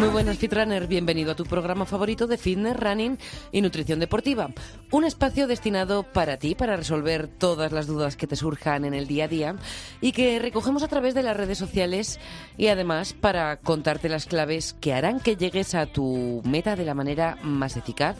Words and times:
Muy 0.00 0.08
buenas 0.08 0.38
Fitrunner, 0.38 0.86
bienvenido 0.86 1.32
a 1.32 1.36
tu 1.36 1.44
programa 1.44 1.84
favorito 1.84 2.26
de 2.26 2.38
fitness, 2.38 2.74
running 2.74 3.18
y 3.52 3.60
nutrición 3.60 4.00
deportiva. 4.00 4.48
Un 4.90 5.04
espacio 5.04 5.46
destinado 5.46 6.04
para 6.04 6.38
ti, 6.38 6.54
para 6.54 6.74
resolver 6.74 7.28
todas 7.28 7.70
las 7.70 7.86
dudas 7.86 8.16
que 8.16 8.26
te 8.26 8.34
surjan 8.34 8.86
en 8.86 8.94
el 8.94 9.06
día 9.06 9.26
a 9.26 9.28
día 9.28 9.56
y 10.00 10.12
que 10.12 10.38
recogemos 10.38 10.82
a 10.82 10.88
través 10.88 11.12
de 11.12 11.22
las 11.22 11.36
redes 11.36 11.58
sociales 11.58 12.18
y 12.56 12.68
además 12.68 13.12
para 13.12 13.58
contarte 13.58 14.08
las 14.08 14.24
claves 14.24 14.74
que 14.80 14.94
harán 14.94 15.20
que 15.20 15.36
llegues 15.36 15.74
a 15.74 15.84
tu 15.84 16.40
meta 16.46 16.76
de 16.76 16.86
la 16.86 16.94
manera 16.94 17.36
más 17.42 17.76
eficaz 17.76 18.16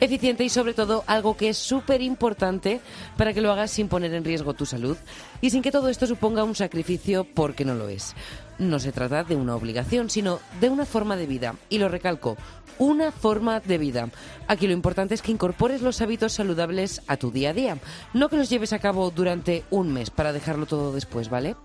eficiente 0.00 0.44
y 0.44 0.48
sobre 0.48 0.74
todo 0.74 1.04
algo 1.06 1.36
que 1.36 1.48
es 1.48 1.56
súper 1.56 2.02
importante 2.02 2.80
para 3.16 3.32
que 3.32 3.40
lo 3.40 3.50
hagas 3.50 3.70
sin 3.70 3.88
poner 3.88 4.12
en 4.12 4.24
riesgo 4.24 4.52
tu 4.52 4.66
salud 4.66 4.98
y 5.40 5.50
sin 5.50 5.62
que 5.62 5.70
todo 5.70 5.88
esto 5.88 6.06
suponga 6.06 6.44
un 6.44 6.54
sacrificio 6.54 7.24
porque 7.24 7.64
no 7.64 7.74
lo 7.74 7.88
es. 7.88 8.14
No 8.58 8.78
se 8.78 8.92
trata 8.92 9.24
de 9.24 9.36
una 9.36 9.56
obligación, 9.56 10.10
sino 10.10 10.40
de 10.60 10.68
una 10.68 10.86
forma 10.86 11.16
de 11.16 11.26
vida. 11.26 11.56
Y 11.68 11.78
lo 11.78 11.88
recalco, 11.88 12.36
una 12.78 13.12
forma 13.12 13.60
de 13.60 13.78
vida. 13.78 14.08
Aquí 14.48 14.66
lo 14.66 14.72
importante 14.72 15.14
es 15.14 15.22
que 15.22 15.32
incorpores 15.32 15.82
los 15.82 16.00
hábitos 16.00 16.32
saludables 16.32 17.02
a 17.06 17.16
tu 17.16 17.30
día 17.30 17.50
a 17.50 17.54
día, 17.54 17.78
no 18.12 18.28
que 18.28 18.36
los 18.36 18.50
lleves 18.50 18.72
a 18.72 18.78
cabo 18.78 19.10
durante 19.10 19.64
un 19.70 19.92
mes 19.92 20.10
para 20.10 20.32
dejarlo 20.32 20.66
todo 20.66 20.92
después, 20.92 21.28
¿vale? 21.28 21.56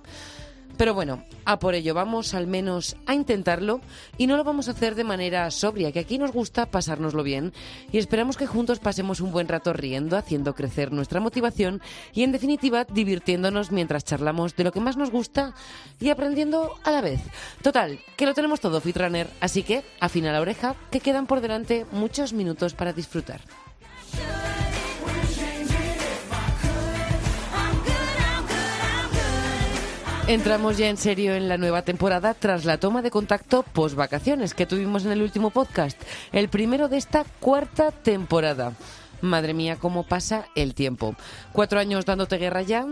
Pero 0.79 0.93
bueno, 0.93 1.25
a 1.43 1.59
por 1.59 1.75
ello 1.75 1.93
vamos 1.93 2.33
al 2.33 2.47
menos 2.47 2.95
a 3.05 3.13
intentarlo 3.13 3.81
y 4.17 4.27
no 4.27 4.37
lo 4.37 4.45
vamos 4.45 4.69
a 4.69 4.71
hacer 4.71 4.95
de 4.95 5.03
manera 5.03 5.51
sobria, 5.51 5.91
que 5.91 5.99
aquí 5.99 6.17
nos 6.17 6.31
gusta 6.31 6.71
pasárnoslo 6.71 7.21
bien 7.21 7.51
y 7.91 7.97
esperamos 7.97 8.37
que 8.37 8.47
juntos 8.47 8.79
pasemos 8.79 9.19
un 9.19 9.33
buen 9.33 9.49
rato 9.49 9.73
riendo, 9.73 10.15
haciendo 10.15 10.55
crecer 10.55 10.93
nuestra 10.93 11.19
motivación 11.19 11.81
y 12.13 12.23
en 12.23 12.31
definitiva 12.31 12.85
divirtiéndonos 12.85 13.73
mientras 13.73 14.05
charlamos 14.05 14.55
de 14.55 14.63
lo 14.63 14.71
que 14.71 14.79
más 14.79 14.95
nos 14.95 15.11
gusta 15.11 15.53
y 15.99 16.11
aprendiendo 16.11 16.73
a 16.85 16.91
la 16.91 17.01
vez. 17.01 17.19
Total, 17.61 17.99
que 18.15 18.25
lo 18.25 18.33
tenemos 18.33 18.61
todo 18.61 18.79
Fitrunner, 18.79 19.29
así 19.41 19.63
que 19.63 19.83
afina 19.99 20.31
la 20.31 20.39
oreja, 20.39 20.77
que 20.91 21.01
quedan 21.01 21.27
por 21.27 21.41
delante 21.41 21.85
muchos 21.91 22.31
minutos 22.31 22.73
para 22.73 22.93
disfrutar. 22.93 23.41
Entramos 30.29 30.77
ya 30.77 30.89
en 30.89 30.97
serio 30.97 31.33
en 31.33 31.49
la 31.49 31.57
nueva 31.57 31.81
temporada 31.81 32.35
tras 32.35 32.63
la 32.63 32.77
toma 32.77 33.01
de 33.01 33.09
contacto 33.09 33.63
post 33.63 33.95
vacaciones 33.95 34.53
que 34.53 34.67
tuvimos 34.67 35.03
en 35.03 35.11
el 35.11 35.23
último 35.23 35.49
podcast, 35.49 35.99
el 36.31 36.49
primero 36.49 36.87
de 36.87 36.97
esta 36.97 37.25
cuarta 37.39 37.89
temporada. 37.89 38.73
Madre 39.21 39.55
mía, 39.55 39.77
cómo 39.77 40.03
pasa 40.03 40.45
el 40.53 40.75
tiempo. 40.75 41.15
Cuatro 41.51 41.79
años 41.79 42.05
dándote 42.05 42.37
guerra 42.37 42.61
ya. 42.61 42.85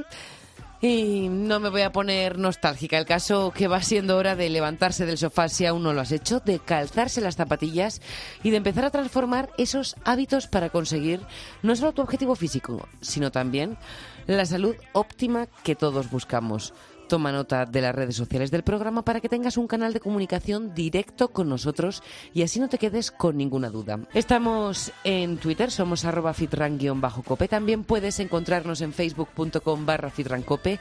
Y 0.82 1.30
no 1.30 1.60
me 1.60 1.70
voy 1.70 1.84
a 1.84 1.92
poner 1.92 2.40
nostálgica. 2.40 2.98
El 2.98 3.06
caso 3.06 3.52
que 3.52 3.68
va 3.68 3.84
siendo 3.84 4.18
hora 4.18 4.36
de 4.36 4.50
levantarse 4.50 5.06
del 5.06 5.20
sofá 5.20 5.48
si 5.48 5.68
aún 5.68 5.84
no 5.84 5.94
lo 5.94 6.02
has 6.02 6.12
hecho, 6.12 6.40
de 6.40 6.58
calzarse 6.58 7.22
las 7.22 7.36
zapatillas 7.36 8.02
y 8.42 8.50
de 8.50 8.58
empezar 8.58 8.86
a 8.86 8.92
transformar 8.92 9.52
esos 9.60 9.96
hábitos 10.06 10.48
para 10.48 10.72
conseguir 10.72 11.22
no 11.62 11.76
solo 11.76 11.94
tu 11.94 12.02
objetivo 12.02 12.36
físico, 12.36 12.88
sino 13.02 13.30
también 13.30 13.78
la 14.26 14.46
salud 14.46 14.76
óptima 14.94 15.46
que 15.64 15.76
todos 15.76 16.10
buscamos. 16.10 16.74
Toma 17.08 17.32
nota 17.32 17.66
de 17.66 17.82
las 17.82 17.96
redes 17.96 18.16
sociales 18.16 18.52
del 18.52 18.64
programa 18.64 19.04
para 19.04 19.22
que 19.22 19.30
tengas 19.30 19.58
un 19.58 19.68
canal 19.68 19.94
de 19.94 20.00
comunicación 20.00 20.76
directo 20.76 21.30
con 21.30 21.48
nosotros 21.48 22.04
y 22.34 22.42
así 22.42 22.60
no 22.60 22.68
te 22.68 22.78
quedes 22.78 23.12
con 23.12 23.38
ninguna 23.38 23.70
duda. 23.70 24.00
Estamos 24.14 24.92
en 25.04 25.38
Twitter, 25.38 25.72
somos 25.72 26.04
arroba 26.04 26.34
fitran-cope. 26.34 27.48
También 27.48 27.84
puedes 27.84 28.20
encontrarnos 28.20 28.82
en 28.82 28.92
facebook.com 28.92 29.86
barra 29.86 30.10
fitrancope. 30.10 30.80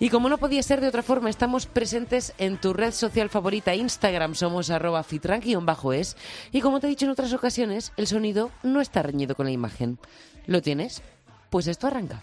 Y 0.00 0.10
como 0.10 0.28
no 0.28 0.38
podía 0.38 0.62
ser 0.62 0.80
de 0.80 0.88
otra 0.88 1.02
forma, 1.02 1.30
estamos 1.30 1.66
presentes 1.66 2.34
en 2.38 2.58
tu 2.58 2.72
red 2.72 2.92
social 2.92 3.28
favorita, 3.28 3.74
Instagram, 3.74 4.34
somos 4.34 4.70
arroba 4.70 5.02
fitran-es. 5.04 6.16
Y 6.52 6.60
como 6.60 6.80
te 6.80 6.86
he 6.86 6.90
dicho 6.90 7.04
en 7.04 7.12
otras 7.12 7.32
ocasiones, 7.32 7.92
el 7.96 8.06
sonido 8.06 8.50
no 8.62 8.80
está 8.80 9.02
reñido 9.02 9.36
con 9.36 9.46
la 9.46 9.52
imagen. 9.52 9.98
¿Lo 10.46 10.60
tienes? 10.60 11.02
Pues 11.50 11.66
esto 11.66 11.86
arranca. 11.86 12.20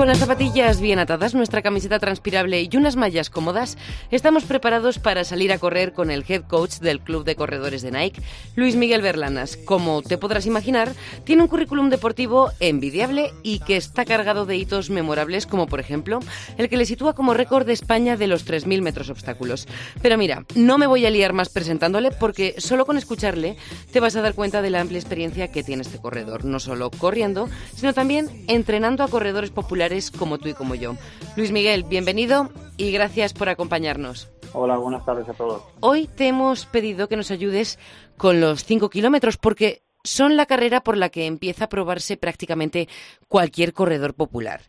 Con 0.00 0.08
las 0.08 0.16
zapatillas 0.16 0.80
bien 0.80 0.98
atadas, 0.98 1.34
nuestra 1.34 1.60
camiseta 1.60 1.98
transpirable 1.98 2.62
y 2.62 2.74
unas 2.74 2.96
mallas 2.96 3.28
cómodas, 3.28 3.76
estamos 4.10 4.44
preparados 4.44 4.98
para 4.98 5.24
salir 5.24 5.52
a 5.52 5.58
correr 5.58 5.92
con 5.92 6.10
el 6.10 6.24
head 6.26 6.44
coach 6.44 6.78
del 6.78 7.00
Club 7.00 7.24
de 7.24 7.36
Corredores 7.36 7.82
de 7.82 7.90
Nike, 7.90 8.22
Luis 8.56 8.76
Miguel 8.76 9.02
Berlanas. 9.02 9.58
Como 9.58 10.00
te 10.00 10.16
podrás 10.16 10.46
imaginar, 10.46 10.90
tiene 11.24 11.42
un 11.42 11.48
currículum 11.48 11.90
deportivo 11.90 12.50
envidiable 12.60 13.30
y 13.42 13.58
que 13.58 13.76
está 13.76 14.06
cargado 14.06 14.46
de 14.46 14.56
hitos 14.56 14.88
memorables, 14.88 15.46
como 15.46 15.66
por 15.66 15.80
ejemplo 15.80 16.20
el 16.56 16.70
que 16.70 16.78
le 16.78 16.86
sitúa 16.86 17.14
como 17.14 17.34
récord 17.34 17.66
de 17.66 17.74
España 17.74 18.16
de 18.16 18.26
los 18.26 18.46
3.000 18.46 18.80
metros 18.80 19.10
obstáculos. 19.10 19.68
Pero 20.00 20.16
mira, 20.16 20.46
no 20.54 20.78
me 20.78 20.86
voy 20.86 21.04
a 21.04 21.10
liar 21.10 21.34
más 21.34 21.50
presentándole 21.50 22.10
porque 22.10 22.54
solo 22.56 22.86
con 22.86 22.96
escucharle 22.96 23.58
te 23.92 24.00
vas 24.00 24.16
a 24.16 24.22
dar 24.22 24.32
cuenta 24.32 24.62
de 24.62 24.70
la 24.70 24.80
amplia 24.80 24.98
experiencia 24.98 25.52
que 25.52 25.62
tiene 25.62 25.82
este 25.82 25.98
corredor, 25.98 26.46
no 26.46 26.58
solo 26.58 26.90
corriendo, 26.90 27.50
sino 27.76 27.92
también 27.92 28.46
entrenando 28.48 29.04
a 29.04 29.08
corredores 29.08 29.50
populares 29.50 29.89
como 30.16 30.38
tú 30.38 30.48
y 30.48 30.54
como 30.54 30.74
yo. 30.74 30.94
Luis 31.36 31.50
Miguel, 31.50 31.82
bienvenido 31.82 32.50
y 32.76 32.92
gracias 32.92 33.32
por 33.32 33.48
acompañarnos. 33.48 34.30
Hola, 34.52 34.76
buenas 34.76 35.04
tardes 35.04 35.28
a 35.28 35.32
todos. 35.32 35.62
Hoy 35.80 36.06
te 36.06 36.28
hemos 36.28 36.66
pedido 36.66 37.08
que 37.08 37.16
nos 37.16 37.30
ayudes 37.30 37.78
con 38.16 38.40
los 38.40 38.64
5 38.64 38.88
kilómetros 38.88 39.36
porque 39.36 39.82
son 40.04 40.36
la 40.36 40.46
carrera 40.46 40.82
por 40.82 40.96
la 40.96 41.08
que 41.08 41.26
empieza 41.26 41.64
a 41.64 41.68
probarse 41.68 42.16
prácticamente 42.16 42.88
cualquier 43.28 43.72
corredor 43.72 44.14
popular. 44.14 44.62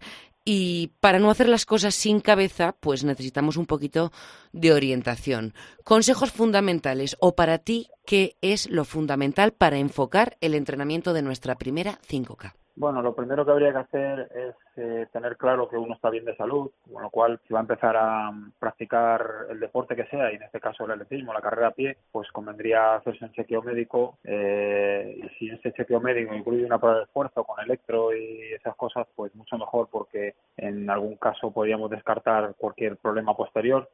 Y 0.43 0.93
para 0.99 1.19
no 1.19 1.29
hacer 1.29 1.47
las 1.47 1.67
cosas 1.67 1.93
sin 1.93 2.19
cabeza, 2.19 2.75
pues 2.79 3.03
necesitamos 3.03 3.57
un 3.57 3.67
poquito 3.67 4.11
de 4.51 4.73
orientación. 4.73 5.53
Consejos 5.83 6.31
fundamentales 6.31 7.15
o 7.19 7.35
para 7.35 7.59
ti, 7.59 7.89
¿qué 8.05 8.37
es 8.41 8.67
lo 8.69 8.83
fundamental 8.83 9.53
para 9.53 9.77
enfocar 9.77 10.37
el 10.41 10.55
entrenamiento 10.55 11.13
de 11.13 11.21
nuestra 11.21 11.55
primera 11.55 11.99
5K? 12.09 12.53
Bueno, 12.75 13.01
lo 13.01 13.13
primero 13.13 13.45
que 13.45 13.51
habría 13.51 13.73
que 13.73 13.79
hacer 13.79 14.31
es 14.33 14.55
eh, 14.77 15.05
tener 15.11 15.35
claro 15.35 15.67
que 15.67 15.75
uno 15.75 15.93
está 15.93 16.09
bien 16.09 16.23
de 16.23 16.35
salud, 16.37 16.71
con 16.91 17.03
lo 17.03 17.09
cual 17.09 17.39
si 17.45 17.53
va 17.53 17.59
a 17.59 17.63
empezar 17.63 17.97
a 17.97 18.31
mm, 18.31 18.53
practicar 18.59 19.47
el 19.49 19.59
deporte 19.59 19.95
que 19.95 20.05
sea, 20.05 20.31
y 20.31 20.35
en 20.35 20.43
este 20.43 20.61
caso 20.61 20.85
el 20.85 20.91
atletismo, 20.91 21.33
la 21.33 21.41
carrera 21.41 21.67
a 21.67 21.71
pie, 21.71 21.97
pues 22.11 22.31
convendría 22.31 22.95
hacerse 22.95 23.25
un 23.25 23.33
chequeo 23.33 23.61
médico 23.61 24.17
eh, 24.23 25.19
y 25.21 25.29
si 25.37 25.49
ese 25.49 25.73
chequeo 25.73 25.99
médico 25.99 26.33
incluye 26.33 26.65
una 26.65 26.79
prueba 26.79 26.99
de 26.99 27.03
esfuerzo 27.03 27.43
con 27.43 27.59
electro 27.59 28.15
y 28.15 28.53
esas 28.53 28.75
cosas, 28.77 29.05
pues 29.15 29.35
mucho 29.35 29.57
mejor 29.57 29.89
porque 29.91 30.35
en 30.55 30.89
algún 30.89 31.17
caso 31.17 31.51
podríamos 31.51 31.91
descartar 31.91 32.55
cualquier 32.57 32.95
problema 32.97 33.35
posterior. 33.35 33.89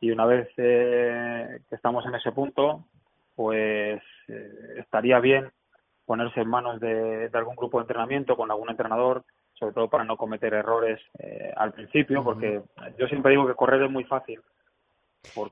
Y 0.00 0.10
una 0.10 0.26
vez 0.26 0.48
eh, 0.58 1.60
que 1.68 1.74
estamos 1.74 2.04
en 2.06 2.14
ese 2.14 2.30
punto, 2.32 2.84
pues 3.34 4.02
estaría 4.76 5.18
bien 5.18 5.50
ponerse 6.08 6.40
en 6.40 6.48
manos 6.48 6.80
de, 6.80 7.28
algún 7.34 7.54
grupo 7.54 7.76
de 7.76 7.82
entrenamiento 7.82 8.34
con 8.34 8.50
algún 8.50 8.70
entrenador, 8.70 9.24
sobre 9.52 9.74
todo 9.74 9.88
para 9.88 10.04
no 10.04 10.16
cometer 10.16 10.54
errores 10.54 10.98
eh, 11.18 11.52
al 11.54 11.74
principio, 11.74 12.24
porque 12.24 12.62
yo 12.98 13.06
siempre 13.08 13.32
digo 13.32 13.46
que 13.46 13.54
correr 13.54 13.82
es 13.82 13.90
muy 13.90 14.04
fácil. 14.04 14.40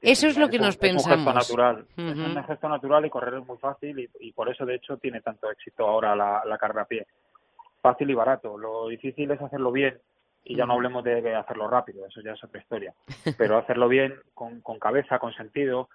Eso 0.01 0.29
es 0.29 0.39
lo 0.39 0.49
que 0.49 0.59
nos 0.59 0.79
pensamos. 0.79 1.13
Es 1.13 1.19
un 1.19 1.35
gesto 1.35 1.55
natural. 1.55 1.87
Es 1.99 2.17
un 2.17 2.45
gesto 2.45 2.69
natural 2.71 3.05
y 3.05 3.11
correr 3.11 3.35
es 3.35 3.47
muy 3.47 3.59
fácil 3.59 4.09
y, 4.19 4.33
por 4.33 4.49
eso, 4.49 4.65
de 4.65 4.77
hecho, 4.77 4.97
tiene 4.97 5.21
tanto 5.21 5.51
éxito 5.51 5.87
ahora 5.87 6.17
la, 6.17 6.57
carrera 6.59 6.83
a 6.83 6.87
pie. 6.87 7.07
Fácil 7.83 8.09
y 8.09 8.15
barato. 8.15 8.57
Lo 8.57 8.89
difícil 8.89 9.31
es 9.31 9.43
hacerlo 9.43 9.71
bien 9.71 9.99
y 10.43 10.57
ya 10.57 10.65
no 10.65 10.73
hablemos 10.73 11.05
de 11.05 11.35
hacerlo 11.35 11.69
rápido, 11.69 12.07
eso 12.07 12.23
ya 12.23 12.33
es 12.33 12.43
otra 12.43 12.63
historia. 12.63 12.95
Pero 13.37 13.59
hacerlo 13.59 13.89
bien, 13.89 14.15
con, 14.33 14.63
con 14.63 14.79
cabeza, 14.79 15.19
con 15.19 15.35
sentido 15.35 15.91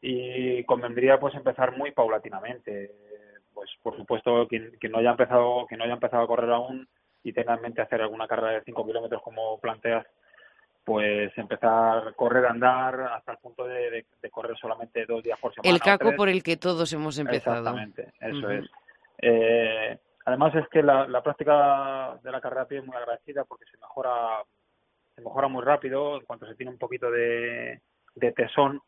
y 0.00 0.64
convendría 0.64 1.20
pues 1.20 1.36
empezar 1.36 1.76
muy 1.76 1.92
paulatinamente 1.92 2.90
pues 3.62 3.70
por 3.80 3.96
supuesto 3.96 4.48
quien, 4.48 4.72
no 4.90 4.98
haya 4.98 5.10
empezado 5.10 5.66
que 5.68 5.76
no 5.76 5.84
haya 5.84 5.94
empezado 5.94 6.24
a 6.24 6.26
correr 6.26 6.50
aún 6.50 6.88
y 7.22 7.32
tenga 7.32 7.54
en 7.54 7.62
mente 7.62 7.80
hacer 7.80 8.02
alguna 8.02 8.26
carrera 8.26 8.54
de 8.54 8.64
5 8.64 8.84
kilómetros 8.84 9.22
como 9.22 9.58
planteas 9.60 10.04
pues 10.84 11.30
empezar 11.38 12.08
a 12.08 12.12
correr, 12.12 12.44
andar 12.44 13.00
hasta 13.02 13.30
el 13.30 13.38
punto 13.38 13.64
de, 13.64 14.04
correr 14.32 14.56
solamente 14.58 15.06
dos 15.06 15.22
días 15.22 15.38
por 15.38 15.54
semana. 15.54 15.72
El 15.72 15.80
caco 15.80 16.12
por 16.16 16.28
el 16.28 16.42
que 16.42 16.56
todos 16.56 16.92
hemos 16.92 17.16
empezado. 17.20 17.58
Exactamente, 17.58 18.12
eso 18.18 18.50
es. 18.50 18.68
Eh, 19.18 19.96
además 20.24 20.52
es 20.56 20.66
que 20.70 20.82
la, 20.82 21.22
práctica 21.22 22.18
de 22.20 22.32
la 22.32 22.40
carrera 22.40 22.62
a 22.62 22.66
pie 22.66 22.78
es 22.78 22.84
muy 22.84 22.96
agradecida 22.96 23.44
porque 23.44 23.64
se 23.66 23.78
mejora, 23.78 24.42
se 25.14 25.22
mejora 25.22 25.46
muy 25.46 25.62
rápido 25.62 26.16
en 26.16 26.24
cuanto 26.24 26.48
se 26.48 26.56
tiene 26.56 26.72
un 26.72 26.78
poquito 26.78 27.12
de, 27.12 27.80
de 28.16 28.32
tesón 28.32 28.82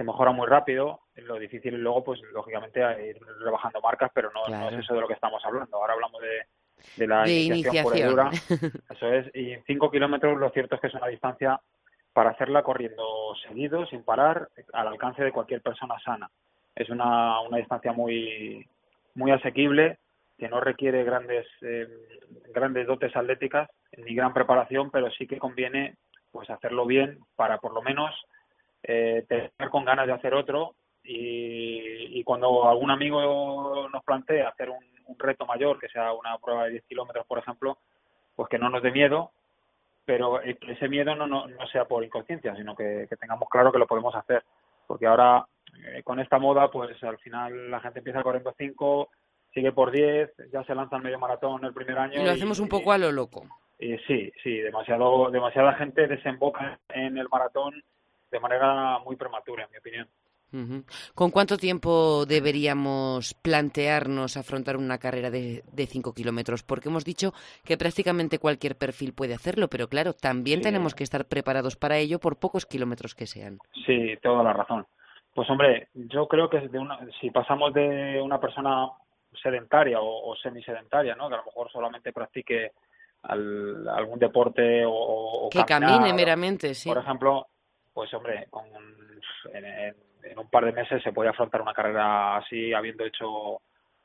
se 0.00 0.04
mejora 0.04 0.32
muy 0.32 0.46
rápido. 0.46 1.00
Lo 1.24 1.38
difícil 1.38 1.74
luego, 1.76 2.04
pues 2.04 2.20
lógicamente, 2.32 2.80
ir 2.80 3.18
rebajando 3.40 3.80
marcas, 3.80 4.10
pero 4.14 4.30
no, 4.32 4.46
no, 4.48 4.68
es 4.68 4.78
eso 4.78 4.94
de 4.94 5.00
lo 5.00 5.08
que 5.08 5.14
estamos 5.14 5.44
hablando. 5.44 5.76
Ahora 5.76 5.94
hablamos 5.94 6.20
de, 6.22 6.46
de 6.96 7.06
la 7.06 7.28
iniciación, 7.28 8.10
Dura. 8.10 8.30
Eso 8.90 9.12
es. 9.12 9.34
Y 9.34 9.56
5 9.66 9.90
kilómetros, 9.90 10.38
lo 10.38 10.50
cierto 10.50 10.74
es 10.74 10.80
que 10.80 10.86
es 10.88 10.94
una 10.94 11.08
distancia 11.08 11.60
para 12.12 12.30
hacerla 12.30 12.62
corriendo 12.62 13.34
seguido, 13.46 13.86
sin 13.86 14.02
parar, 14.02 14.48
al 14.72 14.88
alcance 14.88 15.22
de 15.22 15.32
cualquier 15.32 15.62
persona 15.62 15.94
sana. 16.04 16.30
Es 16.74 16.88
una, 16.90 17.40
una 17.40 17.58
distancia 17.58 17.92
muy, 17.92 18.66
muy 19.14 19.30
asequible, 19.30 19.98
que 20.38 20.48
no 20.48 20.60
requiere 20.60 21.04
grandes, 21.04 21.46
eh, 21.62 21.86
grandes 22.52 22.86
dotes 22.86 23.14
atléticas 23.14 23.68
ni 23.96 24.14
gran 24.14 24.32
preparación, 24.32 24.90
pero 24.90 25.10
sí 25.10 25.26
que 25.26 25.38
conviene 25.38 25.96
pues 26.32 26.48
hacerlo 26.48 26.86
bien 26.86 27.18
para 27.36 27.58
por 27.58 27.74
lo 27.74 27.82
menos 27.82 28.14
eh, 28.82 29.24
tener 29.28 29.52
con 29.70 29.84
ganas 29.84 30.06
de 30.06 30.12
hacer 30.12 30.34
otro 30.34 30.74
y, 31.02 32.18
y, 32.18 32.24
cuando 32.24 32.68
algún 32.68 32.90
amigo 32.90 33.88
nos 33.88 34.04
plantee 34.04 34.42
hacer 34.42 34.70
un, 34.70 34.84
un, 35.06 35.18
reto 35.18 35.46
mayor, 35.46 35.78
que 35.78 35.88
sea 35.88 36.12
una 36.12 36.36
prueba 36.38 36.64
de 36.64 36.72
10 36.72 36.84
kilómetros, 36.84 37.26
por 37.26 37.38
ejemplo, 37.38 37.78
pues 38.36 38.48
que 38.48 38.58
no 38.58 38.68
nos 38.68 38.82
dé 38.82 38.90
miedo, 38.90 39.32
pero 40.04 40.40
que 40.40 40.72
ese 40.72 40.88
miedo 40.88 41.14
no, 41.14 41.26
no, 41.26 41.46
no 41.46 41.66
sea 41.68 41.84
por 41.86 42.04
inconsciencia, 42.04 42.54
sino 42.56 42.74
que, 42.74 43.06
que, 43.08 43.16
tengamos 43.16 43.48
claro 43.48 43.72
que 43.72 43.78
lo 43.78 43.86
podemos 43.86 44.14
hacer, 44.14 44.44
porque 44.86 45.06
ahora 45.06 45.46
eh, 45.86 46.02
con 46.02 46.20
esta 46.20 46.38
moda, 46.38 46.70
pues 46.70 47.02
al 47.02 47.18
final 47.18 47.70
la 47.70 47.80
gente 47.80 48.00
empieza 48.00 48.22
corriendo 48.22 48.54
5, 48.56 49.08
sigue 49.54 49.72
por 49.72 49.90
10, 49.90 50.32
ya 50.52 50.64
se 50.64 50.74
lanza 50.74 50.96
el 50.96 51.02
medio 51.02 51.18
maratón 51.18 51.64
el 51.64 51.72
primer 51.72 51.98
año. 51.98 52.20
Y 52.20 52.24
lo 52.24 52.30
hacemos 52.30 52.60
un 52.60 52.68
poco 52.68 52.92
a 52.92 52.98
lo 52.98 53.10
loco. 53.12 53.44
Y, 53.78 53.96
sí, 53.98 54.30
sí, 54.42 54.58
demasiado, 54.58 55.30
demasiada 55.30 55.74
gente 55.74 56.06
desemboca 56.06 56.78
en 56.90 57.16
el 57.16 57.28
maratón 57.30 57.82
de 58.30 58.40
manera 58.40 58.98
muy 58.98 59.16
prematura, 59.16 59.64
en 59.64 59.70
mi 59.70 59.78
opinión. 59.78 60.08
¿Con 61.14 61.30
cuánto 61.30 61.56
tiempo 61.56 62.26
deberíamos 62.26 63.34
plantearnos 63.34 64.36
afrontar 64.36 64.76
una 64.76 64.98
carrera 64.98 65.30
de 65.30 65.86
5 65.86 66.12
kilómetros? 66.12 66.62
Porque 66.62 66.88
hemos 66.88 67.04
dicho 67.04 67.32
que 67.64 67.76
prácticamente 67.76 68.38
cualquier 68.38 68.76
perfil 68.76 69.12
puede 69.12 69.34
hacerlo, 69.34 69.68
pero 69.68 69.88
claro, 69.88 70.12
también 70.12 70.60
tenemos 70.60 70.94
que 70.94 71.04
estar 71.04 71.24
preparados 71.26 71.76
para 71.76 71.98
ello 71.98 72.18
por 72.18 72.38
pocos 72.38 72.66
kilómetros 72.66 73.14
que 73.14 73.26
sean. 73.26 73.58
Sí, 73.86 74.16
toda 74.22 74.42
la 74.42 74.52
razón. 74.52 74.86
Pues 75.34 75.48
hombre, 75.48 75.88
yo 75.94 76.26
creo 76.26 76.50
que 76.50 76.68
de 76.68 76.78
una, 76.78 76.98
si 77.20 77.30
pasamos 77.30 77.72
de 77.72 78.20
una 78.20 78.40
persona 78.40 78.88
sedentaria 79.40 79.98
o, 80.00 80.34
semisedentaria, 80.36 81.14
¿no? 81.14 81.28
que 81.28 81.34
a 81.34 81.38
lo 81.38 81.44
mejor 81.44 81.70
solamente 81.70 82.12
practique 82.12 82.72
algún 83.22 84.18
deporte 84.18 84.82
o, 84.86 85.48
que 85.50 85.64
camine 85.64 86.12
meramente, 86.12 86.74
sí. 86.74 86.88
Por 86.88 86.98
ejemplo, 86.98 87.46
pues 87.92 88.12
hombre, 88.14 88.46
con, 88.50 88.64
en, 89.52 89.94
un 90.36 90.48
par 90.48 90.64
de 90.64 90.72
meses 90.72 91.02
se 91.02 91.12
puede 91.12 91.30
afrontar 91.30 91.62
una 91.62 91.74
carrera 91.74 92.36
así, 92.36 92.72
habiendo 92.72 93.04
hecho 93.04 93.60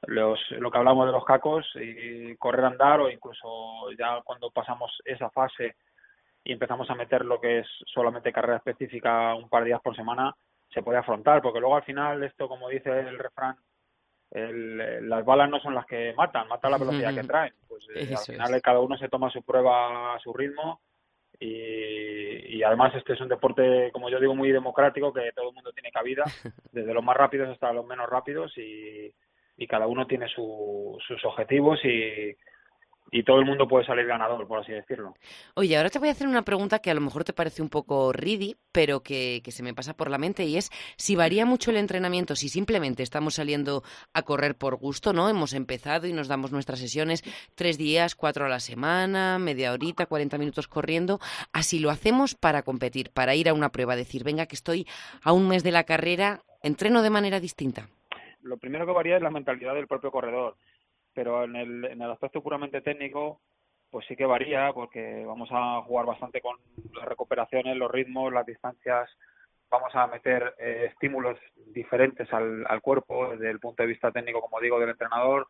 los, 0.07 0.39
lo 0.51 0.71
que 0.71 0.77
hablamos 0.77 1.05
de 1.05 1.11
los 1.11 1.25
cacos 1.25 1.65
y 1.75 2.35
correr, 2.37 2.65
andar 2.65 3.01
o 3.01 3.09
incluso 3.09 3.91
ya 3.97 4.21
cuando 4.23 4.51
pasamos 4.51 4.91
esa 5.05 5.29
fase 5.29 5.75
y 6.43 6.53
empezamos 6.53 6.89
a 6.89 6.95
meter 6.95 7.25
lo 7.25 7.39
que 7.39 7.59
es 7.59 7.67
solamente 7.93 8.31
carrera 8.31 8.57
específica 8.57 9.33
un 9.35 9.49
par 9.49 9.63
de 9.63 9.69
días 9.69 9.81
por 9.81 9.95
semana, 9.95 10.35
se 10.71 10.83
puede 10.83 10.99
afrontar, 10.99 11.41
porque 11.41 11.59
luego 11.59 11.75
al 11.75 11.83
final 11.83 12.23
esto, 12.23 12.47
como 12.47 12.69
dice 12.69 12.99
el 12.99 13.17
refrán, 13.17 13.55
el, 14.31 15.09
las 15.09 15.23
balas 15.25 15.49
no 15.49 15.59
son 15.59 15.73
las 15.73 15.85
que 15.85 16.13
matan, 16.15 16.47
matan 16.47 16.71
la 16.71 16.77
velocidad 16.77 17.15
que 17.15 17.23
traen. 17.23 17.53
Pues 17.67 17.85
eh, 17.95 18.13
al 18.13 18.23
final 18.23 18.61
cada 18.61 18.79
uno 18.79 18.97
se 18.97 19.09
toma 19.09 19.31
su 19.31 19.41
prueba 19.43 20.15
a 20.15 20.19
su 20.19 20.33
ritmo 20.33 20.81
y, 21.39 22.57
y, 22.57 22.63
además 22.63 22.93
este 22.95 23.13
es 23.13 23.21
un 23.21 23.29
deporte, 23.29 23.91
como 23.91 24.09
yo 24.09 24.19
digo, 24.19 24.35
muy 24.35 24.51
democrático, 24.51 25.13
que 25.13 25.31
todo 25.35 25.49
el 25.49 25.55
mundo 25.55 25.71
tiene 25.73 25.91
cabida, 25.91 26.23
desde 26.71 26.93
los 26.93 27.03
más 27.03 27.17
rápidos 27.17 27.49
hasta 27.49 27.73
los 27.73 27.85
menos 27.85 28.09
rápidos 28.09 28.57
y, 28.57 29.13
y 29.57 29.67
cada 29.67 29.87
uno 29.87 30.07
tiene 30.07 30.27
su, 30.27 30.97
sus 31.07 31.23
objetivos 31.25 31.79
y, 31.83 32.35
y 33.11 33.23
todo 33.23 33.39
el 33.39 33.45
mundo 33.45 33.67
puede 33.67 33.85
salir 33.85 34.05
ganador, 34.05 34.47
por 34.47 34.59
así 34.59 34.71
decirlo. 34.71 35.13
Oye, 35.53 35.77
ahora 35.77 35.89
te 35.89 35.99
voy 35.99 36.09
a 36.09 36.11
hacer 36.11 36.27
una 36.27 36.41
pregunta 36.41 36.79
que 36.79 36.91
a 36.91 36.93
lo 36.93 37.01
mejor 37.01 37.23
te 37.23 37.33
parece 37.33 37.61
un 37.61 37.69
poco 37.69 38.11
ridi, 38.11 38.55
pero 38.71 39.01
que, 39.01 39.41
que, 39.43 39.51
se 39.51 39.63
me 39.63 39.73
pasa 39.73 39.95
por 39.95 40.09
la 40.09 40.17
mente 40.17 40.43
y 40.45 40.57
es 40.57 40.71
si 40.97 41.15
varía 41.15 41.45
mucho 41.45 41.71
el 41.71 41.77
entrenamiento, 41.77 42.35
si 42.35 42.49
simplemente 42.49 43.03
estamos 43.03 43.35
saliendo 43.35 43.83
a 44.13 44.23
correr 44.23 44.55
por 44.55 44.75
gusto, 44.75 45.13
¿no? 45.13 45.29
Hemos 45.29 45.53
empezado 45.53 46.07
y 46.07 46.13
nos 46.13 46.27
damos 46.27 46.51
nuestras 46.51 46.79
sesiones 46.79 47.23
tres 47.55 47.77
días, 47.77 48.15
cuatro 48.15 48.45
a 48.45 48.49
la 48.49 48.59
semana, 48.59 49.39
media 49.39 49.71
horita, 49.71 50.07
cuarenta 50.07 50.37
minutos 50.37 50.67
corriendo, 50.67 51.19
así 51.53 51.79
lo 51.79 51.91
hacemos 51.91 52.35
para 52.35 52.63
competir, 52.63 53.11
para 53.11 53.35
ir 53.35 53.49
a 53.49 53.53
una 53.53 53.69
prueba, 53.69 53.95
decir, 53.95 54.23
venga, 54.23 54.47
que 54.47 54.55
estoy 54.55 54.87
a 55.23 55.31
un 55.31 55.47
mes 55.47 55.63
de 55.63 55.71
la 55.71 55.83
carrera, 55.83 56.41
entreno 56.63 57.01
de 57.01 57.09
manera 57.09 57.39
distinta. 57.39 57.87
Lo 58.41 58.57
primero 58.57 58.85
que 58.85 58.91
varía 58.91 59.17
es 59.17 59.23
la 59.23 59.31
mentalidad 59.31 59.73
del 59.73 59.87
propio 59.87 60.11
corredor 60.11 60.55
pero 61.15 61.45
en 61.45 61.55
el, 61.55 61.85
en 61.85 62.01
el 62.01 62.11
aspecto 62.11 62.43
puramente 62.43 62.81
técnico, 62.81 63.41
pues 63.89 64.05
sí 64.07 64.15
que 64.15 64.25
varía, 64.25 64.71
porque 64.73 65.23
vamos 65.25 65.49
a 65.51 65.81
jugar 65.81 66.05
bastante 66.05 66.41
con 66.41 66.57
las 66.93 67.05
recuperaciones, 67.05 67.77
los 67.77 67.89
ritmos, 67.89 68.31
las 68.33 68.45
distancias, 68.45 69.09
vamos 69.71 69.95
a 69.95 70.05
meter 70.07 70.53
eh, 70.59 70.87
estímulos 70.91 71.39
diferentes 71.67 72.31
al, 72.33 72.65
al 72.67 72.81
cuerpo 72.81 73.31
desde 73.31 73.49
el 73.49 73.59
punto 73.59 73.83
de 73.83 73.87
vista 73.87 74.11
técnico, 74.11 74.41
como 74.41 74.59
digo, 74.59 74.79
del 74.79 74.89
entrenador, 74.89 75.47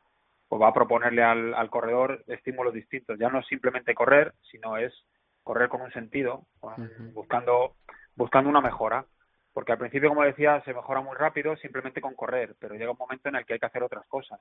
pues 0.47 0.61
va 0.61 0.67
a 0.67 0.73
proponerle 0.73 1.23
al, 1.23 1.53
al 1.55 1.69
corredor 1.69 2.23
estímulos 2.27 2.73
distintos. 2.73 3.17
Ya 3.17 3.29
no 3.29 3.39
es 3.39 3.47
simplemente 3.47 3.95
correr, 3.95 4.33
sino 4.51 4.77
es 4.77 4.93
correr 5.43 5.69
con 5.69 5.81
un 5.81 5.91
sentido, 5.91 6.45
buscando, 7.13 7.75
buscando 8.15 8.49
una 8.49 8.61
mejora. 8.61 9.05
Porque 9.55 9.71
al 9.71 9.77
principio, 9.77 10.09
como 10.09 10.23
decía, 10.23 10.61
se 10.65 10.73
mejora 10.73 10.99
muy 10.99 11.15
rápido 11.15 11.55
simplemente 11.55 12.01
con 12.01 12.13
correr, 12.13 12.57
pero 12.59 12.75
llega 12.75 12.91
un 12.91 12.97
momento 12.97 13.29
en 13.29 13.37
el 13.37 13.45
que 13.45 13.53
hay 13.53 13.59
que 13.59 13.65
hacer 13.65 13.83
otras 13.83 14.05
cosas. 14.05 14.37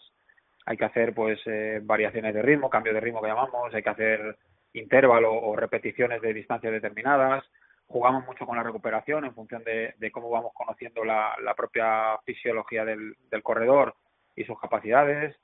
Hay 0.66 0.76
que 0.76 0.84
hacer 0.84 1.14
pues 1.14 1.38
eh, 1.46 1.78
variaciones 1.84 2.34
de 2.34 2.42
ritmo, 2.42 2.68
cambio 2.68 2.92
de 2.92 2.98
ritmo 2.98 3.22
que 3.22 3.28
llamamos, 3.28 3.72
hay 3.72 3.84
que 3.84 3.90
hacer 3.90 4.36
intervalo 4.72 5.32
o 5.32 5.54
repeticiones 5.54 6.20
de 6.20 6.34
distancias 6.34 6.72
determinadas, 6.72 7.44
jugamos 7.86 8.26
mucho 8.26 8.44
con 8.44 8.56
la 8.56 8.64
recuperación 8.64 9.24
en 9.24 9.36
función 9.36 9.62
de, 9.62 9.94
cómo 10.10 10.30
vamos 10.30 10.50
conociendo 10.52 11.04
la, 11.04 11.36
propia 11.56 12.18
fisiología 12.24 12.84
del, 12.84 13.14
corredor 13.44 13.94
y 14.34 14.42
sus 14.42 14.58
capacidades, 14.58 15.36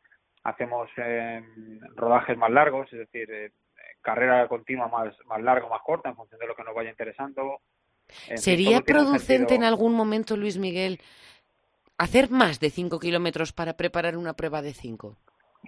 hacemos 0.42 0.90
eh, 0.96 1.44
rodajes 1.94 2.36
más 2.36 2.50
largos, 2.50 2.92
es 2.92 2.98
decir, 2.98 3.30
eh, 3.30 3.52
carrera 4.00 4.48
continua 4.48 4.88
más, 4.88 5.14
más 5.26 5.40
larga 5.40 5.66
o 5.66 5.70
más 5.70 5.82
corta 5.82 6.08
en 6.08 6.16
función 6.16 6.40
de 6.40 6.48
lo 6.48 6.56
que 6.56 6.64
nos 6.64 6.74
vaya 6.74 6.90
interesando. 6.90 7.60
¿Sería 8.34 8.80
producente 8.80 9.54
en 9.54 9.64
algún 9.64 9.94
momento, 9.94 10.36
Luis 10.36 10.58
Miguel, 10.58 11.00
hacer 11.98 12.30
más 12.30 12.60
de 12.60 12.70
5 12.70 12.98
kilómetros 12.98 13.52
para 13.52 13.74
preparar 13.74 14.16
una 14.16 14.34
prueba 14.34 14.62
de 14.62 14.72
5? 14.72 15.16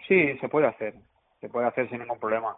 Sí, 0.08 0.38
se 0.38 0.48
puede 0.48 0.66
hacer, 0.66 0.94
se 1.40 1.48
puede 1.48 1.66
hacer 1.66 1.88
sin 1.90 2.00
ningún 2.00 2.18
problema. 2.18 2.56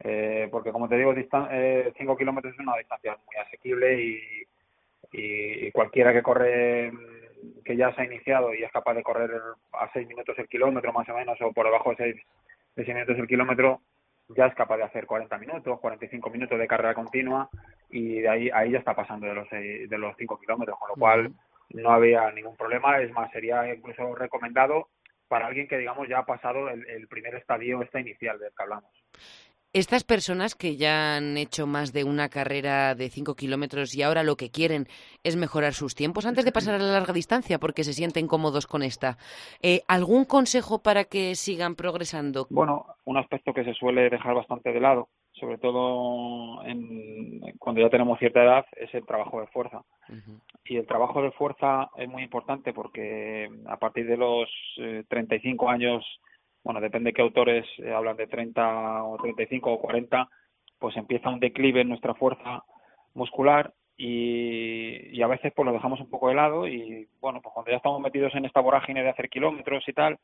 Eh, 0.00 0.48
porque 0.50 0.72
como 0.72 0.88
te 0.88 0.96
digo, 0.96 1.14
5 1.14 1.48
eh, 1.50 1.92
kilómetros 2.18 2.52
es 2.52 2.60
una 2.60 2.76
distancia 2.76 3.16
muy 3.24 3.36
asequible 3.36 4.02
y, 4.02 4.18
y, 5.12 5.70
cualquiera 5.70 6.12
que 6.12 6.22
corre, 6.22 6.92
que 7.64 7.76
ya 7.76 7.94
se 7.94 8.02
ha 8.02 8.04
iniciado 8.04 8.52
y 8.52 8.64
es 8.64 8.72
capaz 8.72 8.94
de 8.94 9.02
correr 9.02 9.30
a 9.72 9.90
6 9.92 10.08
minutos 10.08 10.36
el 10.38 10.48
kilómetro 10.48 10.92
más 10.92 11.08
o 11.08 11.14
menos 11.14 11.40
o 11.40 11.52
por 11.52 11.66
debajo 11.66 11.90
de 11.90 11.96
6, 11.96 12.16
de 12.76 12.84
6 12.84 12.94
minutos 12.94 13.18
el 13.18 13.28
kilómetro, 13.28 13.80
ya 14.28 14.46
es 14.46 14.54
capaz 14.54 14.78
de 14.78 14.84
hacer 14.84 15.06
40 15.06 15.38
minutos, 15.38 15.80
45 15.80 16.30
minutos 16.30 16.58
de 16.58 16.66
carrera 16.66 16.94
continua 16.94 17.48
y 17.90 18.20
de 18.20 18.28
ahí, 18.28 18.50
ahí 18.52 18.72
ya 18.72 18.78
está 18.78 18.94
pasando 18.94 19.26
de 19.26 19.34
los, 19.34 19.48
de 19.50 19.98
los 19.98 20.16
5 20.16 20.38
kilómetros, 20.40 20.78
con 20.78 20.88
lo 20.88 20.94
cual 20.94 21.32
no 21.70 21.90
había 21.90 22.30
ningún 22.30 22.56
problema, 22.56 22.98
es 23.00 23.12
más, 23.12 23.30
sería 23.30 23.72
incluso 23.72 24.14
recomendado 24.14 24.88
para 25.28 25.46
alguien 25.46 25.66
que, 25.66 25.78
digamos, 25.78 26.08
ya 26.08 26.18
ha 26.18 26.26
pasado 26.26 26.68
el, 26.68 27.08
primer 27.08 27.34
estadio, 27.34 27.82
esta 27.82 28.00
inicial 28.00 28.38
del 28.38 28.52
que 28.56 28.62
hablamos. 28.62 28.90
Estas 29.74 30.04
personas 30.04 30.54
que 30.54 30.76
ya 30.76 31.16
han 31.16 31.36
hecho 31.36 31.66
más 31.66 31.92
de 31.92 32.04
una 32.04 32.28
carrera 32.28 32.94
de 32.94 33.08
5 33.08 33.34
kilómetros 33.34 33.94
y 33.96 34.02
ahora 34.02 34.22
lo 34.22 34.36
que 34.36 34.48
quieren 34.48 34.86
es 35.24 35.34
mejorar 35.34 35.72
sus 35.72 35.96
tiempos 35.96 36.26
antes 36.26 36.44
de 36.44 36.52
pasar 36.52 36.76
a 36.76 36.78
la 36.78 36.92
larga 36.92 37.12
distancia 37.12 37.58
porque 37.58 37.82
se 37.82 37.92
sienten 37.92 38.28
cómodos 38.28 38.68
con 38.68 38.84
esta, 38.84 39.18
eh, 39.62 39.82
¿algún 39.88 40.26
consejo 40.26 40.80
para 40.80 41.02
que 41.04 41.34
sigan 41.34 41.74
progresando? 41.74 42.46
Bueno, 42.50 42.86
un 43.04 43.16
aspecto 43.16 43.52
que 43.52 43.64
se 43.64 43.74
suele 43.74 44.08
dejar 44.10 44.34
bastante 44.34 44.72
de 44.72 44.78
lado 44.78 45.08
sobre 45.34 45.58
todo 45.58 46.64
en, 46.64 47.40
cuando 47.58 47.80
ya 47.80 47.90
tenemos 47.90 48.18
cierta 48.18 48.42
edad, 48.42 48.66
es 48.76 48.94
el 48.94 49.04
trabajo 49.04 49.40
de 49.40 49.48
fuerza. 49.48 49.82
Y 50.64 50.76
el 50.76 50.86
trabajo 50.86 51.22
de 51.22 51.32
fuerza 51.32 51.90
es 51.96 52.08
muy 52.08 52.22
importante 52.22 52.72
porque 52.72 53.50
a 53.66 53.76
partir 53.76 54.06
de 54.06 54.16
los 54.16 54.48
eh, 54.78 55.02
35 55.08 55.68
años, 55.68 56.04
bueno, 56.64 56.80
depende 56.80 57.10
de 57.10 57.14
qué 57.14 57.22
autores 57.22 57.66
eh, 57.78 57.92
hablan 57.92 58.16
de 58.16 58.26
30 58.26 59.04
o 59.04 59.16
35 59.18 59.70
o 59.70 59.80
40, 59.80 60.28
pues 60.78 60.96
empieza 60.96 61.28
un 61.28 61.38
declive 61.38 61.82
en 61.82 61.90
nuestra 61.90 62.14
fuerza 62.14 62.64
muscular 63.12 63.72
y, 63.96 65.16
y 65.16 65.22
a 65.22 65.26
veces 65.26 65.52
pues 65.54 65.66
lo 65.66 65.72
dejamos 65.72 66.00
un 66.00 66.10
poco 66.10 66.28
de 66.28 66.34
lado 66.34 66.66
y 66.66 67.06
bueno, 67.20 67.40
pues 67.42 67.52
cuando 67.52 67.70
ya 67.70 67.76
estamos 67.76 68.00
metidos 68.00 68.34
en 68.34 68.46
esta 68.46 68.60
vorágine 68.60 69.02
de 69.02 69.10
hacer 69.10 69.28
kilómetros 69.28 69.86
y 69.86 69.92
tal, 69.92 70.18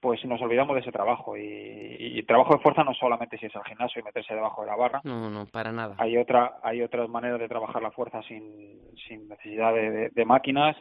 pues 0.00 0.22
nos 0.26 0.40
olvidamos 0.42 0.74
de 0.74 0.82
ese 0.82 0.92
trabajo. 0.92 1.34
Y, 1.36 2.22
trabajo 2.26 2.54
de 2.54 2.62
fuerza 2.62 2.84
no 2.84 2.94
solamente 2.94 3.38
si 3.38 3.46
es 3.46 3.56
al 3.56 3.64
gimnasio 3.64 4.00
y 4.00 4.04
meterse 4.04 4.34
debajo 4.34 4.62
de 4.62 4.66
la 4.66 4.76
barra. 4.76 5.00
No, 5.04 5.30
no, 5.30 5.46
para 5.46 5.72
nada. 5.72 5.94
Hay 5.98 6.16
otra, 6.16 6.58
hay 6.62 6.82
otras 6.82 7.08
maneras 7.08 7.38
de 7.38 7.48
trabajar 7.48 7.82
la 7.82 7.90
fuerza 7.90 8.22
sin, 8.22 8.80
sin 9.06 9.28
necesidad 9.28 9.72
de, 9.74 10.24
máquinas 10.24 10.76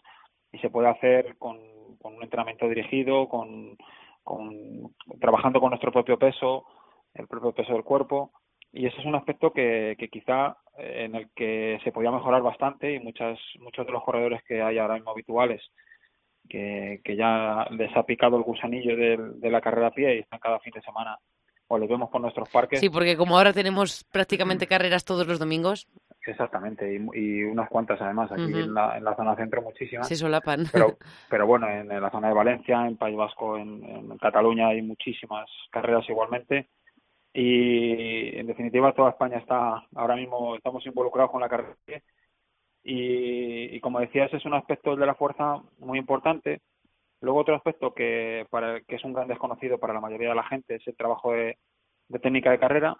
y 0.51 0.57
se 0.59 0.69
puede 0.69 0.89
hacer 0.89 1.37
con, 1.37 1.57
con 2.01 2.15
un 2.15 2.23
entrenamiento 2.23 2.67
dirigido, 2.67 3.27
con, 3.27 3.77
con, 4.23 4.93
trabajando 5.19 5.59
con 5.59 5.69
nuestro 5.69 5.91
propio 5.91 6.17
peso, 6.17 6.65
el 7.13 7.27
propio 7.27 7.51
peso 7.51 7.73
del 7.73 7.83
cuerpo. 7.83 8.31
Y 8.71 8.87
ese 8.87 8.99
es 8.99 9.05
un 9.05 9.15
aspecto 9.15 9.53
que, 9.53 9.95
que 9.99 10.09
quizá 10.09 10.57
eh, 10.77 11.05
en 11.05 11.15
el 11.15 11.29
que 11.35 11.79
se 11.83 11.91
podía 11.91 12.11
mejorar 12.11 12.41
bastante 12.41 12.93
y 12.93 12.99
muchas, 12.99 13.37
muchos 13.59 13.85
de 13.85 13.91
los 13.91 14.03
corredores 14.03 14.41
que 14.47 14.61
hay 14.61 14.79
ahora 14.79 14.95
mismo 14.95 15.11
habituales 15.11 15.61
que, 16.49 17.01
que 17.03 17.15
ya 17.15 17.67
les 17.71 17.95
ha 17.95 18.03
picado 18.03 18.37
el 18.37 18.43
gusanillo 18.43 18.95
de, 18.95 19.49
la 19.49 19.61
carrera 19.61 19.87
a 19.87 19.91
pie 19.91 20.15
y 20.15 20.19
están 20.19 20.39
cada 20.39 20.59
fin 20.59 20.73
de 20.73 20.81
semana 20.81 21.17
o 21.67 21.77
los 21.77 21.89
vemos 21.89 22.09
por 22.09 22.21
nuestros 22.21 22.49
parques. 22.49 22.79
Sí, 22.79 22.89
porque 22.89 23.17
como 23.17 23.37
ahora 23.37 23.53
tenemos 23.53 24.03
prácticamente 24.03 24.67
carreras 24.67 25.05
todos 25.05 25.25
los 25.25 25.39
domingos. 25.39 25.87
Exactamente, 26.25 26.93
y, 26.93 27.43
unas 27.43 27.69
cuantas 27.69 27.99
además, 28.01 28.31
aquí 28.31 28.43
en, 28.43 28.73
la, 28.73 28.97
en 28.97 29.03
la 29.03 29.15
zona 29.15 29.35
centro 29.35 29.61
muchísimas. 29.61 30.07
Se 30.07 30.15
solapan. 30.15 30.65
Pero, 30.71 30.97
pero 31.29 31.45
bueno, 31.45 31.67
en, 31.69 31.89
la 31.89 32.09
zona 32.09 32.29
de 32.29 32.33
Valencia, 32.33 32.87
en 32.87 32.95
País 32.95 33.17
Vasco, 33.17 33.57
en, 33.57 33.83
en 33.83 34.17
Cataluña 34.17 34.69
hay 34.69 34.81
muchísimas 34.81 35.49
carreras 35.69 36.07
igualmente. 36.07 36.69
Y 37.33 38.37
en 38.37 38.45
definitiva 38.45 38.93
toda 38.93 39.09
España 39.09 39.37
está 39.37 39.83
ahora 39.95 40.15
mismo 40.15 40.55
estamos 40.55 40.85
involucrados 40.85 41.31
con 41.31 41.41
la 41.41 41.49
carrera. 41.49 41.75
Y, 42.83 43.75
y, 43.75 43.79
como 43.79 43.99
decías 43.99 44.33
es 44.33 44.45
un 44.45 44.53
aspecto 44.53 44.95
de 44.95 45.05
la 45.05 45.15
fuerza 45.15 45.61
muy 45.79 45.97
importante. 45.97 46.61
Luego 47.21 47.39
otro 47.39 47.55
aspecto 47.55 47.93
que 47.93 48.45
para 48.49 48.81
que 48.81 48.95
es 48.95 49.03
un 49.03 49.13
gran 49.13 49.27
desconocido 49.27 49.79
para 49.79 49.93
la 49.93 50.01
mayoría 50.01 50.29
de 50.29 50.35
la 50.35 50.43
gente 50.43 50.75
es 50.75 50.87
el 50.87 50.95
trabajo 50.95 51.31
de, 51.31 51.57
técnica 52.21 52.51
de 52.51 52.59
carrera 52.59 52.97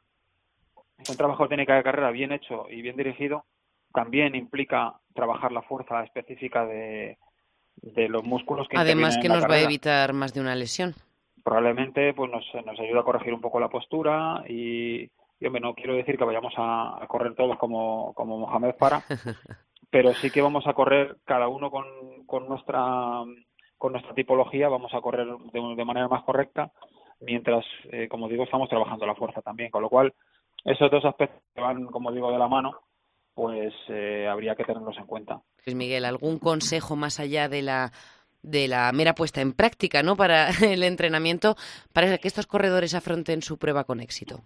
un 1.09 1.17
trabajo 1.17 1.43
de 1.43 1.49
técnica 1.49 1.75
de 1.75 1.83
carrera 1.83 2.11
bien 2.11 2.31
hecho 2.31 2.65
y 2.69 2.81
bien 2.81 2.95
dirigido 2.95 3.45
también 3.93 4.35
implica 4.35 4.93
trabajar 5.13 5.51
la 5.51 5.61
fuerza 5.61 6.03
específica 6.03 6.65
de, 6.65 7.17
de 7.75 8.09
los 8.09 8.23
músculos 8.23 8.67
que 8.67 8.77
además 8.77 9.17
que 9.21 9.29
nos 9.29 9.43
va 9.43 9.55
a 9.55 9.61
evitar 9.61 10.13
más 10.13 10.33
de 10.33 10.41
una 10.41 10.55
lesión. 10.55 10.93
Probablemente 11.43 12.13
pues 12.13 12.31
nos, 12.31 12.45
nos 12.65 12.79
ayuda 12.79 13.01
a 13.01 13.03
corregir 13.03 13.33
un 13.33 13.41
poco 13.41 13.59
la 13.59 13.69
postura 13.69 14.43
y, 14.47 15.09
y 15.39 15.45
hombre, 15.45 15.61
no 15.61 15.73
quiero 15.75 15.93
decir 15.93 16.17
que 16.17 16.23
vayamos 16.23 16.53
a, 16.57 17.05
correr 17.07 17.35
todos 17.35 17.57
como, 17.57 18.13
como 18.13 18.39
Mohamed 18.39 18.75
Farah, 18.79 19.03
pero 19.89 20.13
sí 20.13 20.31
que 20.31 20.41
vamos 20.41 20.65
a 20.65 20.73
correr 20.73 21.17
cada 21.25 21.47
uno 21.47 21.69
con, 21.69 21.85
con 22.25 22.47
nuestra 22.47 23.23
con 23.77 23.91
nuestra 23.91 24.13
tipología, 24.13 24.69
vamos 24.69 24.93
a 24.93 25.01
correr 25.01 25.27
de, 25.27 25.83
manera 25.83 26.07
más 26.07 26.23
correcta, 26.23 26.71
mientras, 27.19 27.65
eh, 27.91 28.07
como 28.07 28.29
digo, 28.29 28.45
estamos 28.45 28.69
trabajando 28.69 29.05
la 29.05 29.13
fuerza 29.13 29.41
también, 29.41 29.69
con 29.71 29.81
lo 29.81 29.89
cual 29.89 30.13
esos 30.63 30.89
dos 30.89 31.05
aspectos 31.05 31.41
que 31.53 31.61
van, 31.61 31.85
como 31.87 32.11
digo, 32.11 32.31
de 32.31 32.37
la 32.37 32.47
mano, 32.47 32.79
pues 33.33 33.73
eh, 33.89 34.27
habría 34.29 34.55
que 34.55 34.63
tenerlos 34.63 34.97
en 34.97 35.05
cuenta. 35.05 35.41
Pues 35.63 35.75
Miguel, 35.75 36.05
¿algún 36.05 36.39
consejo 36.39 36.95
más 36.95 37.19
allá 37.19 37.49
de 37.49 37.61
la 37.61 37.91
de 38.41 38.67
la 38.67 38.91
mera 38.91 39.15
puesta 39.15 39.39
en 39.39 39.53
práctica, 39.53 40.03
¿no? 40.03 40.15
Para 40.17 40.49
el 40.61 40.83
entrenamiento, 40.83 41.55
para 41.93 42.17
que 42.17 42.27
estos 42.27 42.45
corredores 42.45 42.93
afronten 42.93 43.41
su 43.41 43.57
prueba 43.57 43.85
con 43.85 44.01
éxito. 44.01 44.41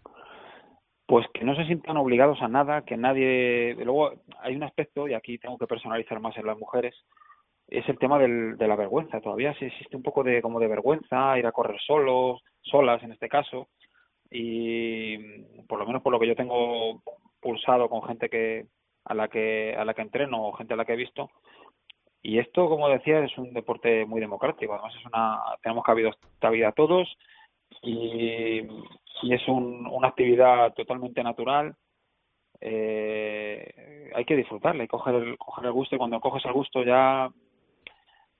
Pues 1.08 1.26
que 1.34 1.44
no 1.44 1.56
se 1.56 1.66
sientan 1.66 1.98
obligados 1.98 2.42
a 2.42 2.48
nada, 2.48 2.84
que 2.84 2.98
nadie. 2.98 3.76
Luego 3.76 4.12
hay 4.42 4.56
un 4.56 4.64
aspecto 4.64 5.08
y 5.08 5.14
aquí 5.14 5.38
tengo 5.38 5.58
que 5.58 5.66
personalizar 5.66 6.20
más 6.20 6.38
en 6.38 6.46
las 6.46 6.58
mujeres, 6.58 6.96
es 7.68 7.88
el 7.90 7.98
tema 7.98 8.20
del, 8.20 8.58
de 8.58 8.68
la 8.68 8.76
vergüenza. 8.76 9.22
Todavía 9.22 9.54
sí 9.58 9.66
existe 9.66 9.96
un 9.96 10.04
poco 10.04 10.24
de 10.24 10.42
como 10.42 10.60
de 10.60 10.68
vergüenza 10.68 11.38
ir 11.38 11.48
a 11.48 11.52
correr 11.52 11.80
solos, 11.86 12.42
solas 12.62 13.02
en 13.04 13.14
este 13.14 13.30
caso, 13.30 13.70
y 14.32 15.18
por 15.68 15.80
lo 15.80 15.86
menos 15.86 16.02
por 16.02 16.12
lo 16.12 16.20
que 16.20 16.28
yo 16.28 16.36
tengo 16.36 17.02
pulsado 17.40 17.90
con 17.90 18.04
gente 18.04 18.30
que 18.30 18.66
a 19.06 19.14
la 19.14 19.28
que 19.28 19.76
a 19.78 19.86
la 19.86 19.94
que 19.94 20.02
entreno 20.02 20.48
o 20.48 20.54
gente 20.54 20.74
a 20.74 20.78
la 20.78 20.86
que 20.86 20.94
he 20.94 20.98
visto, 20.98 21.30
y 22.28 22.40
esto, 22.40 22.68
como 22.68 22.90
decía, 22.90 23.20
es 23.20 23.38
un 23.38 23.54
deporte 23.54 24.06
muy 24.06 24.20
democrático. 24.20 24.74
Además, 24.74 24.94
es 24.96 25.06
una, 25.06 25.40
tenemos 25.62 25.84
cabido 25.84 26.10
esta 26.10 26.50
vida 26.50 26.74
todos 26.74 27.08
y, 27.82 28.64
y 29.22 29.34
es 29.34 29.48
un, 29.48 29.88
una 29.88 30.10
actividad 30.10 30.74
totalmente 30.74 31.24
natural. 31.24 31.76
Eh, 32.60 34.12
hay 34.14 34.26
que 34.26 34.36
disfrutarla 34.36 34.84
y 34.84 34.88
coger 34.88 35.16
el, 35.16 35.38
coger 35.38 35.68
el 35.68 35.72
gusto. 35.72 35.96
Y 35.96 35.98
cuando 36.00 36.20
coges 36.20 36.44
el 36.46 36.52
gusto, 36.54 36.84
ya, 36.84 37.30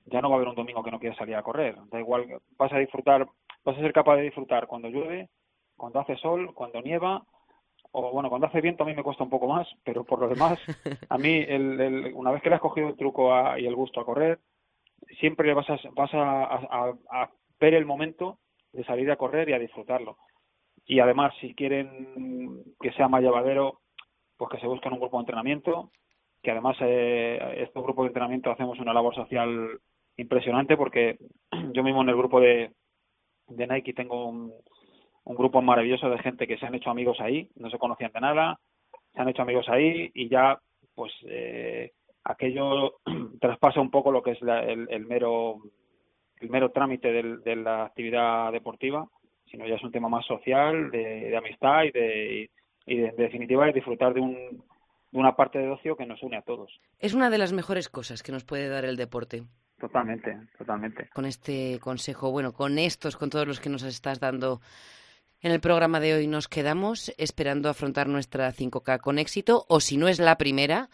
ya 0.04 0.20
no 0.20 0.28
va 0.28 0.34
a 0.34 0.36
haber 0.36 0.48
un 0.48 0.56
domingo 0.56 0.82
que 0.82 0.90
no 0.90 1.00
quieras 1.00 1.16
salir 1.16 1.36
a 1.36 1.42
correr. 1.42 1.76
Da 1.90 1.98
igual, 1.98 2.26
vas 2.58 2.72
a 2.74 2.78
disfrutar, 2.78 3.26
vas 3.64 3.78
a 3.78 3.80
ser 3.80 3.94
capaz 3.94 4.16
de 4.16 4.22
disfrutar 4.24 4.66
cuando 4.66 4.88
llueve, 4.88 5.30
cuando 5.78 6.00
hace 6.00 6.16
sol, 6.16 6.52
cuando 6.54 6.82
nieva 6.82 7.24
o 7.92 8.12
bueno, 8.12 8.28
cuando 8.28 8.46
hace 8.46 8.60
viento 8.60 8.82
a 8.82 8.86
mí 8.86 8.94
me 8.94 9.02
cuesta 9.02 9.24
un 9.24 9.30
poco 9.30 9.48
más, 9.48 9.66
pero 9.84 10.04
por 10.04 10.20
lo 10.20 10.28
demás, 10.28 10.58
a 11.08 11.18
mí, 11.18 11.44
el, 11.48 12.12
una 12.14 12.30
vez 12.30 12.42
que 12.42 12.50
le 12.50 12.56
has 12.56 12.60
cogido 12.60 12.88
el 12.88 12.96
truco 12.96 13.30
y 13.56 13.66
el 13.66 13.74
gusto 13.74 14.00
a 14.00 14.04
correr, 14.04 14.38
siempre 15.20 15.54
vas, 15.54 15.68
a, 15.70 15.78
vas 15.92 16.10
a, 16.12 16.94
a, 17.10 17.30
ver 17.60 17.74
el 17.74 17.86
momento 17.86 18.38
de 18.72 18.84
salir 18.84 19.10
a 19.10 19.16
correr 19.16 19.48
y 19.48 19.52
a 19.54 19.58
disfrutarlo. 19.58 20.18
Y 20.86 21.00
además, 21.00 21.32
si 21.40 21.54
quieren 21.54 22.62
que 22.80 22.92
sea 22.92 23.08
más 23.08 23.22
llevadero, 23.22 23.80
pues 24.36 24.50
que 24.50 24.60
se 24.60 24.66
busquen 24.66 24.92
un 24.92 25.00
grupo 25.00 25.16
de 25.16 25.22
entrenamiento, 25.22 25.90
que 26.42 26.50
además 26.50 26.76
eh, 26.80 27.56
estos 27.58 27.82
grupos 27.82 28.04
de 28.04 28.08
entrenamiento 28.08 28.50
hacemos 28.50 28.78
una 28.78 28.92
labor 28.92 29.14
social 29.14 29.80
impresionante 30.16 30.76
porque 30.76 31.18
yo 31.72 31.82
mismo 31.82 32.02
en 32.02 32.10
el 32.10 32.16
grupo 32.16 32.40
de, 32.40 32.72
de 33.48 33.66
Nike 33.66 33.92
tengo 33.92 34.28
un, 34.28 34.52
un 35.28 35.36
grupo 35.36 35.60
maravilloso 35.60 36.08
de 36.08 36.18
gente 36.18 36.46
que 36.46 36.56
se 36.56 36.64
han 36.64 36.74
hecho 36.74 36.90
amigos 36.90 37.20
ahí, 37.20 37.50
no 37.56 37.68
se 37.68 37.78
conocían 37.78 38.10
de 38.12 38.20
nada, 38.20 38.58
se 39.12 39.20
han 39.20 39.28
hecho 39.28 39.42
amigos 39.42 39.68
ahí 39.68 40.10
y 40.14 40.28
ya 40.28 40.58
pues 40.94 41.12
eh, 41.26 41.92
aquello 42.24 42.94
traspasa 43.40 43.78
un 43.78 43.90
poco 43.90 44.10
lo 44.10 44.22
que 44.22 44.32
es 44.32 44.38
el, 44.40 45.06
mero 45.06 45.58
el 46.40 46.48
mero 46.48 46.70
trámite 46.70 47.12
de 47.12 47.56
la 47.56 47.84
actividad 47.84 48.50
deportiva, 48.52 49.06
sino 49.50 49.66
ya 49.66 49.74
es 49.74 49.82
un 49.82 49.92
tema 49.92 50.08
más 50.08 50.24
social, 50.24 50.90
de, 50.90 51.36
amistad 51.36 51.84
y 51.84 51.90
de, 51.90 52.50
y 52.86 52.96
de, 52.96 53.12
definitiva 53.12 53.66
de 53.66 53.74
disfrutar 53.74 54.14
de 54.14 54.20
un, 54.20 54.64
de 55.12 55.18
una 55.18 55.36
parte 55.36 55.58
de 55.58 55.68
ocio 55.68 55.94
que 55.94 56.06
nos 56.06 56.22
une 56.22 56.38
a 56.38 56.42
todos. 56.42 56.70
Es 57.00 57.12
una 57.12 57.28
de 57.28 57.36
las 57.36 57.52
mejores 57.52 57.90
cosas 57.90 58.22
que 58.22 58.32
nos 58.32 58.44
puede 58.44 58.68
dar 58.68 58.86
el 58.86 58.96
deporte. 58.96 59.42
Totalmente, 59.78 60.38
totalmente. 60.56 61.10
Con 61.12 61.26
este 61.26 61.78
consejo, 61.80 62.30
bueno, 62.30 62.52
con 62.52 62.78
estos, 62.78 63.16
con 63.16 63.28
todos 63.28 63.46
los 63.46 63.60
que 63.60 63.68
nos 63.68 63.82
estás 63.82 64.20
dando 64.20 64.60
en 65.42 65.52
el 65.52 65.60
programa 65.60 66.00
de 66.00 66.14
hoy 66.14 66.26
nos 66.26 66.48
quedamos 66.48 67.12
esperando 67.16 67.68
afrontar 67.68 68.08
nuestra 68.08 68.52
5K 68.52 69.00
con 69.00 69.18
éxito 69.18 69.64
o 69.68 69.80
si 69.80 69.96
no 69.96 70.08
es 70.08 70.18
la 70.18 70.36
primera, 70.36 70.90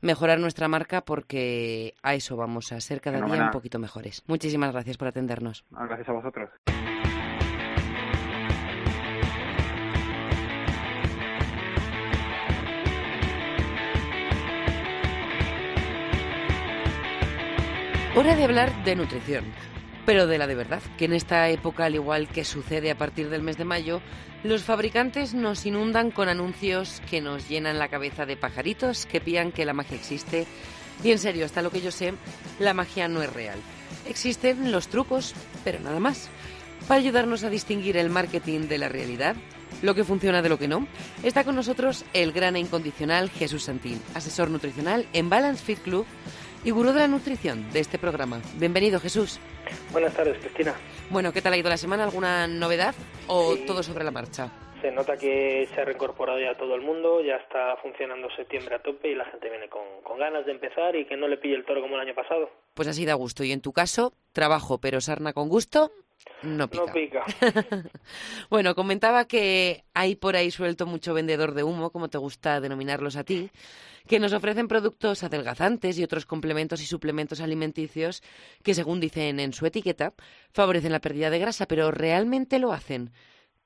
mejorar 0.00 0.38
nuestra 0.38 0.68
marca 0.68 1.04
porque 1.04 1.94
a 2.02 2.14
eso 2.14 2.36
vamos 2.36 2.72
a 2.72 2.80
ser 2.80 3.00
cada 3.00 3.20
día 3.20 3.44
un 3.44 3.50
poquito 3.50 3.78
mejores. 3.78 4.22
Muchísimas 4.26 4.72
gracias 4.72 4.96
por 4.96 5.08
atendernos. 5.08 5.64
Ah, 5.74 5.86
gracias 5.86 6.08
a 6.08 6.12
vosotros. 6.12 6.50
Hora 18.16 18.34
de 18.34 18.42
hablar 18.42 18.84
de 18.84 18.96
nutrición 18.96 19.44
pero 20.08 20.26
de 20.26 20.38
la 20.38 20.46
de 20.46 20.54
verdad, 20.54 20.80
que 20.96 21.04
en 21.04 21.12
esta 21.12 21.50
época, 21.50 21.84
al 21.84 21.94
igual 21.94 22.28
que 22.28 22.46
sucede 22.46 22.90
a 22.90 22.96
partir 22.96 23.28
del 23.28 23.42
mes 23.42 23.58
de 23.58 23.66
mayo, 23.66 24.00
los 24.42 24.62
fabricantes 24.62 25.34
nos 25.34 25.66
inundan 25.66 26.10
con 26.12 26.30
anuncios 26.30 27.02
que 27.10 27.20
nos 27.20 27.46
llenan 27.46 27.78
la 27.78 27.88
cabeza 27.88 28.24
de 28.24 28.38
pajaritos 28.38 29.04
que 29.04 29.20
pían 29.20 29.52
que 29.52 29.66
la 29.66 29.74
magia 29.74 29.98
existe. 29.98 30.46
Y 31.04 31.10
en 31.10 31.18
serio, 31.18 31.44
hasta 31.44 31.60
lo 31.60 31.70
que 31.70 31.82
yo 31.82 31.90
sé, 31.90 32.14
la 32.58 32.72
magia 32.72 33.06
no 33.06 33.20
es 33.20 33.30
real. 33.30 33.58
Existen 34.08 34.72
los 34.72 34.88
trucos, 34.88 35.34
pero 35.62 35.78
nada 35.78 36.00
más. 36.00 36.30
Para 36.86 37.00
ayudarnos 37.00 37.44
a 37.44 37.50
distinguir 37.50 37.98
el 37.98 38.08
marketing 38.08 38.60
de 38.60 38.78
la 38.78 38.88
realidad, 38.88 39.36
lo 39.82 39.94
que 39.94 40.04
funciona 40.04 40.40
de 40.40 40.48
lo 40.48 40.58
que 40.58 40.68
no, 40.68 40.88
está 41.22 41.44
con 41.44 41.54
nosotros 41.54 42.06
el 42.14 42.32
gran 42.32 42.56
e 42.56 42.60
incondicional 42.60 43.28
Jesús 43.28 43.64
Santín, 43.64 44.00
asesor 44.14 44.48
nutricional 44.48 45.06
en 45.12 45.28
Balance 45.28 45.62
Fit 45.62 45.80
Club 45.80 46.06
y 46.64 46.70
gurú 46.70 46.92
de 46.92 47.00
la 47.00 47.08
nutrición 47.08 47.70
de 47.72 47.80
este 47.80 47.98
programa. 47.98 48.40
Bienvenido, 48.56 49.00
Jesús. 49.00 49.40
Buenas 49.92 50.14
tardes, 50.14 50.38
Cristina. 50.38 50.74
Bueno, 51.10 51.32
¿qué 51.32 51.42
tal 51.42 51.52
ha 51.52 51.56
ido 51.56 51.68
la 51.68 51.76
semana? 51.76 52.04
¿Alguna 52.04 52.46
novedad 52.46 52.94
o 53.26 53.56
todo 53.66 53.82
sobre 53.82 54.04
la 54.04 54.10
marcha? 54.10 54.50
Se 54.80 54.92
nota 54.92 55.16
que 55.16 55.68
se 55.74 55.80
ha 55.80 55.84
reincorporado 55.84 56.38
ya 56.38 56.56
todo 56.56 56.74
el 56.74 56.82
mundo, 56.82 57.20
ya 57.20 57.36
está 57.36 57.76
funcionando 57.82 58.28
septiembre 58.36 58.76
a 58.76 58.82
tope 58.82 59.08
y 59.10 59.14
la 59.14 59.24
gente 59.24 59.50
viene 59.50 59.68
con, 59.68 59.82
con 60.04 60.18
ganas 60.18 60.46
de 60.46 60.52
empezar 60.52 60.94
y 60.94 61.04
que 61.04 61.16
no 61.16 61.26
le 61.26 61.36
pille 61.36 61.56
el 61.56 61.64
toro 61.64 61.80
como 61.80 61.96
el 61.96 62.02
año 62.02 62.14
pasado. 62.14 62.48
Pues 62.74 62.86
así 62.86 63.04
da 63.04 63.14
gusto. 63.14 63.42
Y 63.42 63.50
en 63.52 63.60
tu 63.60 63.72
caso, 63.72 64.12
trabajo 64.32 64.78
pero 64.78 65.00
sarna 65.00 65.32
con 65.32 65.48
gusto 65.48 65.90
No 66.42 66.68
pica. 66.68 66.84
No 66.86 66.92
pica. 66.92 67.24
bueno, 68.50 68.74
comentaba 68.74 69.26
que 69.26 69.84
hay 69.94 70.14
por 70.14 70.36
ahí 70.36 70.50
suelto 70.50 70.86
mucho 70.86 71.14
vendedor 71.14 71.54
de 71.54 71.64
humo, 71.64 71.90
como 71.90 72.08
te 72.08 72.18
gusta 72.18 72.60
denominarlos 72.60 73.16
a 73.16 73.24
ti, 73.24 73.50
que 74.06 74.20
nos 74.20 74.32
ofrecen 74.32 74.68
productos 74.68 75.24
adelgazantes 75.24 75.98
y 75.98 76.04
otros 76.04 76.26
complementos 76.26 76.80
y 76.80 76.86
suplementos 76.86 77.40
alimenticios 77.40 78.22
que, 78.62 78.74
según 78.74 79.00
dicen 79.00 79.40
en 79.40 79.52
su 79.52 79.66
etiqueta, 79.66 80.14
favorecen 80.52 80.92
la 80.92 81.00
pérdida 81.00 81.30
de 81.30 81.40
grasa, 81.40 81.66
pero 81.66 81.90
¿realmente 81.90 82.58
lo 82.58 82.72
hacen? 82.72 83.10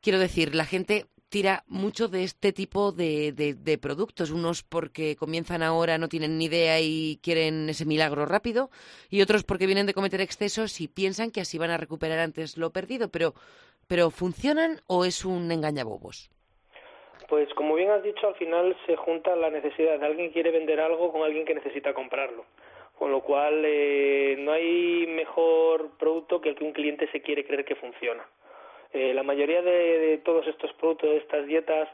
Quiero 0.01 0.19
decir, 0.19 0.55
la 0.55 0.65
gente 0.65 1.07
tira 1.33 1.65
mucho 1.67 2.09
de 2.09 2.25
este 2.25 2.53
tipo 2.53 2.93
de, 2.93 3.33
de, 3.33 3.79
productos. 3.79 4.31
Unos 4.31 4.63
porque 4.63 5.17
comienzan 5.17 5.63
ahora, 5.63 5.97
no 5.97 6.09
tienen 6.09 6.37
ni 6.37 6.45
idea 6.45 6.79
y 6.79 7.19
quieren 7.23 7.71
ese 7.71 7.87
milagro 7.87 8.27
rápido, 8.27 8.69
y 9.09 9.23
otros 9.23 9.43
porque 9.43 9.65
vienen 9.65 9.87
de 9.87 9.95
cometer 9.95 10.21
excesos 10.21 10.79
y 10.83 10.89
piensan 10.89 11.31
que 11.31 11.41
así 11.41 11.57
van 11.57 11.71
a 11.71 11.79
recuperar 11.79 12.19
antes 12.19 12.59
lo 12.59 12.71
perdido. 12.71 13.09
Pero, 13.09 13.33
pero 13.89 14.11
¿funcionan 14.11 14.81
o 14.87 15.07
es 15.07 15.25
un 15.25 15.51
engañabobos? 15.51 16.31
Pues 17.31 17.49
como 17.55 17.77
bien 17.77 17.91
has 17.91 18.03
dicho, 18.03 18.29
al 18.29 18.35
final 18.35 18.77
se 18.85 18.95
junta 18.95 19.35
la 19.35 19.49
necesidad 19.49 19.99
de 19.99 20.05
alguien 20.05 20.33
quiere 20.33 20.51
vender 20.51 20.81
algo 20.81 21.11
con 21.13 21.23
alguien 21.23 21.47
que 21.47 21.55
necesita 21.55 21.95
comprarlo. 21.95 22.45
Con 22.99 23.11
lo 23.11 23.23
cual 23.23 23.63
eh, 23.65 24.37
no 24.39 24.53
hay 24.53 25.07
mejor 25.07 25.97
producto 25.99 26.43
que 26.43 26.51
el 26.51 26.57
que 26.57 26.65
un 26.65 26.75
cliente 26.75 27.11
se 27.11 27.23
quiere 27.23 27.47
creer 27.47 27.65
que 27.65 27.75
funciona. 27.75 28.23
Eh, 28.93 29.15
la 29.15 29.23
mayoría 29.23 29.63
de, 29.63 30.21
todos 30.25 30.47
estos 30.47 30.73
productos, 30.75 31.11
de 31.11 31.17
estas 31.19 31.47
dietas, 31.47 31.89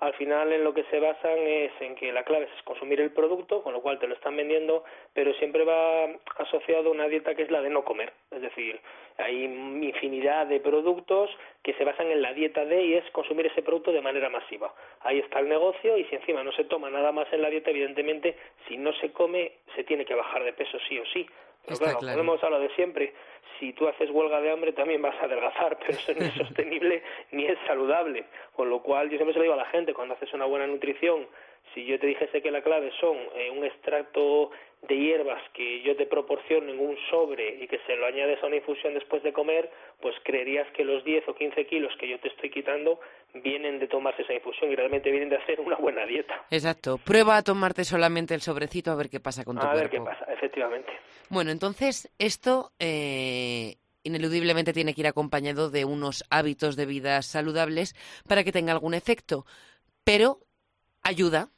al 0.00 0.14
final 0.14 0.52
en 0.52 0.64
lo 0.64 0.74
que 0.74 0.84
se 0.84 1.00
basan 1.00 1.38
es 1.38 1.72
en 1.80 1.94
que 1.94 2.12
la 2.12 2.24
clave 2.24 2.44
es 2.44 2.62
consumir 2.64 3.00
el 3.00 3.10
producto, 3.10 3.62
con 3.62 3.72
lo 3.72 3.80
cual 3.80 3.98
te 3.98 4.06
lo 4.06 4.14
están 4.14 4.36
vendiendo, 4.36 4.84
pero 5.14 5.32
siempre 5.34 5.64
va 5.64 6.04
asociado 6.36 6.88
a 6.88 6.92
una 6.92 7.08
dieta 7.08 7.34
que 7.34 7.42
es 7.42 7.50
la 7.50 7.62
de 7.62 7.70
no 7.70 7.84
comer. 7.84 8.12
Es 8.30 8.42
decir, 8.42 8.80
hay 9.18 9.44
infinidad 9.44 10.46
de 10.46 10.60
productos 10.60 11.30
que 11.62 11.74
se 11.74 11.84
basan 11.84 12.10
en 12.10 12.22
la 12.22 12.32
dieta 12.32 12.64
de 12.64 12.84
y 12.84 12.94
es 12.94 13.10
consumir 13.10 13.46
ese 13.46 13.62
producto 13.62 13.92
de 13.92 14.02
manera 14.02 14.28
masiva. 14.28 14.74
Ahí 15.00 15.20
está 15.20 15.38
el 15.38 15.48
negocio 15.48 15.96
y 15.96 16.04
si 16.04 16.16
encima 16.16 16.42
no 16.42 16.52
se 16.52 16.64
toma 16.64 16.90
nada 16.90 17.12
más 17.12 17.32
en 17.32 17.42
la 17.42 17.50
dieta, 17.50 17.70
evidentemente, 17.70 18.36
si 18.68 18.76
no 18.76 18.92
se 18.94 19.12
come, 19.12 19.52
se 19.74 19.84
tiene 19.84 20.04
que 20.04 20.14
bajar 20.14 20.44
de 20.44 20.52
peso 20.52 20.78
sí 20.88 20.98
o 20.98 21.06
sí. 21.06 21.26
Pero 21.66 21.78
claro, 21.78 21.98
como 21.98 22.20
hemos 22.20 22.44
hablado 22.44 22.62
de 22.62 22.74
siempre, 22.74 23.14
si 23.58 23.72
tú 23.72 23.88
haces 23.88 24.10
huelga 24.10 24.40
de 24.40 24.50
hambre 24.50 24.72
también 24.72 25.02
vas 25.02 25.14
a 25.20 25.24
adelgazar, 25.24 25.78
pero 25.86 25.92
eso 25.92 26.12
no 26.14 26.24
es 26.24 26.34
sostenible 26.46 27.02
ni 27.32 27.46
es 27.46 27.58
saludable. 27.66 28.24
Con 28.54 28.70
lo 28.70 28.82
cual, 28.82 29.10
yo 29.10 29.16
siempre 29.16 29.32
se 29.32 29.38
lo 29.38 29.44
digo 29.44 29.54
a 29.54 29.58
la 29.58 29.66
gente, 29.66 29.94
cuando 29.94 30.14
haces 30.14 30.32
una 30.32 30.44
buena 30.44 30.66
nutrición, 30.66 31.26
si 31.72 31.84
yo 31.84 31.98
te 31.98 32.06
dijese 32.06 32.42
que 32.42 32.50
la 32.50 32.62
clave 32.62 32.92
son 33.00 33.16
eh, 33.34 33.50
un 33.50 33.64
extracto 33.64 34.50
de 34.82 34.96
hierbas 34.96 35.42
que 35.54 35.80
yo 35.82 35.96
te 35.96 36.06
proporciono 36.06 36.70
en 36.70 36.78
un 36.78 36.96
sobre 37.10 37.56
y 37.62 37.66
que 37.66 37.78
se 37.86 37.96
lo 37.96 38.06
añades 38.06 38.42
a 38.42 38.46
una 38.46 38.56
infusión 38.56 38.92
después 38.94 39.22
de 39.22 39.32
comer, 39.32 39.70
pues 40.00 40.14
creerías 40.24 40.70
que 40.72 40.84
los 40.84 41.02
10 41.04 41.28
o 41.28 41.34
15 41.34 41.66
kilos 41.66 41.92
que 41.98 42.08
yo 42.08 42.18
te 42.20 42.28
estoy 42.28 42.50
quitando 42.50 43.00
vienen 43.32 43.78
de 43.78 43.88
tomarse 43.88 44.22
esa 44.22 44.34
infusión 44.34 44.70
y 44.70 44.76
realmente 44.76 45.10
vienen 45.10 45.30
de 45.30 45.36
hacer 45.36 45.60
una 45.60 45.76
buena 45.76 46.04
dieta. 46.04 46.44
Exacto. 46.50 46.98
Prueba 46.98 47.38
a 47.38 47.42
tomarte 47.42 47.84
solamente 47.84 48.34
el 48.34 48.42
sobrecito 48.42 48.90
a 48.90 48.94
ver 48.94 49.08
qué 49.08 49.20
pasa 49.20 49.42
con 49.42 49.56
tu 49.56 49.62
cuerpo. 49.62 49.78
A 49.78 49.80
ver 49.80 49.90
qué 49.90 50.00
pasa, 50.00 50.24
efectivamente. 50.32 50.92
Bueno, 51.34 51.50
entonces 51.50 52.14
esto 52.20 52.70
eh, 52.78 53.74
ineludiblemente 54.04 54.72
tiene 54.72 54.94
que 54.94 55.00
ir 55.00 55.08
acompañado 55.08 55.68
de 55.68 55.84
unos 55.84 56.22
hábitos 56.30 56.76
de 56.76 56.86
vida 56.86 57.20
saludables 57.22 57.96
para 58.28 58.44
que 58.44 58.52
tenga 58.52 58.70
algún 58.70 58.94
efecto, 58.94 59.44
pero 60.04 60.38
ayuda 61.02 61.48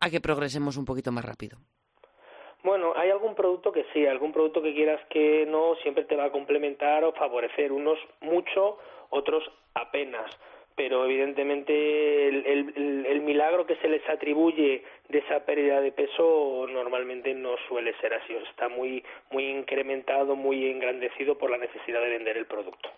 a 0.00 0.08
que 0.08 0.22
progresemos 0.22 0.78
un 0.78 0.86
poquito 0.86 1.12
más 1.12 1.26
rápido. 1.26 1.58
Bueno, 2.64 2.94
hay 2.96 3.10
algún 3.10 3.34
producto 3.34 3.70
que 3.70 3.84
sí, 3.92 4.06
algún 4.06 4.32
producto 4.32 4.62
que 4.62 4.72
quieras 4.72 5.02
que 5.10 5.44
no, 5.46 5.74
siempre 5.82 6.04
te 6.04 6.16
va 6.16 6.24
a 6.24 6.32
complementar 6.32 7.04
o 7.04 7.12
favorecer, 7.12 7.70
unos 7.70 7.98
mucho, 8.22 8.78
otros 9.10 9.44
apenas 9.74 10.30
pero 10.74 11.04
evidentemente 11.04 12.28
el, 12.28 13.20
milagro 13.22 13.66
que 13.66 13.76
se 13.76 13.88
les 13.88 14.06
atribuye 14.08 14.82
de 15.08 15.18
esa 15.18 15.44
pérdida 15.44 15.80
de 15.80 15.92
peso 15.92 16.66
normalmente 16.68 17.34
no 17.34 17.54
suele 17.68 17.94
ser 18.00 18.14
así, 18.14 18.34
está 18.50 18.68
muy, 18.68 19.02
muy 19.30 19.44
incrementado, 19.44 20.34
muy 20.34 20.66
engrandecido 20.66 21.38
por 21.38 21.50
la 21.50 21.58
necesidad 21.58 22.00
de 22.00 22.10
vender 22.10 22.36
el 22.36 22.46
producto. 22.46 22.88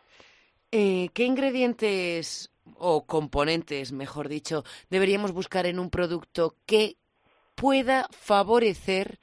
Eh, 0.73 1.09
¿Qué 1.13 1.25
ingredientes 1.25 2.51
o 2.79 3.07
componentes, 3.07 3.93
mejor 3.93 4.29
dicho, 4.29 4.65
deberíamos 4.89 5.33
buscar 5.33 5.67
en 5.67 5.79
un 5.79 5.91
producto 5.91 6.57
que 6.67 6.97
pueda 7.55 8.09
favorecer 8.11 9.19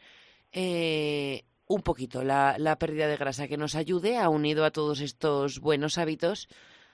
eh, 0.52 1.44
un 1.68 1.82
poquito 1.82 2.24
la, 2.24 2.56
la 2.58 2.78
pérdida 2.78 3.08
de 3.08 3.18
grasa, 3.18 3.48
que 3.48 3.58
nos 3.58 3.76
ayude 3.76 4.18
a 4.18 4.30
unido 4.30 4.66
a 4.66 4.72
todos 4.72 5.02
estos 5.02 5.60
buenos 5.60 5.98
hábitos? 5.98 6.48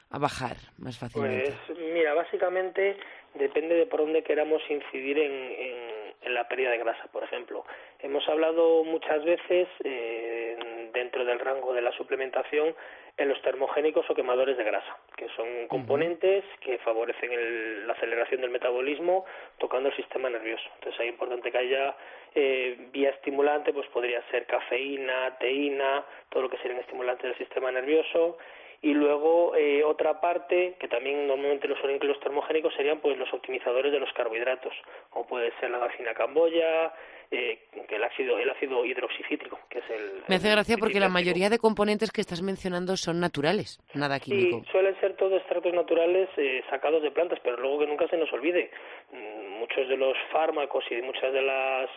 A 0.10 0.20
bajar 0.20 0.58
más 0.78 0.98
fácilmente? 0.98 1.54
Pues 1.67 1.80
mira, 1.80 2.13
básicamente 2.13 2.98
depende 3.34 3.76
de 3.76 3.86
por 3.86 4.02
dónde 4.02 4.24
queramos 4.24 4.62
incidir 4.70 5.20
en, 5.20 5.32
en, 5.32 6.34
la 6.34 6.48
pérdida 6.48 6.72
de 6.72 6.78
grasa, 6.78 7.08
por 7.12 7.24
ejemplo. 7.24 7.65
Hemos 8.00 8.28
hablado 8.28 8.84
muchas 8.84 9.24
veces 9.24 9.67
eh, 9.84 10.58
dentro 10.93 11.24
del 11.24 11.39
rango 11.39 11.74
de 11.74 11.82
la 11.82 11.91
suplementación 11.93 12.76
en 13.17 13.30
los 13.30 13.41
termogénicos 13.41 14.08
o 14.10 14.13
quemadores 14.13 14.58
de 14.58 14.63
grasa, 14.63 14.98
que 15.15 15.28
son 15.36 15.67
componentes 15.67 16.43
que 16.60 16.78
favorecen 16.80 17.88
la 17.88 17.93
aceleración 17.93 18.41
del 18.41 18.52
metabolismo 18.52 19.26
tocando 19.58 19.89
el 19.89 19.96
sistema 19.96 20.30
nervioso. 20.30 20.65
Entonces 20.76 21.02
es 21.02 21.10
importante 21.10 21.52
que 21.52 21.58
haya 21.58 21.96
eh, 22.36 22.89
vía 22.91 23.10
estimulante, 23.12 23.74
pues 23.74 23.88
podría 23.88 24.22
ser 24.30 24.46
cafeína, 24.46 25.38
teína, 25.39 26.04
todo 26.30 26.43
lo 26.43 26.50
que 26.50 26.58
serían 26.58 26.80
estimulantes 26.80 27.24
del 27.24 27.38
sistema 27.38 27.72
nervioso 27.72 28.38
y 28.82 28.94
luego 28.94 29.56
eh, 29.56 29.84
otra 29.84 30.22
parte 30.22 30.76
que 30.80 30.88
también 30.88 31.28
normalmente 31.28 31.68
lo 31.68 31.76
suelen 31.78 32.00
los 32.08 32.20
termogénicos 32.20 32.74
serían 32.76 33.00
pues 33.00 33.18
los 33.18 33.34
optimizadores 33.34 33.92
de 33.92 34.00
los 34.00 34.12
carbohidratos 34.13 34.74
como 35.10 35.28
puede 35.28 35.52
ser 35.60 35.72
la 35.72 35.80
gacina 35.80 36.13
camboya 36.13 36.94
eh, 37.32 37.60
el 37.90 38.04
ácido 38.04 38.38
el 38.38 38.50
ácido 38.50 38.86
hidroxicítrico 38.86 39.60
que 39.70 39.80
es 39.80 39.90
el 39.90 40.24
me 40.28 40.36
hace 40.36 40.50
gracia 40.50 40.78
porque 40.78 41.00
la 41.00 41.10
mayoría 41.10 41.50
de 41.50 41.60
componentes 41.60 42.12
que 42.12 42.22
estás 42.22 42.42
mencionando 42.42 42.98
son 42.98 43.20
naturales 43.20 43.80
nada 43.94 44.20
químico 44.20 44.62
sí 44.63 44.72
suelen 44.72 45.00
ser 45.00 45.16
todos 45.16 45.38
extractos 45.40 45.74
naturales 45.74 46.30
eh, 46.38 46.63
sacados 46.70 47.02
de 47.02 47.12
plantas 47.12 47.40
pero 47.44 47.58
luego 47.58 47.80
que 47.80 47.88
nunca 47.88 48.08
se 48.08 48.18
nos 48.18 48.32
olvide 48.34 48.72
mm, 49.12 49.60
muchos 49.60 49.88
de 49.88 49.98
los 49.98 50.16
fármacos 50.32 50.84
y 50.92 51.02
muchas 51.02 51.34
de 51.34 51.42
las 51.42 51.90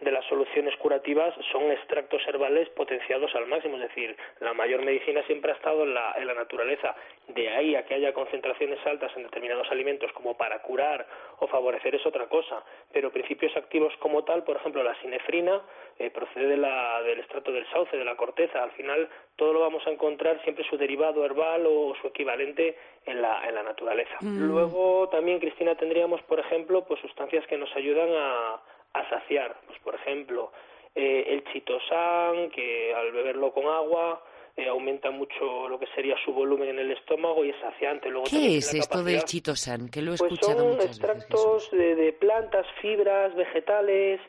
de 0.00 0.10
las 0.10 0.24
soluciones 0.26 0.76
curativas 0.76 1.34
son 1.52 1.70
extractos 1.70 2.20
herbales 2.26 2.68
potenciados 2.70 3.34
al 3.34 3.46
máximo, 3.46 3.76
es 3.76 3.88
decir, 3.88 4.16
la 4.40 4.52
mayor 4.52 4.84
medicina 4.84 5.22
siempre 5.26 5.52
ha 5.52 5.54
estado 5.54 5.84
en 5.84 5.94
la, 5.94 6.14
en 6.16 6.26
la 6.26 6.34
naturaleza. 6.34 6.94
De 7.28 7.48
ahí 7.48 7.74
a 7.74 7.84
que 7.84 7.94
haya 7.94 8.12
concentraciones 8.12 8.78
altas 8.86 9.12
en 9.16 9.22
determinados 9.22 9.70
alimentos 9.70 10.12
como 10.12 10.36
para 10.36 10.60
curar 10.62 11.06
o 11.38 11.46
favorecer 11.46 11.94
es 11.94 12.04
otra 12.06 12.26
cosa, 12.26 12.62
pero 12.92 13.12
principios 13.12 13.56
activos 13.56 13.92
como 13.98 14.24
tal, 14.24 14.44
por 14.44 14.56
ejemplo, 14.56 14.73
la 14.82 14.98
sinefrina 15.00 15.62
eh, 15.98 16.10
procede 16.10 16.48
de 16.48 16.56
la, 16.56 17.02
del 17.02 17.20
extracto 17.20 17.52
del 17.52 17.66
sauce, 17.70 17.96
de 17.96 18.04
la 18.04 18.16
corteza. 18.16 18.62
Al 18.62 18.72
final 18.72 19.08
todo 19.36 19.52
lo 19.52 19.60
vamos 19.60 19.86
a 19.86 19.90
encontrar 19.90 20.42
siempre 20.42 20.64
su 20.68 20.76
derivado 20.76 21.24
herbal 21.24 21.64
o 21.66 21.94
su 22.00 22.08
equivalente 22.08 22.76
en 23.06 23.22
la, 23.22 23.46
en 23.48 23.54
la 23.54 23.62
naturaleza. 23.62 24.16
Mm. 24.20 24.48
Luego 24.48 25.08
también, 25.10 25.38
Cristina, 25.38 25.76
tendríamos, 25.76 26.22
por 26.22 26.40
ejemplo, 26.40 26.84
pues 26.84 27.00
sustancias 27.00 27.46
que 27.46 27.56
nos 27.56 27.74
ayudan 27.76 28.08
a, 28.10 28.60
a 28.94 29.10
saciar. 29.10 29.56
Pues 29.66 29.78
por 29.80 29.94
ejemplo, 29.94 30.50
eh, 30.94 31.26
el 31.28 31.44
chitosan, 31.52 32.50
que 32.50 32.94
al 32.94 33.12
beberlo 33.12 33.52
con 33.52 33.66
agua 33.66 34.22
eh, 34.56 34.68
aumenta 34.68 35.10
mucho 35.10 35.68
lo 35.68 35.80
que 35.80 35.86
sería 35.96 36.14
su 36.24 36.32
volumen 36.32 36.68
en 36.68 36.78
el 36.78 36.92
estómago 36.92 37.44
y 37.44 37.50
es 37.50 37.56
saciante. 37.60 38.08
Luego 38.08 38.26
¿Qué 38.30 38.58
es 38.58 38.72
esto 38.72 39.02
del 39.02 39.24
chitosan? 39.24 39.88
Que 39.88 40.00
lo 40.00 40.14
he 40.14 40.16
pues 40.16 40.32
escuchado 40.32 40.60
son 40.60 40.68
muchas 40.70 40.86
extractos 40.86 41.70
de, 41.72 41.96
de, 41.96 42.12
plantas, 42.12 42.64
fibras, 42.80 43.34
vegetales, 43.34 44.20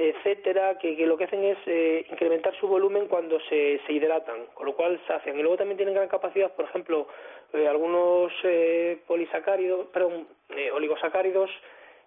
etcétera, 0.00 0.78
que, 0.78 0.96
que, 0.96 1.06
lo 1.06 1.16
que 1.18 1.24
hacen 1.24 1.44
es 1.44 1.58
eh, 1.66 2.06
incrementar 2.10 2.54
su 2.58 2.66
volumen 2.66 3.06
cuando 3.06 3.38
se, 3.40 3.80
se 3.86 3.92
hidratan, 3.92 4.46
con 4.54 4.64
lo 4.66 4.74
cual 4.74 4.98
sacian. 5.06 5.38
Y 5.38 5.42
luego 5.42 5.58
también 5.58 5.76
tienen 5.76 5.94
gran 5.94 6.08
capacidad, 6.08 6.50
por 6.54 6.64
ejemplo, 6.64 7.06
eh, 7.52 7.68
algunos 7.68 8.32
eh, 8.44 8.98
polisacáridos, 9.06 9.88
perdón, 9.88 10.26
eh, 10.56 10.70
oligosacáridos 10.70 11.50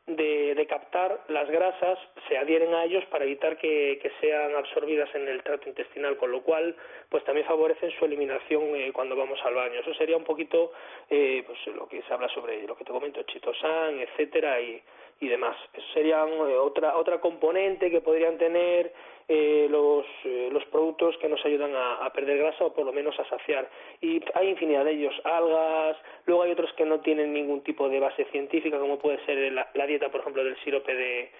de, 0.07 0.53
de, 0.55 0.67
captar 0.67 1.21
las 1.29 1.49
grasas 1.49 1.97
se 2.27 2.37
adhieren 2.37 2.73
a 2.73 2.83
ellos 2.83 3.05
para 3.05 3.23
evitar 3.23 3.57
que, 3.57 3.99
que, 4.01 4.11
sean 4.19 4.53
absorbidas 4.55 5.13
en 5.15 5.27
el 5.27 5.43
trato 5.43 5.69
intestinal, 5.69 6.17
con 6.17 6.31
lo 6.31 6.41
cual 6.41 6.75
pues 7.09 7.23
también 7.23 7.47
favorecen 7.47 7.91
su 7.91 8.05
eliminación 8.05 8.75
eh, 8.75 8.91
cuando 8.91 9.15
vamos 9.15 9.39
al 9.45 9.53
baño. 9.53 9.79
Eso 9.79 9.93
sería 9.93 10.17
un 10.17 10.25
poquito 10.25 10.71
pues 11.07 11.75
lo 11.75 11.87
que 11.87 12.01
se 12.01 12.13
habla 12.13 12.27
sobre 12.29 12.63
lo 12.63 12.75
que 12.75 12.83
te 12.83 12.91
comento, 12.91 13.21
chitosan, 13.23 13.99
etcétera 13.99 14.59
y, 14.59 14.81
y 15.19 15.27
demás. 15.27 15.55
Eso 15.73 15.87
sería 15.93 16.23
eh, 16.23 16.57
otra 16.57 16.95
otra 16.97 17.19
componente 17.19 17.89
que 17.89 18.01
podrían 18.01 18.37
tener 18.37 18.93
eh, 19.29 19.67
los, 19.69 20.05
eh, 20.25 20.49
los 20.51 20.65
productos 20.65 21.15
que 21.17 21.29
nos 21.29 21.43
ayudan 21.45 21.71
a, 21.73 22.11
perder 22.13 22.39
grasa 22.39 22.65
o 22.65 22.73
por 22.73 22.85
lo 22.85 22.91
menos 22.91 23.17
a 23.19 23.29
saciar. 23.29 23.69
Y 24.01 24.21
hay 24.33 24.49
infinidad 24.49 24.83
de 24.83 24.91
ellos, 24.91 25.13
algas, 25.23 25.97
luego 26.25 26.43
hay 26.43 26.51
otros 26.51 26.73
que 26.73 26.85
no 26.85 26.99
tienen 26.99 27.33
ningún 27.33 27.61
tipo 27.61 27.87
de 27.87 27.99
base 27.99 28.25
científica, 28.25 28.77
como 28.79 28.99
puede 28.99 29.23
ser 29.25 29.53
la, 29.53 29.87
dieta, 29.87 30.09
por 30.09 30.21
ejemplo, 30.21 30.43
del 30.43 30.57
sirope 30.63 30.93
de, 30.93 31.31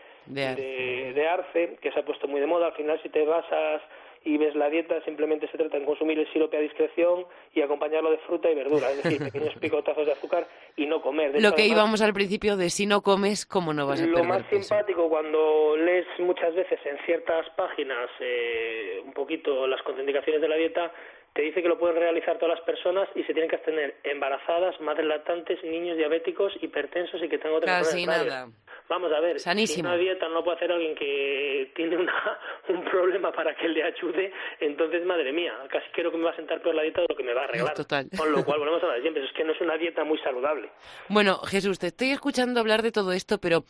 de, 1.13 1.27
arce, 1.27 1.77
que 1.81 1.91
se 1.91 1.99
ha 1.99 2.05
puesto 2.05 2.27
muy 2.27 2.39
de 2.39 2.47
moda. 2.47 2.67
Al 2.67 2.73
final, 2.73 3.01
si 3.03 3.09
te 3.09 3.25
basas 3.25 3.81
y 4.25 4.38
ves 4.38 4.55
la 4.55 4.69
dieta, 4.69 5.03
simplemente 5.03 5.47
se 5.47 5.57
trata 5.57 5.77
de 5.77 5.86
consumir 5.86 6.17
el 6.19 6.31
sirope 6.31 6.57
a 6.57 6.62
discreción 6.62 7.25
y 7.53 7.62
acompañarlo 7.62 8.12
de 8.12 8.17
fruta 8.19 8.49
y 8.49 8.55
verdura, 8.55 8.91
es 8.91 9.03
decir, 9.03 9.19
pequeños 9.19 9.53
picotazos 9.59 10.05
de 10.05 10.13
azúcar 10.13 10.47
y 10.75 10.86
no 10.86 11.01
comer. 11.01 11.41
Lo 11.41 11.53
que 11.53 11.65
íbamos 11.65 12.01
al 12.01 12.13
principio 12.13 12.57
de 12.57 12.69
si 12.69 12.86
no 12.86 13.01
comes, 13.01 13.45
¿cómo 13.45 13.73
no 13.73 13.88
vas 13.88 14.01
a 14.01 14.05
Lo 14.05 14.23
más 14.23 14.43
simpático 14.49 15.09
cuando 15.09 15.75
lees 15.77 16.07
muchas 16.19 16.55
veces 16.55 16.79
en 16.86 16.97
ciertas 17.05 17.49
páginas 17.51 18.09
eh, 18.19 19.01
un 19.05 19.13
poquito 19.13 19.67
las 19.67 19.81
contraindicaciones 19.81 20.41
de 20.41 20.47
la 20.47 20.55
dieta, 20.55 20.91
te 21.33 21.41
dice 21.41 21.63
que 21.63 21.67
lo 21.67 21.79
pueden 21.79 21.95
realizar 21.97 22.38
todas 22.38 22.57
las 22.57 22.65
personas 22.65 23.09
y 23.15 23.23
se 23.23 23.33
tienen 23.33 23.49
que 23.49 23.55
abstener 23.55 23.95
embarazadas, 24.03 24.79
madres 24.81 25.07
lactantes, 25.07 25.63
niños 25.63 25.97
diabéticos, 25.97 26.53
hipertensos 26.62 27.21
y 27.23 27.27
que 27.27 27.39
tengan 27.39 27.57
otras 27.57 27.88
Casi 27.88 28.05
nada. 28.05 28.49
Vamos 28.89 29.12
a 29.12 29.19
ver, 29.19 29.39
Sanísimo. 29.39 29.89
una 29.89 29.98
dieta 29.98 30.28
no 30.30 30.43
puede 30.43 30.58
hacer 30.58 30.72
alguien 30.72 30.96
que 30.96 31.72
tiene 31.76 31.98
una, 31.98 32.13
un 32.69 32.84
problema 32.86 33.32
para 33.32 33.56
que 33.56 33.67
le 33.67 33.84
ayude, 33.84 34.32
entonces, 34.60 35.06
madre 35.06 35.32
mía, 35.32 35.54
casi 35.69 35.86
creo 35.93 36.12
que 36.12 36.17
me 36.17 36.26
va 36.26 36.32
a 36.32 36.36
sentar 36.36 36.62
peor 36.62 36.76
la 36.76 36.84
dieta 36.84 37.02
de 37.02 37.08
lo 37.10 37.15
que 37.15 37.24
me 37.24 37.34
va 37.34 37.41
a 37.41 37.43
arreglar. 37.46 37.74
Total. 37.74 38.08
Con 38.15 38.32
lo 38.32 38.43
cual, 38.46 38.60
volvemos 38.60 38.84
a 38.84 38.88
hablar 38.88 39.02
siempre, 39.02 39.26
es 39.26 39.32
que 39.34 39.43
no 39.43 39.54
es 39.54 39.62
una 39.62 39.78
dieta 39.78 40.04
muy 40.04 40.17
saludable. 40.19 40.69
Bueno, 41.10 41.38
Jesús, 41.39 41.80
te 41.80 41.88
estoy 41.88 42.12
escuchando 42.12 42.60
hablar 42.60 42.82
de 42.82 42.91
todo 42.91 43.13
esto, 43.13 43.39
pero 43.39 43.63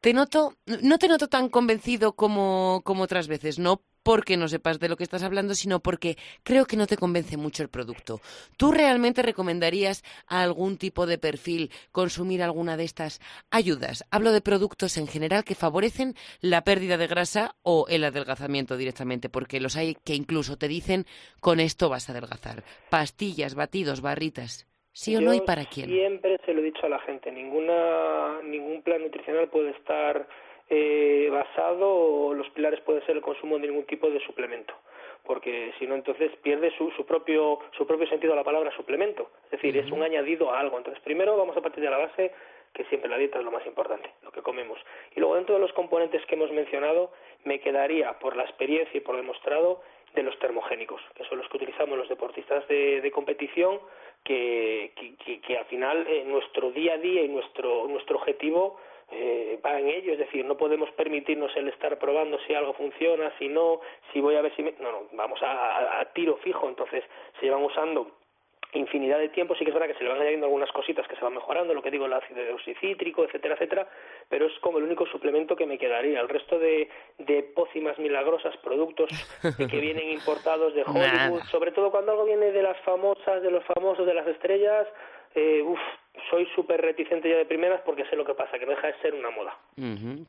te 0.00 0.12
noto, 0.14 0.54
no 0.82 0.98
te 0.98 1.08
noto 1.08 1.28
tan 1.28 1.48
convencido 1.48 2.12
como, 2.14 2.82
como 2.84 3.02
otras 3.02 3.28
veces, 3.28 3.58
no 3.58 3.82
porque 4.02 4.36
no 4.36 4.48
sepas 4.48 4.78
de 4.78 4.88
lo 4.88 4.96
que 4.96 5.04
estás 5.04 5.22
hablando, 5.22 5.54
sino 5.54 5.80
porque 5.80 6.16
creo 6.42 6.64
que 6.66 6.76
no 6.76 6.86
te 6.86 6.96
convence 6.96 7.36
mucho 7.36 7.62
el 7.62 7.68
producto. 7.68 8.20
¿Tú 8.56 8.72
realmente 8.72 9.22
recomendarías 9.22 10.02
a 10.26 10.42
algún 10.42 10.78
tipo 10.78 11.06
de 11.06 11.18
perfil 11.18 11.70
consumir 11.92 12.42
alguna 12.42 12.76
de 12.76 12.84
estas 12.84 13.20
ayudas? 13.50 14.04
Hablo 14.10 14.32
de 14.32 14.40
productos 14.40 14.96
en 14.96 15.06
general 15.06 15.44
que 15.44 15.54
favorecen 15.54 16.14
la 16.40 16.62
pérdida 16.62 16.96
de 16.96 17.06
grasa 17.06 17.56
o 17.62 17.86
el 17.88 18.04
adelgazamiento 18.04 18.76
directamente, 18.76 19.28
porque 19.28 19.60
los 19.60 19.76
hay 19.76 19.96
que 20.04 20.14
incluso 20.14 20.56
te 20.56 20.68
dicen 20.68 21.06
con 21.40 21.60
esto 21.60 21.88
vas 21.88 22.08
a 22.08 22.12
adelgazar. 22.12 22.64
Pastillas, 22.88 23.54
batidos, 23.54 24.00
barritas. 24.00 24.66
¿Sí 24.92 25.14
o 25.16 25.20
no 25.20 25.32
y 25.32 25.40
para 25.40 25.64
quién? 25.66 25.88
Siempre 25.88 26.38
se 26.44 26.52
lo 26.52 26.60
he 26.60 26.64
dicho 26.64 26.84
a 26.84 26.88
la 26.88 26.98
gente, 27.00 27.30
ninguna, 27.30 28.42
ningún 28.42 28.82
plan 28.82 29.02
nutricional 29.02 29.48
puede 29.48 29.70
estar 29.70 30.26
eh, 30.70 31.28
basado 31.30 32.32
los 32.32 32.48
pilares 32.50 32.80
pueden 32.80 33.04
ser 33.04 33.16
el 33.16 33.22
consumo 33.22 33.58
de 33.58 33.66
ningún 33.66 33.84
tipo 33.84 34.08
de 34.08 34.20
suplemento 34.20 34.74
porque 35.24 35.72
si 35.78 35.86
no 35.86 35.94
entonces 35.94 36.32
pierde 36.42 36.72
su, 36.76 36.90
su 36.92 37.04
propio 37.04 37.60
su 37.76 37.86
propio 37.86 38.06
sentido 38.08 38.34
la 38.34 38.44
palabra 38.44 38.74
suplemento. 38.76 39.30
Es 39.44 39.52
decir 39.52 39.76
es 39.76 39.90
un 39.90 40.02
añadido 40.02 40.50
a 40.50 40.60
algo. 40.60 40.78
Entonces 40.78 41.02
primero 41.02 41.36
vamos 41.36 41.56
a 41.56 41.60
partir 41.60 41.84
de 41.84 41.90
la 41.90 41.98
base 41.98 42.32
que 42.72 42.84
siempre 42.84 43.10
la 43.10 43.18
dieta 43.18 43.38
es 43.38 43.44
lo 43.44 43.50
más 43.50 43.66
importante 43.66 44.10
lo 44.22 44.32
que 44.32 44.42
comemos. 44.42 44.78
Y 45.14 45.20
luego 45.20 45.36
dentro 45.36 45.54
de 45.54 45.60
los 45.60 45.72
componentes 45.72 46.24
que 46.26 46.34
hemos 46.34 46.50
mencionado 46.52 47.12
me 47.44 47.60
quedaría 47.60 48.18
por 48.18 48.36
la 48.36 48.44
experiencia 48.44 48.96
y 48.96 49.00
por 49.00 49.16
demostrado 49.16 49.82
de 50.14 50.22
los 50.24 50.36
termogénicos 50.40 51.00
que 51.14 51.24
son 51.24 51.38
los 51.38 51.48
que 51.48 51.56
utilizamos 51.58 51.96
los 51.96 52.08
deportistas 52.08 52.66
de, 52.66 53.00
de 53.00 53.10
competición 53.12 53.78
que, 54.24 54.92
que, 54.96 55.40
que, 55.40 55.56
al 55.56 55.64
final 55.66 56.04
eh, 56.08 56.24
nuestro 56.26 56.72
día 56.72 56.94
a 56.94 56.98
día 56.98 57.22
y 57.22 57.28
nuestro 57.28 57.86
nuestro 57.86 58.16
objetivo 58.16 58.80
eh, 59.10 59.58
va 59.64 59.78
en 59.78 59.88
ello, 59.88 60.12
es 60.12 60.18
decir, 60.18 60.44
no 60.44 60.56
podemos 60.56 60.90
permitirnos 60.92 61.54
el 61.56 61.68
estar 61.68 61.98
probando 61.98 62.38
si 62.46 62.54
algo 62.54 62.74
funciona, 62.74 63.32
si 63.38 63.48
no, 63.48 63.80
si 64.12 64.20
voy 64.20 64.36
a 64.36 64.42
ver 64.42 64.54
si 64.54 64.62
me... 64.62 64.72
No, 64.78 64.92
no, 64.92 65.02
vamos 65.12 65.40
a, 65.42 66.08
tiro 66.14 66.36
fijo, 66.38 66.68
entonces 66.68 67.02
se 67.38 67.46
llevan 67.46 67.64
usando 67.64 68.16
infinidad 68.72 69.18
de 69.18 69.30
tiempo, 69.30 69.56
sí 69.56 69.64
que 69.64 69.70
es 69.70 69.74
verdad 69.74 69.88
que 69.88 69.98
se 69.98 70.04
le 70.04 70.10
van 70.10 70.20
añadiendo 70.20 70.46
algunas 70.46 70.70
cositas 70.70 71.06
que 71.08 71.16
se 71.16 71.24
van 71.24 71.34
mejorando, 71.34 71.74
lo 71.74 71.82
que 71.82 71.90
digo, 71.90 72.06
el 72.06 72.12
ácido 72.12 72.40
deoxicítrico, 72.44 73.24
etcétera, 73.24 73.54
etcétera, 73.54 73.88
pero 74.28 74.46
es 74.46 74.56
como 74.60 74.78
el 74.78 74.84
único 74.84 75.06
suplemento 75.06 75.56
que 75.56 75.66
me 75.66 75.76
quedaría. 75.76 76.20
El 76.20 76.28
resto 76.28 76.56
de, 76.60 76.88
de 77.18 77.42
pócimas 77.42 77.98
milagrosas, 77.98 78.56
productos 78.58 79.10
que 79.42 79.80
vienen 79.80 80.10
importados 80.12 80.72
de 80.74 80.84
Hollywood, 80.84 81.42
sobre 81.50 81.72
todo 81.72 81.90
cuando 81.90 82.12
algo 82.12 82.26
viene 82.26 82.52
de 82.52 82.62
las 82.62 82.78
famosas, 82.82 83.42
de 83.42 83.50
los 83.50 83.64
famosos, 83.64 84.06
de 84.06 84.14
las 84.14 84.26
estrellas, 84.28 84.86
eh, 85.34 85.62
uf, 85.62 85.80
soy 86.28 86.46
súper 86.54 86.80
reticente 86.80 87.28
ya 87.28 87.36
de 87.36 87.44
primeras 87.44 87.80
porque 87.82 88.04
sé 88.06 88.16
lo 88.16 88.24
que 88.24 88.34
pasa, 88.34 88.58
que 88.58 88.66
deja 88.66 88.86
de 88.86 88.94
ser 89.00 89.14
una 89.14 89.30
moda. 89.30 89.56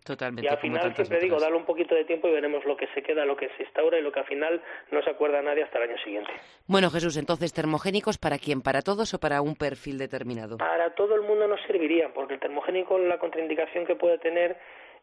totalmente. 0.06 0.46
Y 0.46 0.48
al 0.48 0.58
final 0.60 0.96
siempre 0.96 1.20
digo, 1.20 1.40
darle 1.40 1.58
un 1.58 1.66
poquito 1.66 1.96
de 1.96 2.06
tiempo 2.06 2.28
y 2.28 2.32
veremos 2.32 2.64
lo 2.66 2.78
que 2.78 2.88
se 2.94 3.02
queda, 3.02 3.26
lo 3.26 3.36
que 3.36 3.50
se 3.58 3.64
instaura 3.64 3.98
y 3.98 4.02
lo 4.02 4.12
que 4.12 4.20
al 4.20 4.26
final 4.26 4.62
no 4.92 5.02
se 5.02 5.10
acuerda 5.10 5.42
nadie 5.42 5.64
hasta 5.64 5.80
el 5.80 5.90
año 5.90 5.98
siguiente. 6.04 6.32
Bueno, 6.68 6.90
Jesús, 6.90 7.18
entonces, 7.18 7.54
¿termogénicos 7.54 8.18
para 8.18 8.38
quién? 8.38 8.62
¿Para 8.62 8.82
todos 8.82 9.14
o 9.14 9.20
para 9.20 9.42
un 9.42 9.56
perfil 9.56 9.98
determinado? 9.98 10.58
Para 10.58 10.94
todo 10.96 11.16
el 11.16 11.22
mundo 11.22 11.48
nos 11.48 11.62
serviría, 11.64 12.14
porque 12.14 12.36
el 12.36 12.40
termogénico, 12.40 12.98
la 12.98 13.18
contraindicación 13.18 13.86
que 13.86 13.96
puede 13.96 14.18
tener 14.20 14.58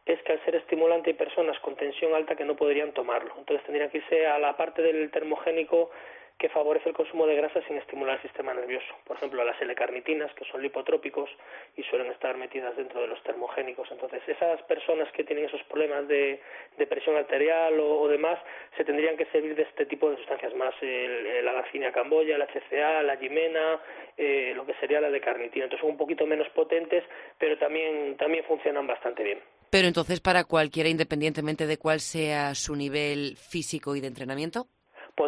es 0.05 0.21
que 0.23 0.33
al 0.33 0.43
ser 0.45 0.55
estimulante 0.55 1.11
hay 1.11 1.15
personas 1.15 1.59
con 1.59 1.75
tensión 1.75 2.13
alta 2.13 2.35
que 2.35 2.45
no 2.45 2.55
podrían 2.55 2.93
tomarlo. 2.93 3.33
Entonces 3.37 3.65
tendrían 3.65 3.89
que 3.89 3.99
irse 3.99 4.25
a 4.25 4.39
la 4.39 4.55
parte 4.57 4.81
del 4.81 5.11
termogénico 5.11 5.91
que 6.39 6.47
favorece 6.47 6.87
el 6.87 6.95
consumo 6.95 7.27
de 7.27 7.35
grasa 7.35 7.61
sin 7.67 7.75
estimular 7.77 8.15
el 8.15 8.21
sistema 8.21 8.53
nervioso. 8.53 8.87
Por 9.05 9.17
ejemplo, 9.17 9.43
las 9.43 9.61
L-carnitinas, 9.61 10.33
que 10.35 10.45
son 10.45 10.61
lipotrópicos 10.61 11.29
y 11.75 11.83
suelen 11.83 12.09
estar 12.13 12.37
metidas 12.37 12.77
dentro 12.77 13.01
de 13.01 13.07
los 13.07 13.21
termogénicos. 13.23 13.91
Entonces, 13.91 14.21
esas 14.25 14.61
personas 14.63 15.11
que 15.11 15.25
tienen 15.25 15.45
esos 15.45 15.61
problemas 15.63 16.07
de, 16.07 16.39
presión 16.87 17.17
arterial 17.17 17.77
o, 17.81 18.07
demás, 18.07 18.39
se 18.77 18.85
tendrían 18.85 19.17
que 19.17 19.25
servir 19.25 19.53
de 19.53 19.63
este 19.63 19.85
tipo 19.85 20.09
de 20.09 20.15
sustancias 20.15 20.55
más, 20.55 20.73
la 20.81 21.51
Garcinia 21.51 21.91
camboya, 21.91 22.37
la 22.37 22.47
HCA, 22.47 23.03
la 23.03 23.17
Jimena, 23.17 23.81
eh, 24.15 24.53
lo 24.55 24.65
que 24.65 24.73
sería 24.75 25.01
la 25.01 25.11
de 25.11 25.19
carnitina. 25.19 25.65
Entonces, 25.65 25.81
son 25.81 25.91
un 25.91 25.97
poquito 25.97 26.25
menos 26.25 26.47
potentes, 26.49 27.03
pero 27.37 27.57
también, 27.57 28.15
también 28.15 28.45
funcionan 28.45 28.87
bastante 28.87 29.23
bien. 29.23 29.39
Pero 29.69 29.89
entonces, 29.89 30.21
para 30.21 30.45
cualquiera, 30.45 30.87
independientemente 30.87 31.67
de 31.67 31.77
cuál 31.77 31.99
sea 31.99 32.55
su 32.55 32.77
nivel 32.77 33.35
físico 33.35 33.97
y 33.97 33.99
de 33.99 34.07
entrenamiento 34.07 34.67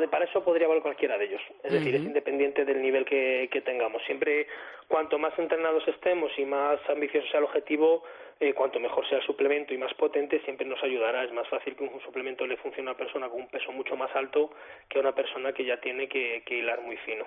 para 0.10 0.26
eso 0.26 0.44
podría 0.44 0.68
valer 0.68 0.82
cualquiera 0.82 1.18
de 1.18 1.26
ellos. 1.26 1.42
Es 1.64 1.74
decir, 1.74 1.96
es 1.96 2.02
independiente 2.02 2.64
del 2.64 2.82
nivel 2.82 3.06
que, 3.06 3.62
tengamos. 3.66 4.02
Siempre, 4.06 4.48
cuanto 4.88 5.20
más 5.20 5.38
entrenados 5.38 5.86
estemos 5.88 6.32
y 6.38 6.46
más 6.46 6.80
ambicioso 6.90 7.28
sea 7.28 7.40
el 7.40 7.46
objetivo, 7.46 8.04
eh, 8.40 8.54
cuanto 8.54 8.80
mejor 8.80 9.08
sea 9.08 9.20
el 9.20 9.26
suplemento 9.26 9.74
y 9.74 9.78
más 9.78 9.94
potente, 9.94 10.42
siempre 10.44 10.66
nos 10.66 10.82
ayudará. 10.82 11.24
Es 11.24 11.34
más 11.34 11.48
fácil 11.50 11.76
que 11.76 11.84
un 11.84 12.02
suplemento 12.02 12.48
le 12.48 12.58
funcione 12.58 12.90
a 12.90 12.94
una 12.94 12.98
persona 12.98 13.30
con 13.30 13.42
un 13.42 13.48
peso 13.50 13.72
mucho 13.72 13.96
más 13.96 14.10
alto 14.16 14.52
que 14.90 14.98
a 14.98 15.02
una 15.02 15.14
persona 15.14 15.54
que 15.54 15.66
ya 15.66 15.80
tiene 15.80 16.08
que, 16.08 16.42
que 16.46 16.60
hilar 16.60 16.82
muy 16.82 16.98
fino. 16.98 17.26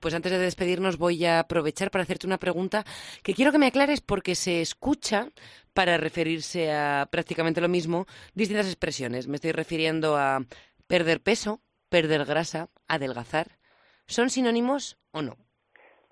Pues 0.00 0.12
antes 0.14 0.32
de 0.32 0.38
despedirnos 0.38 0.98
voy 0.98 1.24
a 1.24 1.38
aprovechar 1.38 1.90
para 1.90 2.02
hacerte 2.02 2.26
una 2.26 2.38
pregunta 2.38 2.84
que 3.22 3.34
quiero 3.34 3.52
que 3.52 3.58
me 3.58 3.66
aclares 3.68 4.00
porque 4.00 4.34
se 4.34 4.60
escucha 4.60 5.28
para 5.72 5.96
referirse 5.96 6.72
a 6.72 7.06
prácticamente 7.10 7.60
lo 7.60 7.68
mismo 7.68 8.06
distintas 8.34 8.66
expresiones. 8.66 9.28
Me 9.28 9.36
estoy 9.36 9.52
refiriendo 9.52 10.16
a 10.16 10.40
perder 10.90 11.20
peso, 11.20 11.60
perder 11.90 12.24
grasa, 12.24 12.68
adelgazar, 12.88 13.46
¿son 14.06 14.30
sinónimos 14.30 14.96
o 15.12 15.22
no? 15.22 15.36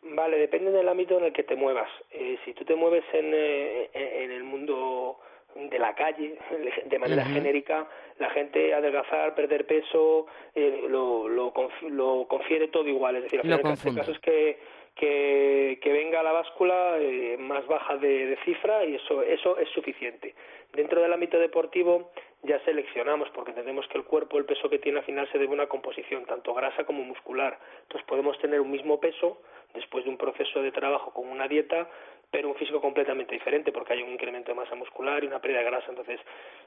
Vale, 0.03 0.39
depende 0.39 0.71
del 0.71 0.89
ámbito 0.89 1.19
en 1.19 1.25
el 1.25 1.33
que 1.33 1.43
te 1.43 1.57
muevas. 1.57 1.89
Eh, 2.11 2.39
si 2.45 2.53
tú 2.55 2.65
te 2.65 2.75
mueves 2.75 3.05
en, 3.13 3.33
eh, 3.35 3.91
en 3.93 4.31
el 4.31 4.45
mundo 4.45 5.19
de 5.55 5.79
la 5.79 5.95
calle, 5.95 6.39
de 6.87 6.99
manera 6.99 7.25
genérica, 7.25 7.87
la 8.19 8.31
gente 8.31 8.75
adelgazar, 8.75 9.35
perder 9.35 9.67
peso, 9.67 10.27
eh, 10.55 10.85
lo, 10.89 11.29
lo, 11.29 11.53
lo, 11.89 12.27
confiere 12.29 12.69
todo 12.69 12.89
igual. 12.89 13.17
Es 13.17 13.25
decir, 13.25 13.41
el 13.45 13.61
caso 13.61 14.13
es 14.13 14.19
que, 14.21 14.59
que, 14.95 15.79
que 15.83 15.93
venga 15.93 16.23
la 16.23 16.33
báscula 16.33 16.97
más 17.39 17.67
baja 17.67 17.97
de, 17.97 18.27
de, 18.27 18.37
cifra 18.45 18.85
y 18.85 18.97
eso, 18.97 19.23
eso 19.23 19.59
es 19.59 19.69
suficiente. 19.71 20.35
Dentro 20.73 21.01
del 21.01 21.13
ámbito 21.13 21.39
deportivo 21.39 22.11
ya 22.43 22.59
seleccionamos 22.65 23.29
porque 23.31 23.51
entendemos 23.51 23.87
que 23.89 23.99
el 23.99 24.05
cuerpo, 24.05 24.39
el 24.39 24.45
peso 24.45 24.69
que 24.69 24.79
tiene 24.79 24.99
al 24.99 25.05
final 25.05 25.29
se 25.33 25.39
debe 25.39 25.51
a 25.51 25.55
una 25.55 25.67
composición 25.67 26.25
tanto 26.25 26.55
grasa 26.55 26.85
como 26.85 27.03
muscular. 27.03 27.59
Entonces 27.83 28.07
podemos 28.07 28.39
tener 28.39 28.61
un 28.61 28.71
mismo 28.71 29.01
peso 29.01 29.43
después 29.75 30.05
de 30.05 30.11
un 30.11 30.17
proceso 30.17 30.63
de 30.63 30.73
trabajo 30.73 31.13
con 31.13 31.29
una 31.29 31.49
dieta, 31.49 31.89
pero 32.31 32.49
un 32.49 32.55
físico 32.55 32.81
completamente 32.81 33.35
diferente 33.35 33.73
porque 33.73 33.95
hay 33.95 34.03
un 34.03 34.13
incremento 34.13 34.53
de 34.53 34.57
masa 34.57 34.75
muscular 34.75 35.25
y 35.25 35.27
una 35.27 35.41
pérdida 35.41 35.61
de 35.61 35.65
grasa. 35.65 35.87
Entonces, 35.89 36.21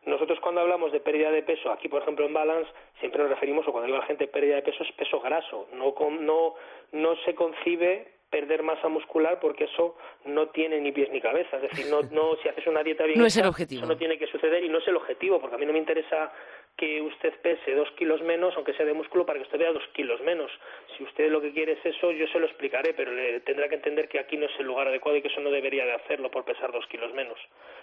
nosotros 0.06 0.40
cuando 0.40 0.62
hablamos 0.62 0.92
de 0.92 1.00
pérdida 1.00 1.32
de 1.32 1.44
peso, 1.44 1.72
aquí 1.72 1.88
por 1.88 2.02
ejemplo 2.02 2.26
en 2.26 2.34
Balance, 2.34 2.70
siempre 3.00 3.22
nos 3.22 3.30
referimos, 3.30 3.68
o 3.68 3.72
cuando 3.72 3.88
digo 3.88 4.00
la 4.00 4.06
gente 4.06 4.28
pérdida 4.28 4.56
de 4.56 4.64
peso, 4.64 4.84
es 4.84 4.92
peso 4.94 5.20
graso. 5.22 5.68
No, 5.74 5.94
no, 6.20 6.56
no 6.92 7.16
se 7.18 7.36
concibe 7.36 8.21
perder 8.32 8.63
masa 8.63 8.88
muscular 8.88 9.39
porque 9.39 9.65
eso 9.65 9.96
no 10.26 10.48
tiene 10.48 10.80
ni 10.80 10.91
pies 10.91 11.12
ni 11.12 11.22
cabeza. 11.22 11.58
Es 11.58 11.63
decir, 11.63 11.86
no, 11.88 12.02
no 12.12 12.36
si 12.41 12.50
haces 12.50 12.65
una 12.65 12.82
dieta 12.82 13.06
bien 13.06 13.20
No 13.20 13.26
es 13.26 13.38
el 13.38 13.46
objetivo. 13.46 13.82
Eso 13.82 13.91
no 13.91 13.98
tiene 13.98 14.17
que 14.17 14.26
suceder 14.28 14.63
y 14.63 14.70
no 14.70 14.80
es 14.80 14.88
el 14.88 14.96
objetivo, 14.96 15.39
porque 15.39 15.56
a 15.56 15.60
mí 15.60 15.65
no 15.65 15.74
me 15.74 15.80
interesa 15.80 16.32
que 16.78 17.02
usted 17.02 17.34
pese 17.41 17.76
dos 17.76 17.91
kilos 17.91 18.22
menos, 18.22 18.56
aunque 18.56 18.74
sea 18.74 18.86
de 18.86 18.94
músculo, 18.94 19.26
para 19.26 19.38
que 19.38 19.44
usted 19.44 19.60
vea 19.60 19.74
dos 19.74 19.86
kilos 19.94 20.22
menos. 20.22 20.50
Si 20.98 21.04
usted 21.04 21.30
lo 21.30 21.41
que 21.41 21.52
quiere 21.52 21.74
es 21.74 21.86
eso, 21.86 22.12
yo 22.12 22.26
se 22.28 22.39
lo 22.39 22.46
explicaré, 22.46 22.94
pero 22.94 23.12
le 23.12 23.41
tendrá 23.41 23.67
que 23.67 23.76
entender 23.76 24.08
que 24.08 24.20
aquí 24.20 24.38
no 24.38 24.46
es 24.46 24.60
el 24.60 24.65
lugar 24.65 24.88
adecuado 24.88 25.17
y 25.17 25.22
que 25.22 25.28
eso 25.28 25.41
no 25.41 25.52
debería 25.52 25.86
de 25.86 25.94
hacerlo 25.94 26.32
por 26.32 26.46
pesar 26.46 26.72
dos 26.72 26.88
kilos 26.88 27.13
menos. 27.13 27.38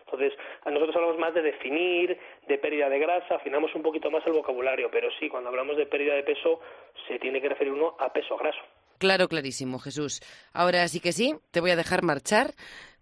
Entonces, 0.07 0.33
a 0.65 0.71
nosotros 0.71 0.97
hablamos 0.97 1.19
más 1.19 1.35
de 1.35 1.43
definir, 1.43 2.19
de 2.47 2.59
pérdida 2.59 2.89
de 2.89 2.99
grasa, 2.99 3.37
afinamos 3.37 3.75
un 3.75 3.83
poquito 3.83 4.11
más 4.11 4.27
el 4.27 4.33
vocabulario, 4.33 4.91
pero 4.91 5.11
sí, 5.21 5.29
cuando 5.29 5.51
hablamos 5.51 5.77
de 5.77 5.87
pérdida 5.87 6.15
de 6.15 6.23
peso, 6.23 6.61
se 7.07 7.19
tiene 7.19 7.41
que 7.43 7.51
referir 7.51 7.73
uno 7.73 7.95
a 7.99 8.13
peso 8.13 8.37
graso. 8.39 8.61
Claro, 8.99 9.29
clarísimo, 9.29 9.79
Jesús. 9.79 10.21
Ahora 10.53 10.87
sí 10.89 11.01
que 11.01 11.13
sí, 11.13 11.37
te 11.51 11.61
voy 11.61 11.71
a 11.71 11.77
dejar 11.77 12.03
marchar. 12.03 12.55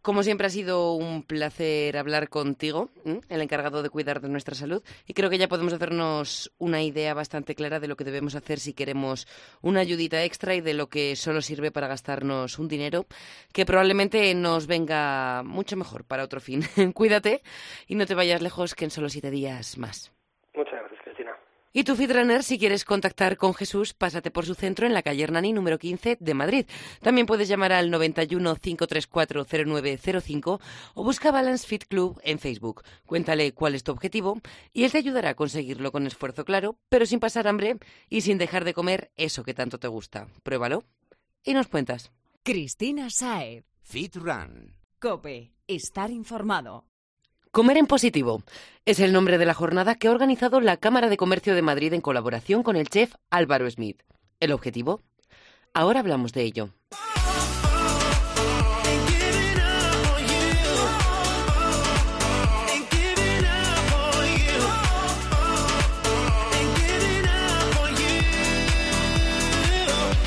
Como 0.03 0.23
siempre 0.23 0.47
ha 0.47 0.51
sido 0.51 0.93
un 0.93 1.25
placer 1.25 1.97
hablar 1.97 2.29
contigo, 2.29 2.91
el 3.29 3.41
encargado 3.41 3.83
de 3.83 3.91
cuidar 3.91 4.21
de 4.21 4.29
nuestra 4.29 4.55
salud, 4.55 4.85
y 5.05 5.15
creo 5.15 5.29
que 5.31 5.39
ya 5.39 5.49
podemos 5.49 5.73
hacernos 5.73 6.53
una 6.59 6.81
idea 6.81 7.13
bastante 7.13 7.57
clara 7.57 7.81
de 7.81 7.89
lo 7.89 7.97
que 7.97 8.05
debemos 8.05 8.37
hacer 8.37 8.61
si 8.61 8.73
queremos 8.73 9.27
una 9.63 9.81
ayudita 9.81 10.23
extra 10.23 10.55
y 10.55 10.61
de 10.61 10.75
lo 10.75 10.89
que 10.89 11.17
solo 11.17 11.43
sirve 11.43 11.73
para 11.73 11.89
gastarnos 11.89 12.61
un 12.61 12.69
dinero 12.69 13.07
que 13.53 13.67
probablemente 13.67 14.33
nos 14.37 14.69
venga 14.69 15.43
mucho 15.45 15.77
mejor 15.77 16.05
para 16.05 16.23
otro 16.23 16.41
fin. 16.41 16.63
Cuídate 16.95 17.43
y 17.89 17.97
no 17.97 18.07
te 18.07 18.15
vayas 18.15 18.43
lejos 18.43 18.77
que 18.77 18.85
en 18.85 18.93
solo 18.93 19.09
siete 19.09 19.33
días 19.33 19.77
más. 19.77 20.16
Y 21.77 21.85
tu 21.85 21.95
Fitrunner, 21.95 22.43
si 22.43 22.59
quieres 22.59 22.87
contactar 22.87 23.37
con 23.37 23.53
Jesús, 23.53 23.93
pásate 23.93 24.31
por 24.31 24.47
su 24.47 24.55
centro 24.55 24.87
en 24.87 24.95
la 24.95 25.03
calle 25.03 25.25
Hernani 25.25 25.53
número 25.53 25.79
15 25.79 26.17
de 26.19 26.33
Madrid. 26.33 26.65
También 27.03 27.27
puedes 27.27 27.49
llamar 27.49 27.75
al 27.75 27.91
91 27.91 28.57
534 28.57 29.45
0905 29.45 30.61
o 30.95 31.05
busca 31.05 31.31
Balance 31.31 31.67
Fit 31.67 31.85
Club 31.85 32.19
en 32.25 32.39
Facebook. 32.39 32.83
Cuéntale 33.05 33.53
cuál 33.53 33.75
es 33.75 33.85
tu 33.85 33.93
objetivo 33.93 34.41
y 34.73 34.85
él 34.85 34.93
te 34.93 34.97
ayudará 34.97 35.29
a 35.29 35.35
conseguirlo 35.35 35.93
con 35.93 36.07
esfuerzo 36.07 36.47
claro, 36.47 36.79
pero 36.89 37.05
sin 37.05 37.21
pasar 37.21 37.47
hambre 37.47 37.77
y 38.09 38.23
sin 38.23 38.39
dejar 38.39 38.65
de 38.65 38.73
comer 38.73 39.13
eso 39.15 39.45
que 39.45 39.53
tanto 39.53 39.79
te 39.79 39.89
gusta. 39.89 40.29
Pruébalo 40.45 40.83
y 41.45 41.53
nos 41.53 41.69
cuentas. 41.69 42.11
Cristina 42.43 43.11
Saez. 43.11 43.67
Fit 43.83 44.17
Run. 44.17 44.75
Cope. 44.99 45.53
Estar 45.69 46.11
informado. 46.11 46.87
Comer 47.51 47.79
en 47.79 47.87
positivo 47.87 48.43
es 48.85 49.01
el 49.01 49.13
nombre 49.13 49.39
de 49.39 49.47
la 49.47 49.55
jornada 49.55 49.95
que 49.95 50.09
ha 50.09 50.11
organizado 50.11 50.61
la 50.61 50.77
Cámara 50.77 51.09
de 51.09 51.17
Comercio 51.17 51.55
de 51.55 51.63
Madrid 51.63 51.93
en 51.95 52.01
colaboración 52.01 52.63
con 52.63 52.77
el 52.77 52.89
chef 52.89 53.15
Álvaro 53.31 53.71
Smith. 53.71 54.03
¿El 54.41 54.53
objetivo? 54.53 55.01
Ahora 55.73 56.01
hablamos 56.01 56.33
de 56.33 56.43
ello. 56.43 56.71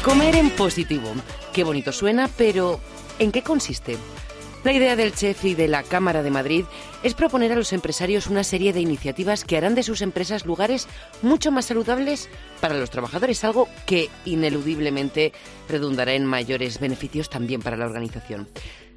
Comer 0.03 0.36
en 0.36 0.49
positivo. 0.51 1.13
Qué 1.53 1.63
bonito 1.63 1.91
suena, 1.91 2.27
pero 2.36 2.79
¿en 3.19 3.32
qué 3.32 3.43
consiste? 3.43 3.97
La 4.63 4.74
idea 4.74 4.98
del 4.98 5.13
chef 5.13 5.45
y 5.45 5.56
de 5.56 5.69
la 5.69 5.84
Cámara 5.84 6.22
de 6.22 6.32
Madrid 6.32 6.65
es 7.02 7.13
proponer 7.13 7.54
a 7.54 7.56
los 7.56 7.72
empresarios 7.72 8.28
una 8.28 8.43
serie 8.43 8.74
de 8.74 8.82
iniciativas 8.82 9.45
que 9.45 9.56
harán 9.56 9.74
de 9.74 9.84
sus 9.84 10.02
empresas 10.02 10.45
lugares 10.45 10.89
mucho 11.22 11.50
más 11.50 11.65
saludables 11.65 12.30
para 12.60 12.76
los 12.76 12.89
trabajadores, 12.89 13.45
algo 13.45 13.69
que 13.86 14.10
ineludiblemente 14.26 15.32
redundará 15.69 16.13
en 16.13 16.26
mayores 16.26 16.78
beneficios 16.82 17.30
también 17.30 17.62
para 17.62 17.78
la 17.78 17.86
organización. 17.86 18.50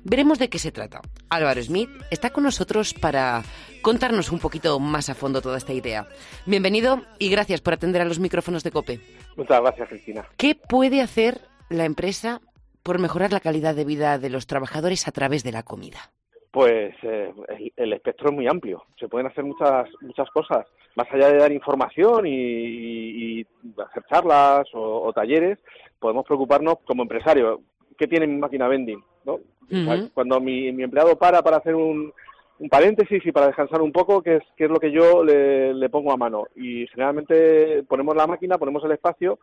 Veremos 0.02 0.40
de 0.40 0.48
qué 0.48 0.58
se 0.58 0.72
trata. 0.72 1.00
Álvaro 1.28 1.62
Smith 1.62 1.90
está 2.10 2.30
con 2.30 2.42
nosotros 2.42 2.92
para 2.92 3.44
contarnos 3.82 4.32
un 4.32 4.40
poquito 4.40 4.80
más 4.80 5.10
a 5.10 5.14
fondo 5.14 5.40
toda 5.40 5.58
esta 5.58 5.72
idea. 5.72 6.08
Bienvenido 6.44 7.02
y 7.20 7.30
gracias 7.30 7.60
por 7.60 7.74
atender 7.74 8.02
a 8.02 8.04
los 8.04 8.18
micrófonos 8.18 8.64
de 8.64 8.72
COPE. 8.72 9.00
Muchas 9.36 9.60
gracias, 9.60 9.88
Cristina. 9.88 10.26
¿Qué 10.36 10.56
puede 10.56 11.00
hacer 11.00 11.40
la 11.68 11.84
empresa 11.84 12.40
por 12.82 12.98
mejorar 12.98 13.32
la 13.32 13.40
calidad 13.40 13.74
de 13.74 13.84
vida 13.84 14.18
de 14.18 14.30
los 14.30 14.46
trabajadores 14.46 15.06
a 15.08 15.12
través 15.12 15.42
de 15.44 15.52
la 15.52 15.62
comida? 15.62 15.98
Pues 16.50 16.94
eh, 17.02 17.32
el, 17.48 17.72
el 17.76 17.92
espectro 17.94 18.28
es 18.28 18.34
muy 18.34 18.46
amplio. 18.46 18.82
Se 19.00 19.08
pueden 19.08 19.26
hacer 19.26 19.44
muchas 19.44 19.88
muchas 20.02 20.28
cosas. 20.30 20.66
Más 20.96 21.06
allá 21.10 21.28
de 21.28 21.38
dar 21.38 21.50
información 21.52 22.26
y, 22.26 22.30
y- 23.40 23.46
hacer 23.82 24.04
charlas 24.10 24.66
o, 24.74 25.02
o 25.04 25.12
talleres, 25.12 25.58
podemos 25.98 26.26
preocuparnos 26.26 26.76
como 26.84 27.02
empresario. 27.02 27.60
¿Qué 27.96 28.06
tiene 28.06 28.26
mi 28.26 28.36
máquina 28.38 28.68
vending? 28.68 29.02
¿no? 29.24 29.38
Cuando 30.12 30.40
mi, 30.40 30.70
mi 30.72 30.82
empleado 30.82 31.16
para 31.16 31.40
para 31.42 31.56
hacer 31.58 31.74
un, 31.74 32.12
un 32.58 32.68
paréntesis 32.68 33.24
y 33.24 33.32
para 33.32 33.46
descansar 33.46 33.80
un 33.80 33.92
poco, 33.92 34.20
¿qué 34.20 34.36
es, 34.36 34.42
qué 34.56 34.64
es 34.64 34.70
lo 34.70 34.78
que 34.80 34.90
yo 34.92 35.24
le, 35.24 35.72
le 35.72 35.88
pongo 35.88 36.12
a 36.12 36.16
mano? 36.18 36.44
Y 36.56 36.86
generalmente 36.88 37.82
ponemos 37.84 38.14
la 38.14 38.26
máquina, 38.26 38.58
ponemos 38.58 38.84
el 38.84 38.92
espacio 38.92 39.38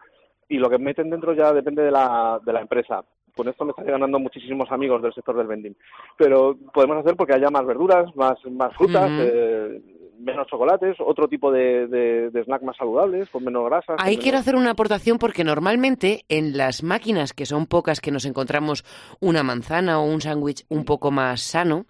y 0.47 0.58
lo 0.58 0.69
que 0.69 0.78
meten 0.78 1.10
dentro 1.10 1.34
ya 1.34 1.54
depende 1.54 1.82
de 1.82 1.91
la, 1.91 2.39
de 2.45 2.54
la 2.54 2.62
empresa. 2.62 3.04
Con 3.39 3.47
esto 3.47 3.63
me 3.63 3.69
estaré 3.71 3.91
ganando 3.91 4.19
muchísimos 4.19 4.69
amigos 4.69 5.02
del 5.02 5.13
sector 5.13 5.38
del 5.38 5.47
vending. 5.47 5.75
Pero 6.17 6.58
podemos 6.73 6.97
hacer 6.97 7.15
porque 7.15 7.34
haya 7.36 7.49
más 7.49 7.65
verduras, 7.65 8.13
más, 8.17 8.38
más 8.52 8.75
frutas, 8.75 9.10
eh, 9.10 9.82
menos 10.19 10.45
chocolates, 10.47 10.97
otro 10.99 11.30
tipo 11.30 11.49
de, 11.49 11.88
de, 11.88 12.30
de 12.32 12.43
snack 12.43 12.62
más 12.63 12.75
saludables, 12.75 13.30
con 13.30 13.45
menos 13.45 13.63
grasas. 13.63 13.95
con 13.95 14.02
Ahí 14.02 14.12
menos- 14.15 14.23
quiero 14.23 14.38
hacer 14.39 14.56
una 14.58 14.71
aportación 14.71 15.17
porque 15.19 15.45
normalmente 15.45 16.25
en 16.28 16.58
las 16.58 16.84
máquinas, 16.84 17.32
que 17.32 17.45
son 17.45 17.65
pocas, 17.65 18.02
que 18.02 18.12
nos 18.12 18.25
encontramos 18.25 18.84
una 19.21 19.41
manzana 19.41 20.02
o 20.02 20.04
un 20.04 20.19
sándwich 20.19 20.65
un 20.67 20.84
poco 20.84 21.10
más 21.10 21.39
sano, 21.39 21.86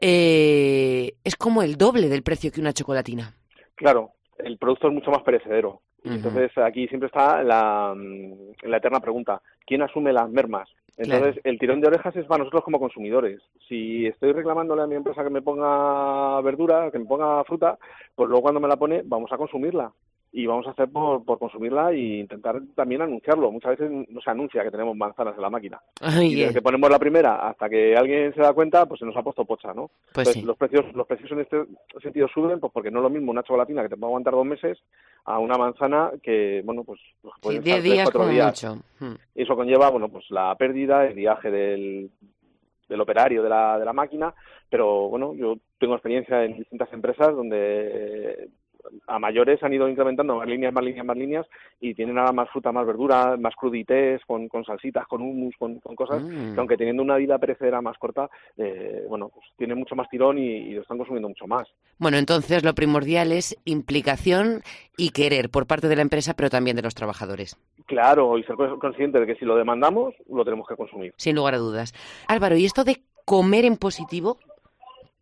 eh, 0.00 1.12
es 1.24 1.36
como 1.36 1.62
el 1.62 1.76
doble 1.76 2.08
del 2.08 2.22
precio 2.22 2.50
que 2.50 2.60
una 2.62 2.72
chocolatina. 2.72 3.34
Claro, 3.74 4.12
el 4.38 4.56
producto 4.56 4.88
es 4.88 4.94
mucho 4.94 5.10
más 5.10 5.22
perecedero. 5.22 5.82
Entonces 6.04 6.56
aquí 6.56 6.86
siempre 6.86 7.08
está 7.08 7.42
la, 7.42 7.94
la 8.62 8.76
eterna 8.76 9.00
pregunta, 9.00 9.42
¿quién 9.66 9.82
asume 9.82 10.12
las 10.12 10.30
mermas? 10.30 10.68
Entonces 10.98 11.40
el 11.44 11.58
tirón 11.60 11.80
de 11.80 11.86
orejas 11.86 12.14
es 12.16 12.26
para 12.26 12.38
nosotros 12.38 12.64
como 12.64 12.80
consumidores. 12.80 13.40
Si 13.68 14.06
estoy 14.06 14.32
reclamándole 14.32 14.82
a 14.82 14.86
mi 14.86 14.96
empresa 14.96 15.22
que 15.22 15.30
me 15.30 15.42
ponga 15.42 16.40
verdura, 16.40 16.90
que 16.90 16.98
me 16.98 17.06
ponga 17.06 17.44
fruta, 17.44 17.78
pues 18.16 18.28
luego 18.28 18.42
cuando 18.42 18.60
me 18.60 18.68
la 18.68 18.76
pone 18.76 19.02
vamos 19.04 19.30
a 19.32 19.36
consumirla. 19.36 19.92
Y 20.30 20.46
vamos 20.46 20.66
a 20.66 20.70
hacer 20.72 20.90
por, 20.90 21.24
por 21.24 21.38
consumirla 21.38 21.90
e 21.90 22.18
intentar 22.20 22.60
también 22.74 23.00
anunciarlo. 23.00 23.50
Muchas 23.50 23.78
veces 23.78 23.90
no 24.10 24.20
se 24.20 24.30
anuncia 24.30 24.62
que 24.62 24.70
tenemos 24.70 24.94
manzanas 24.94 25.34
en 25.34 25.40
la 25.42 25.48
máquina. 25.48 25.80
Ay, 26.02 26.32
Y 26.32 26.34
desde 26.36 26.50
eh, 26.50 26.54
que 26.54 26.62
ponemos 26.62 26.90
la 26.90 26.98
primera 26.98 27.48
hasta 27.48 27.66
que 27.68 27.96
alguien 27.96 28.34
se 28.34 28.42
da 28.42 28.52
cuenta, 28.52 28.84
pues 28.84 28.98
se 29.00 29.06
nos 29.06 29.16
ha 29.16 29.22
puesto 29.22 29.46
pocha, 29.46 29.72
¿no? 29.72 29.88
pues 30.12 30.28
Entonces, 30.28 30.34
sí. 30.34 30.42
los 30.42 30.56
precios 30.58 30.84
los 30.94 31.06
precios 31.06 31.32
en 31.32 31.40
este 31.40 31.64
sentido 32.02 32.28
suben 32.28 32.60
pues 32.60 32.70
porque 32.74 32.90
no 32.90 32.98
es 32.98 33.04
lo 33.04 33.10
mismo 33.10 33.30
una 33.30 33.42
chocolatina 33.42 33.82
que 33.82 33.88
te 33.88 33.96
puede 33.96 34.10
aguantar 34.10 34.34
dos 34.34 34.44
meses 34.46 34.78
a 35.24 35.38
una 35.38 35.56
manzana 35.56 36.10
que 36.22 36.60
bueno 36.64 36.84
pues, 36.84 37.00
pues 37.22 37.34
Sí, 37.36 37.40
puede 37.42 37.60
10 37.60 37.66
estar 37.66 37.80
tres, 37.82 37.92
días 37.94 38.10
como 38.10 38.28
días. 38.28 38.64
mucho. 38.64 38.82
Mm. 39.00 39.14
y 39.34 39.42
eso 39.42 39.56
conlleva 39.56 39.90
bueno 39.90 40.08
pues 40.10 40.24
la 40.30 40.54
pérdida 40.56 41.06
el 41.06 41.14
viaje 41.14 41.50
del 41.50 42.10
del 42.88 43.00
operario 43.00 43.42
de 43.42 43.48
la, 43.48 43.78
de 43.78 43.84
la 43.84 43.92
máquina 43.92 44.32
pero 44.70 45.08
bueno 45.08 45.34
yo 45.34 45.56
tengo 45.78 45.94
experiencia 45.94 46.44
en 46.44 46.56
distintas 46.56 46.92
empresas 46.92 47.34
donde 47.34 48.48
a 49.06 49.18
mayores 49.18 49.62
han 49.62 49.72
ido 49.72 49.88
incrementando 49.88 50.36
más 50.36 50.46
líneas, 50.48 50.72
más 50.72 50.84
líneas, 50.84 51.04
más 51.06 51.16
líneas 51.16 51.46
y 51.80 51.94
tienen 51.94 52.18
ahora 52.18 52.32
más 52.32 52.48
fruta, 52.50 52.72
más 52.72 52.86
verdura, 52.86 53.36
más 53.36 53.54
crudités, 53.54 54.20
con, 54.26 54.48
con 54.48 54.64
salsitas, 54.64 55.06
con 55.06 55.22
hummus, 55.22 55.54
con, 55.58 55.78
con 55.80 55.94
cosas 55.96 56.22
Mm. 56.22 56.54
que 56.54 56.58
aunque 56.60 56.76
teniendo 56.76 57.02
una 57.02 57.16
vida 57.16 57.38
perecedera 57.38 57.80
más 57.80 57.96
corta, 57.98 58.28
eh, 58.56 59.04
bueno, 59.08 59.28
pues 59.28 59.46
tiene 59.56 59.74
mucho 59.74 59.94
más 59.94 60.08
tirón 60.08 60.38
y, 60.38 60.42
y 60.48 60.72
lo 60.74 60.82
están 60.82 60.98
consumiendo 60.98 61.28
mucho 61.28 61.46
más. 61.46 61.66
Bueno, 61.98 62.16
entonces 62.16 62.64
lo 62.64 62.74
primordial 62.74 63.32
es 63.32 63.56
implicación 63.64 64.62
y 64.96 65.10
querer 65.10 65.50
por 65.50 65.66
parte 65.66 65.88
de 65.88 65.96
la 65.96 66.02
empresa, 66.02 66.34
pero 66.34 66.50
también 66.50 66.76
de 66.76 66.82
los 66.82 66.94
trabajadores, 66.94 67.56
Claro, 67.86 68.36
y 68.38 68.44
ser 68.44 68.56
cons- 68.56 68.78
consciente 68.78 69.18
de 69.20 69.26
que 69.26 69.34
si 69.36 69.44
lo 69.44 69.56
demandamos, 69.56 70.14
lo 70.28 70.44
tenemos 70.44 70.66
que 70.68 70.76
consumir. 70.76 71.14
sin 71.16 71.34
lugar 71.36 71.54
a 71.54 71.58
dudas. 71.58 71.94
Álvaro, 72.28 72.56
¿y 72.56 72.64
esto 72.64 72.84
de 72.84 73.02
comer 73.24 73.64
en 73.64 73.76
positivo 73.76 74.38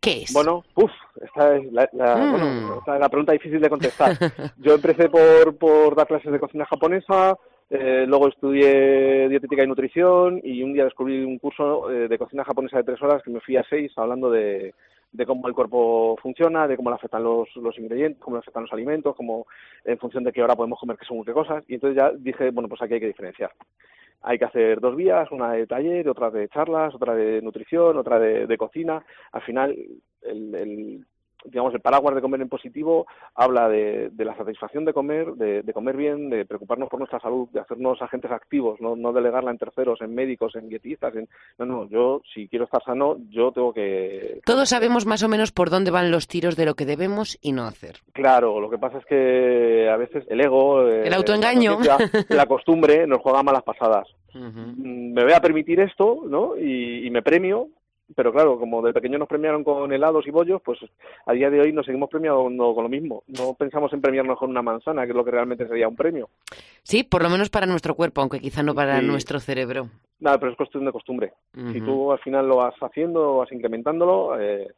qué 0.01 0.23
es? 0.23 0.33
Bueno, 0.33 0.63
uff, 0.75 0.91
esta 1.21 1.55
es 1.57 1.71
la, 1.71 1.89
la- 1.93 2.15
Mm. 2.17 2.29
bueno, 2.31 2.75
esta 2.79 2.95
es 2.95 2.99
la 3.01 3.09
pregunta 3.09 3.33
difícil 3.33 3.59
de 3.61 3.69
contestar. 3.69 4.11
Yo 4.57 4.73
empecé 4.75 5.09
por, 5.09 5.57
por 5.57 5.95
dar 5.95 6.07
clases 6.07 6.31
de 6.31 6.39
cocina 6.39 6.65
japonesa, 6.65 7.37
eh, 7.69 8.05
luego 8.07 8.27
estudié 8.29 9.27
dietética 9.29 9.63
y 9.63 9.67
nutrición 9.67 10.39
y 10.43 10.63
un 10.63 10.73
día 10.73 10.85
descubrí 10.85 11.23
un 11.23 11.37
curso 11.37 11.91
eh, 11.91 12.07
de 12.07 12.17
cocina 12.17 12.43
japonesa 12.45 12.77
de 12.77 12.83
tres 12.83 13.01
horas 13.01 13.21
que 13.23 13.29
me 13.31 13.41
fui 13.41 13.57
a 13.57 13.65
seis 13.69 13.91
hablando 13.97 14.31
de, 14.31 14.73
de 15.11 15.25
cómo 15.25 15.47
el 15.49 15.53
cuerpo 15.53 16.15
funciona, 16.21 16.67
de 16.67 16.77
cómo 16.77 16.89
le 16.91 16.95
afectan 16.95 17.23
los, 17.23 17.53
los 17.57 17.77
ingredientes, 17.77 18.21
cómo 18.23 18.37
le 18.37 18.39
afectan 18.39 18.63
los 18.63 18.71
alimentos, 18.73 19.15
cómo 19.17 19.47
en 19.83 19.97
función 19.97 20.23
de 20.23 20.31
qué 20.31 20.41
hora 20.41 20.55
podemos 20.55 20.79
comer 20.79 20.95
qué 20.97 21.05
según 21.05 21.25
qué 21.25 21.33
cosas. 21.33 21.63
Y 21.67 21.73
entonces 21.75 21.97
ya 21.97 22.11
dije, 22.17 22.51
bueno, 22.51 22.69
pues 22.69 22.81
aquí 22.81 22.93
hay 22.93 22.99
que 23.01 23.07
diferenciar. 23.07 23.51
Hay 24.21 24.37
que 24.39 24.45
hacer 24.45 24.79
dos 24.79 24.95
vías, 24.95 25.31
una 25.31 25.51
de 25.53 25.67
taller, 25.67 26.07
otra 26.09 26.29
de 26.31 26.49
charlas, 26.49 26.93
otra 26.95 27.15
de 27.15 27.41
nutrición, 27.41 27.97
otra 27.97 28.19
de, 28.19 28.47
de 28.47 28.57
cocina. 28.57 29.03
Al 29.31 29.41
final, 29.43 29.75
el, 30.21 30.55
el- 30.55 31.05
digamos, 31.49 31.73
el 31.73 31.81
paraguas 31.81 32.15
de 32.15 32.21
comer 32.21 32.41
en 32.41 32.49
positivo 32.49 33.07
habla 33.35 33.69
de, 33.69 34.11
la 34.17 34.35
satisfacción 34.35 34.85
de 34.85 34.93
comer, 34.93 35.33
de, 35.33 35.73
comer 35.73 35.95
bien, 35.95 36.29
de 36.29 36.45
preocuparnos 36.45 36.89
por 36.89 36.99
nuestra 36.99 37.19
salud, 37.19 37.47
de 37.49 37.59
hacernos 37.59 38.01
agentes 38.01 38.31
activos, 38.31 38.79
no, 38.81 38.95
no 38.95 39.13
delegarla 39.13 39.51
en 39.51 39.57
terceros, 39.57 40.01
en 40.01 40.13
médicos, 40.13 40.55
en 40.55 40.69
dietistas. 40.69 41.15
En... 41.15 41.27
No, 41.57 41.65
no, 41.65 41.89
yo 41.89 42.21
si 42.33 42.47
quiero 42.47 42.65
estar 42.65 42.83
sano, 42.83 43.17
yo 43.29 43.51
tengo 43.51 43.73
que... 43.73 44.41
Todos 44.45 44.69
sabemos 44.69 45.05
más 45.05 45.23
o 45.23 45.29
menos 45.29 45.51
por 45.51 45.69
dónde 45.69 45.91
van 45.91 46.11
los 46.11 46.27
tiros 46.27 46.55
de 46.55 46.65
lo 46.65 46.75
que 46.75 46.85
debemos 46.85 47.37
y 47.41 47.51
no 47.51 47.63
hacer. 47.63 47.97
Claro, 48.13 48.59
lo 48.59 48.69
que 48.69 48.77
pasa 48.77 48.99
es 48.99 49.05
que 49.05 49.89
a 49.89 49.97
veces 49.97 50.23
el 50.29 50.41
ego... 50.41 50.87
El 50.87 51.13
autoengaño. 51.13 51.77
La, 52.29 52.45
costumbre 52.45 53.05
nos 53.07 53.19
juega 53.21 53.43
malas 53.43 53.63
pasadas. 53.63 54.07
Mm, 54.37 55.13
me 55.13 55.23
voy 55.23 55.33
a 55.33 55.39
permitir 55.39 55.79
esto, 55.79 56.21
¿no? 56.27 56.55
y 56.55 57.09
me 57.09 57.23
premio, 57.23 57.69
pero 58.15 58.31
claro, 58.31 58.57
como 58.57 58.81
de 58.81 58.93
pequeño 58.93 59.17
nos 59.17 59.27
premiaron 59.27 59.63
con 59.63 59.91
helados 59.91 60.25
y 60.27 60.31
bollos, 60.31 60.61
pues 60.63 60.79
a 61.25 61.33
día 61.33 61.49
de 61.49 61.59
hoy 61.59 61.73
nos 61.73 61.85
seguimos 61.85 62.09
premiando 62.09 62.73
con 62.73 62.83
lo 62.83 62.89
mismo. 62.89 63.23
No 63.27 63.53
pensamos 63.53 63.91
en 63.93 64.01
premiarnos 64.01 64.37
con 64.39 64.49
una 64.49 64.61
manzana, 64.61 65.03
que 65.03 65.11
es 65.11 65.15
lo 65.15 65.25
que 65.25 65.31
realmente 65.31 65.67
sería 65.67 65.87
un 65.87 65.95
premio. 65.95 66.29
Sí, 66.83 67.03
por 67.03 67.21
lo 67.21 67.29
menos 67.29 67.49
para 67.49 67.65
nuestro 67.65 67.95
cuerpo, 67.95 68.21
aunque 68.21 68.39
quizá 68.39 68.63
no 68.63 68.73
para 68.73 69.01
nuestro 69.01 69.39
cerebro. 69.39 69.89
Nada, 70.19 70.39
pero 70.39 70.51
es 70.51 70.57
cuestión 70.57 70.85
de 70.85 70.91
costumbre. 70.91 71.33
Si 71.73 71.81
tú 71.81 72.11
al 72.11 72.19
final 72.19 72.47
lo 72.47 72.57
vas 72.57 72.75
haciendo, 72.81 73.37
vas 73.37 73.51
incrementándolo, 73.51 74.39
eh, 74.39 74.73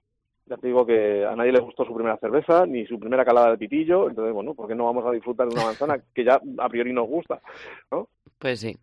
ya 0.48 0.58
te 0.58 0.68
digo 0.68 0.86
que 0.86 1.24
a 1.26 1.36
nadie 1.36 1.52
le 1.52 1.60
gustó 1.60 1.86
su 1.86 1.94
primera 1.94 2.18
cerveza, 2.18 2.66
ni 2.66 2.86
su 2.88 3.00
primera 3.00 3.24
calada 3.24 3.52
de 3.52 3.58
pitillo, 3.58 4.10
entonces, 4.10 4.34
bueno, 4.34 4.56
¿por 4.56 4.68
qué 4.68 4.76
no 4.76 4.86
vamos 4.86 5.06
a 5.06 5.12
disfrutar 5.12 5.48
de 5.48 5.54
una 5.54 5.66
manzana 5.66 6.02
que 6.14 6.24
ya 6.24 6.42
a 6.58 6.70
priori 6.70 6.92
nos 6.92 7.08
gusta? 7.08 7.40
¿no? 7.92 8.08
Pues 8.40 8.60
sí. 8.60 8.76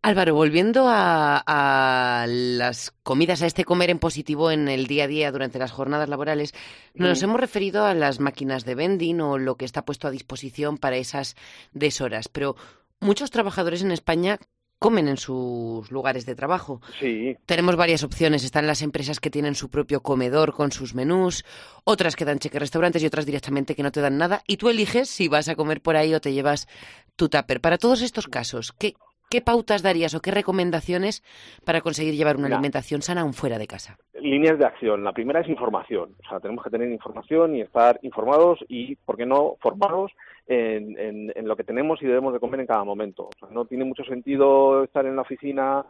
Álvaro, 0.00 0.34
volviendo 0.34 0.86
a, 0.88 2.24
las 2.28 2.92
comidas, 3.02 3.42
a 3.42 3.46
este 3.46 3.64
comer 3.64 3.90
en 3.90 3.98
positivo 3.98 4.50
en 4.50 4.68
el 4.68 4.86
día 4.86 5.04
a 5.04 5.08
día 5.08 5.32
durante 5.32 5.58
las 5.58 5.72
jornadas 5.72 6.08
laborales, 6.08 6.54
nos 6.94 7.22
hemos 7.22 7.40
referido 7.40 7.84
a 7.84 7.94
las 7.94 8.20
máquinas 8.20 8.64
de 8.64 8.74
vending 8.74 9.20
o 9.20 9.38
lo 9.38 9.56
que 9.56 9.64
está 9.64 9.84
puesto 9.84 10.06
a 10.06 10.12
disposición 10.12 10.78
para 10.78 10.96
esas 10.96 11.36
deshoras, 11.72 12.28
pero 12.28 12.56
muchos 13.00 13.30
trabajadores 13.30 13.82
en 13.82 13.90
España 13.90 14.38
comen 14.78 15.08
en 15.08 15.16
sus 15.16 15.90
lugares 15.90 16.24
de 16.24 16.34
trabajo. 16.34 16.80
Sí. 17.00 17.36
Tenemos 17.46 17.76
varias 17.76 18.04
opciones. 18.04 18.44
Están 18.44 18.66
las 18.66 18.82
empresas 18.82 19.20
que 19.20 19.30
tienen 19.30 19.54
su 19.54 19.70
propio 19.70 20.02
comedor 20.02 20.54
con 20.54 20.70
sus 20.70 20.94
menús, 20.94 21.44
otras 21.84 22.16
que 22.16 22.24
dan 22.24 22.38
cheque 22.38 22.58
restaurantes 22.58 23.02
y 23.02 23.06
otras 23.06 23.26
directamente 23.26 23.74
que 23.74 23.82
no 23.82 23.92
te 23.92 24.00
dan 24.00 24.18
nada. 24.18 24.42
Y 24.46 24.56
tú 24.56 24.68
eliges 24.68 25.08
si 25.08 25.28
vas 25.28 25.48
a 25.48 25.56
comer 25.56 25.80
por 25.80 25.96
ahí 25.96 26.14
o 26.14 26.20
te 26.20 26.32
llevas 26.32 26.68
tu 27.16 27.28
tupper. 27.28 27.60
Para 27.60 27.78
todos 27.78 28.02
estos 28.02 28.28
casos, 28.28 28.72
¿qué, 28.72 28.94
¿Qué 29.30 29.42
pautas 29.42 29.82
darías 29.82 30.14
o 30.14 30.20
qué 30.20 30.30
recomendaciones 30.30 31.22
para 31.64 31.82
conseguir 31.82 32.14
llevar 32.14 32.36
una 32.36 32.46
alimentación 32.46 33.02
sana 33.02 33.20
aún 33.20 33.34
fuera 33.34 33.58
de 33.58 33.66
casa? 33.66 33.98
Líneas 34.20 34.58
de 34.58 34.64
acción. 34.64 35.04
La 35.04 35.12
primera 35.12 35.40
es 35.40 35.48
información. 35.48 36.14
O 36.24 36.28
sea, 36.28 36.40
tenemos 36.40 36.64
que 36.64 36.70
tener 36.70 36.90
información 36.90 37.54
y 37.54 37.60
estar 37.60 37.98
informados 38.02 38.58
y, 38.68 38.96
¿por 38.96 39.18
qué 39.18 39.26
no, 39.26 39.56
formados 39.60 40.12
en, 40.46 41.46
lo 41.46 41.56
que 41.56 41.64
tenemos 41.64 42.00
y 42.02 42.06
debemos 42.06 42.32
de 42.32 42.40
comer 42.40 42.60
en 42.60 42.66
cada 42.66 42.84
momento. 42.84 43.24
O 43.24 43.38
sea, 43.38 43.48
no 43.50 43.66
tiene 43.66 43.84
mucho 43.84 44.04
sentido 44.04 44.84
estar 44.84 45.04
en 45.04 45.16
la 45.16 45.22
oficina 45.22 45.84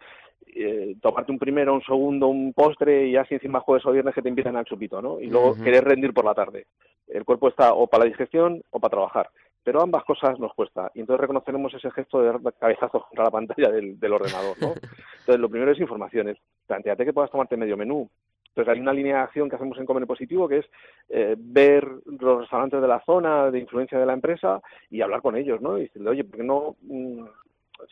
eh, 0.55 0.97
tomarte 1.01 1.31
un 1.31 1.39
primero, 1.39 1.75
un 1.75 1.83
segundo, 1.83 2.29
un 2.29 2.53
postre 2.53 3.07
y 3.07 3.17
así 3.17 3.35
encima 3.35 3.61
jueves 3.61 3.87
o 3.87 3.93
viernes 3.93 4.15
que 4.15 4.23
te 4.23 4.29
empiezan 4.29 4.57
al 4.57 4.65
chupito, 4.65 5.01
¿no? 5.01 5.21
Y 5.21 5.27
luego 5.27 5.55
querer 5.63 5.85
rendir 5.85 6.13
por 6.13 6.25
la 6.25 6.35
tarde. 6.35 6.67
El 7.07 7.25
cuerpo 7.25 7.49
está 7.49 7.75
o 7.75 7.87
para 7.87 8.05
la 8.05 8.11
digestión 8.11 8.63
o 8.71 8.81
para 8.81 8.91
trabajar 8.91 9.31
pero 9.69 9.83
ambas 9.83 10.03
cosas 10.05 10.39
nos 10.41 10.55
cuesta. 10.55 10.91
Y 10.95 11.01
entonces 11.01 11.21
reconoceremos 11.21 11.75
ese 11.75 11.91
gesto 11.91 12.23
de 12.23 12.29
dar 12.29 12.41
cabezazos 12.59 13.05
contra 13.05 13.25
la 13.25 13.31
pantalla 13.31 13.69
del, 13.71 14.13
ordenador, 14.15 14.57
¿no? 14.63 14.69
Entonces, 15.21 15.39
lo 15.39 15.51
primero 15.51 15.73
es 15.73 15.79
informaciones. 15.79 16.39
Planteate 16.67 17.05
que 17.05 17.13
puedas 17.13 17.31
tomarte 17.31 17.59
medio 17.59 17.77
menú. 17.77 18.09
Entonces, 18.47 18.73
hay 18.73 18.81
una 18.81 18.95
línea 18.95 19.17
de 19.17 19.23
acción 19.25 19.51
que 19.51 19.57
hacemos 19.57 19.77
en 19.77 19.85
Comer 19.85 20.07
Positivo 20.07 20.49
que 20.49 20.61
es 20.61 20.67
eh, 21.11 21.37
ver 21.37 21.87
los 22.07 22.41
restaurantes 22.41 22.81
de 22.81 22.89
la 22.89 23.05
zona, 23.05 23.51
de 23.51 23.59
influencia 23.59 23.99
de 23.99 24.07
la 24.07 24.15
empresa 24.15 24.63
y 24.89 25.03
hablar 25.03 25.21
con 25.21 25.37
ellos, 25.37 25.61
¿no? 25.61 25.77
Y 25.77 25.83
decirle, 25.83 26.09
oye, 26.09 26.25
¿por 26.25 26.39
qué 26.39 26.45
no...? 26.45 26.77
Mm, 26.81 27.25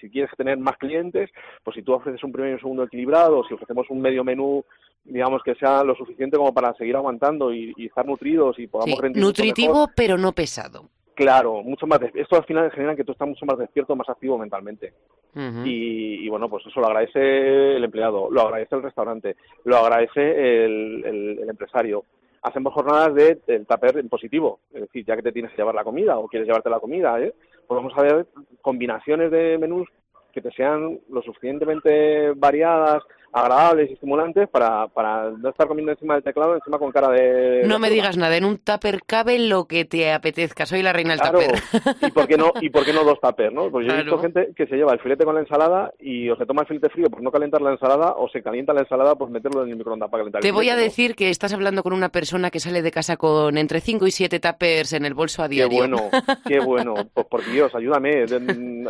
si 0.01 0.09
quieres 0.09 0.31
tener 0.35 0.57
más 0.57 0.79
clientes, 0.79 1.31
pues 1.63 1.75
si 1.75 1.83
tú 1.83 1.93
ofreces 1.93 2.25
un 2.25 2.33
primero 2.33 2.53
y 2.53 2.55
un 2.55 2.61
segundo 2.61 2.85
equilibrado, 2.85 3.45
si 3.45 3.53
ofrecemos 3.53 3.89
un 3.91 4.01
medio 4.01 4.25
menú 4.25 4.65
digamos 5.05 5.43
que 5.45 5.55
sea 5.55 5.85
lo 5.85 5.95
suficiente 5.95 6.37
como 6.37 6.53
para 6.53 6.75
seguir 6.75 6.97
aguantando 6.97 7.55
y, 7.55 7.73
estar 7.79 8.05
nutridos 8.05 8.59
y 8.59 8.67
podamos 8.67 8.99
sí, 8.99 9.21
nutritivo 9.21 9.89
pero 9.95 10.19
no 10.19 10.33
pesado 10.33 10.91
Claro, 11.17 11.63
mucho 11.63 11.87
más. 11.87 11.99
Esto 12.13 12.37
al 12.37 12.45
final 12.45 12.71
genera 12.71 12.95
que 12.95 13.03
tú 13.03 13.13
estás 13.13 13.27
mucho 13.27 13.47
más 13.47 13.57
despierto, 13.57 13.97
más 13.97 14.09
activo 14.09 14.37
mentalmente. 14.37 14.93
y, 15.35 16.29
bueno, 16.29 16.49
pues 16.51 16.67
eso 16.67 16.79
lo 16.79 16.87
agradece 16.89 17.77
el 17.77 17.83
empleado, 17.85 18.31
lo 18.31 18.43
agradece 18.43 18.77
el 18.77 18.83
restaurante, 18.83 19.37
lo 19.65 19.79
agradece 19.79 20.65
el, 20.67 21.43
empresario. 21.49 22.05
Hacemos 22.43 22.75
jornadas 22.75 23.15
de 23.15 23.39
el 23.47 23.67
tupper 23.67 23.97
en 23.97 24.11
positivo, 24.11 24.61
es 24.75 24.83
decir, 24.83 25.07
ya 25.07 25.17
que 25.17 25.23
te 25.23 25.33
tienes 25.33 25.51
que 25.51 25.57
llevar 25.57 25.75
la 25.75 25.85
comida 25.85 26.19
o 26.19 26.29
quieres 26.29 26.47
llevarte 26.47 26.69
la 26.69 26.81
comida, 26.81 27.19
¿eh? 27.19 27.33
pues 27.67 27.77
vamos 27.77 27.95
a 27.97 28.03
ver 28.03 28.27
combinaciones 28.61 29.31
de 29.31 29.57
menús 29.59 29.89
que 30.33 30.43
te 30.43 30.53
sean 30.53 31.01
lo 31.09 31.23
suficientemente 31.23 32.33
variadas, 32.33 33.03
agradables 33.33 33.91
y 33.91 33.95
estimulantes 33.95 34.49
para, 34.49 34.89
para 34.89 35.31
no 35.31 35.51
estar 35.51 35.67
comiendo 35.67 35.93
encima 35.93 36.15
del 36.15 36.23
teclado, 36.23 36.55
encima 36.55 36.79
con 36.79 36.91
cara 36.91 37.11
de... 37.11 37.63
No 37.67 37.79
me 37.79 37.91
digas 37.91 38.17
nada, 38.17 38.37
en 38.37 38.45
un 38.45 38.59
tupper 38.59 39.03
cabe 39.05 39.39
lo 39.39 39.67
que 39.67 39.85
te 39.85 40.13
apetezca, 40.13 40.67
soy 40.67 40.83
la 40.83 40.93
reina 40.93 41.11
del 41.11 41.21
claro, 41.21 41.41
tupper. 41.41 42.09
¿y 42.09 42.11
por, 42.13 42.27
qué 42.27 42.37
no, 42.37 42.53
¿Y 42.61 42.71
por 42.71 42.85
qué 42.85 42.93
no 42.93 43.05
dos 43.05 43.21
tuppers, 43.21 43.53
no? 43.53 43.71
Porque 43.71 43.89
yo 43.89 43.95
he 43.95 44.03
visto 44.03 44.19
gente 44.19 44.53
que 44.57 44.67
se 44.67 44.77
lleva 44.77 44.93
el 44.93 45.01
filete 45.01 45.25
con 45.25 45.35
la 45.35 45.43
ensalada 45.43 45.93
y 45.99 46.29
o 46.31 46.37
se 46.37 46.47
toma 46.47 46.63
el 46.63 46.69
filete 46.69 46.89
frío 46.89 47.11
por 47.11 47.23
no 47.23 47.31
calentar 47.31 47.61
la 47.61 47.73
ensalada 47.73 48.15
o 48.17 48.29
se 48.29 48.43
calienta 48.43 48.73
la 48.73 48.81
ensalada 48.81 49.15
por 49.15 49.31
meterlo 49.31 49.65
en 49.65 49.71
el 49.71 49.77
microondas 49.77 50.09
para 50.11 50.23
calentar 50.23 50.43
Te 50.43 50.53
voy 50.53 50.71
a 50.71 50.77
decir 50.77 51.15
que 51.15 51.31
estás 51.31 51.53
hablando 51.53 51.83
con 51.83 51.93
una 51.93 52.09
persona 52.09 52.51
que 52.51 52.61
sale 52.61 52.83
de 52.83 52.91
casa 52.91 53.17
con 53.17 53.59
entre 53.59 53.81
5 53.81 54.07
y 54.07 54.11
7 54.11 54.41
tuppers 54.41 54.93
en 54.93 55.05
el 55.05 55.15
bolso 55.15 55.43
a 55.43 55.49
diario. 55.49 55.69
Qué 55.69 55.77
bueno, 55.77 56.11
qué 56.47 56.61
bueno. 56.61 56.95
Pues 57.15 57.27
por 57.29 57.45
Dios, 57.45 57.75
ayúdame, 57.75 58.27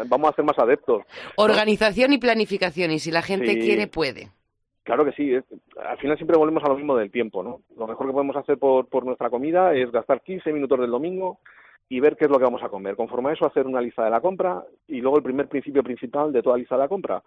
vamos 0.09 0.31
a 0.31 0.35
ser 0.35 0.45
más 0.45 0.59
adeptos. 0.59 1.03
Organización 1.37 2.13
y 2.13 2.19
planificación, 2.19 2.91
y 2.91 2.99
si 2.99 3.11
la 3.11 3.23
gente 3.23 3.59
quiere, 3.59 3.87
puede. 3.87 4.31
Claro 4.87 5.05
que 5.05 5.11
sí. 5.13 5.35
Al 5.35 5.99
final 5.99 6.17
siempre 6.17 6.39
volvemos 6.39 6.63
a 6.63 6.69
lo 6.69 6.77
mismo 6.77 6.97
del 6.97 7.11
tiempo, 7.11 7.43
¿no? 7.43 7.63
Lo 7.77 7.89
mejor 7.89 8.07
que 8.07 8.13
podemos 8.13 8.37
hacer 8.37 8.57
por, 8.57 8.87
por 8.87 9.05
nuestra 9.05 9.29
comida 9.31 9.75
es 9.75 9.91
gastar 9.91 10.21
15 10.21 10.53
minutos 10.53 10.79
del 10.79 10.93
domingo 10.93 11.41
y 11.89 12.01
ver 12.01 12.17
qué 12.17 12.25
es 12.25 12.31
lo 12.31 12.39
que 12.39 12.45
vamos 12.45 12.63
a 12.63 12.69
comer. 12.69 12.97
Conforme 12.97 13.31
a 13.31 13.33
eso, 13.33 13.47
hacer 13.47 13.67
una 13.67 13.81
lista 13.81 14.05
de 14.05 14.11
la 14.11 14.21
compra 14.21 14.65
y 14.89 15.01
luego 15.01 15.19
el 15.19 15.23
primer 15.23 15.49
principio 15.49 15.83
principal 15.83 16.33
de 16.33 16.43
toda 16.43 16.57
lista 16.57 16.75
de 16.75 16.83
la 16.83 16.89
compra. 16.89 17.23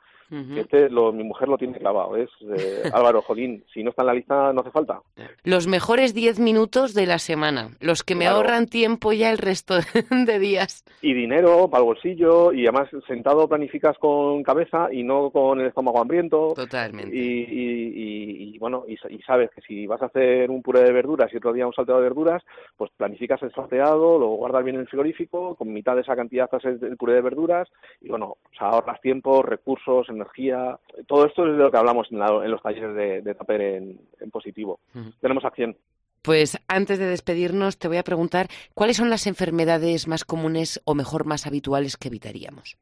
este 0.55 0.89
lo, 0.89 1.11
mi 1.11 1.23
mujer 1.23 1.47
lo 1.47 1.57
tiene 1.57 1.77
clavado, 1.77 2.15
es 2.17 2.29
eh, 2.41 2.83
Álvaro 2.93 3.21
Jolín. 3.21 3.63
Si 3.73 3.83
no 3.83 3.91
está 3.91 4.03
en 4.03 4.07
la 4.07 4.13
lista, 4.13 4.53
no 4.53 4.61
hace 4.61 4.71
falta. 4.71 5.01
Los 5.43 5.67
mejores 5.67 6.13
10 6.13 6.39
minutos 6.39 6.93
de 6.93 7.05
la 7.05 7.19
semana, 7.19 7.69
los 7.79 8.03
que 8.03 8.15
me 8.15 8.27
ahorran 8.27 8.67
tiempo 8.67 9.13
ya 9.13 9.31
el 9.31 9.37
resto 9.37 9.75
de 10.25 10.39
días. 10.39 10.83
Y 11.01 11.13
dinero 11.13 11.69
para 11.69 11.81
el 11.81 11.87
bolsillo 11.87 12.51
y 12.51 12.67
además 12.67 12.89
sentado 13.07 13.47
planificas 13.47 13.97
con 13.97 14.43
cabeza 14.43 14.89
y 14.91 15.03
no 15.03 15.29
con 15.31 15.61
el 15.61 15.67
estómago 15.67 16.01
hambriento. 16.01 16.53
Totalmente. 16.55 17.15
Y, 17.15 18.57
bueno, 18.59 18.83
y, 18.87 18.97
sabes 19.25 19.49
que 19.51 19.61
si 19.61 19.87
vas 19.87 20.01
a 20.01 20.07
hacer 20.07 20.49
un 20.51 20.61
puré 20.61 20.81
de 20.81 20.91
verduras 20.91 21.31
y 21.33 21.37
otro 21.37 21.53
día 21.53 21.65
un 21.65 21.73
salteado 21.73 22.01
de 22.01 22.09
verduras, 22.09 22.43
pues 22.75 22.91
planificas 22.97 23.41
el 23.43 23.53
salteado, 23.53 24.19
luego 24.19 24.48
guardar 24.49 24.63
bien 24.63 24.77
en 24.77 24.81
el 24.81 24.87
frigorífico, 24.87 25.55
con 25.55 25.71
mitad 25.71 25.95
de 25.95 26.01
esa 26.01 26.15
cantidad 26.15 26.49
haces 26.51 26.81
el 26.81 26.97
puré 26.97 27.13
de 27.13 27.21
verduras 27.21 27.69
y 28.01 28.09
bueno, 28.09 28.37
ahorras 28.57 28.99
tiempo, 28.99 29.43
recursos, 29.43 30.09
energía. 30.09 30.79
Todo 31.07 31.25
esto 31.27 31.45
es 31.45 31.51
de 31.55 31.63
lo 31.63 31.71
que 31.71 31.77
hablamos 31.77 32.07
en, 32.11 32.19
los 32.19 32.61
talleres 32.61 32.95
de, 32.95 33.21
de 33.21 33.35
Taper 33.35 33.61
en, 33.61 33.99
positivo. 34.31 34.79
Tenemos 35.21 35.45
acción. 35.45 35.75
Pues 36.23 36.57
antes 36.67 36.97
de 36.97 37.05
despedirnos, 37.05 37.77
te 37.77 37.87
voy 37.87 37.97
a 37.97 38.03
preguntar 38.03 38.47
cuáles 38.73 38.97
son 38.97 39.09
las 39.09 39.27
enfermedades 39.27 40.07
más 40.07 40.25
comunes 40.25 40.81
o 40.83 40.95
mejor 40.95 41.25
más 41.25 41.45
habituales 41.45 41.95
que 41.95 42.07
evitaríamos. 42.07 42.77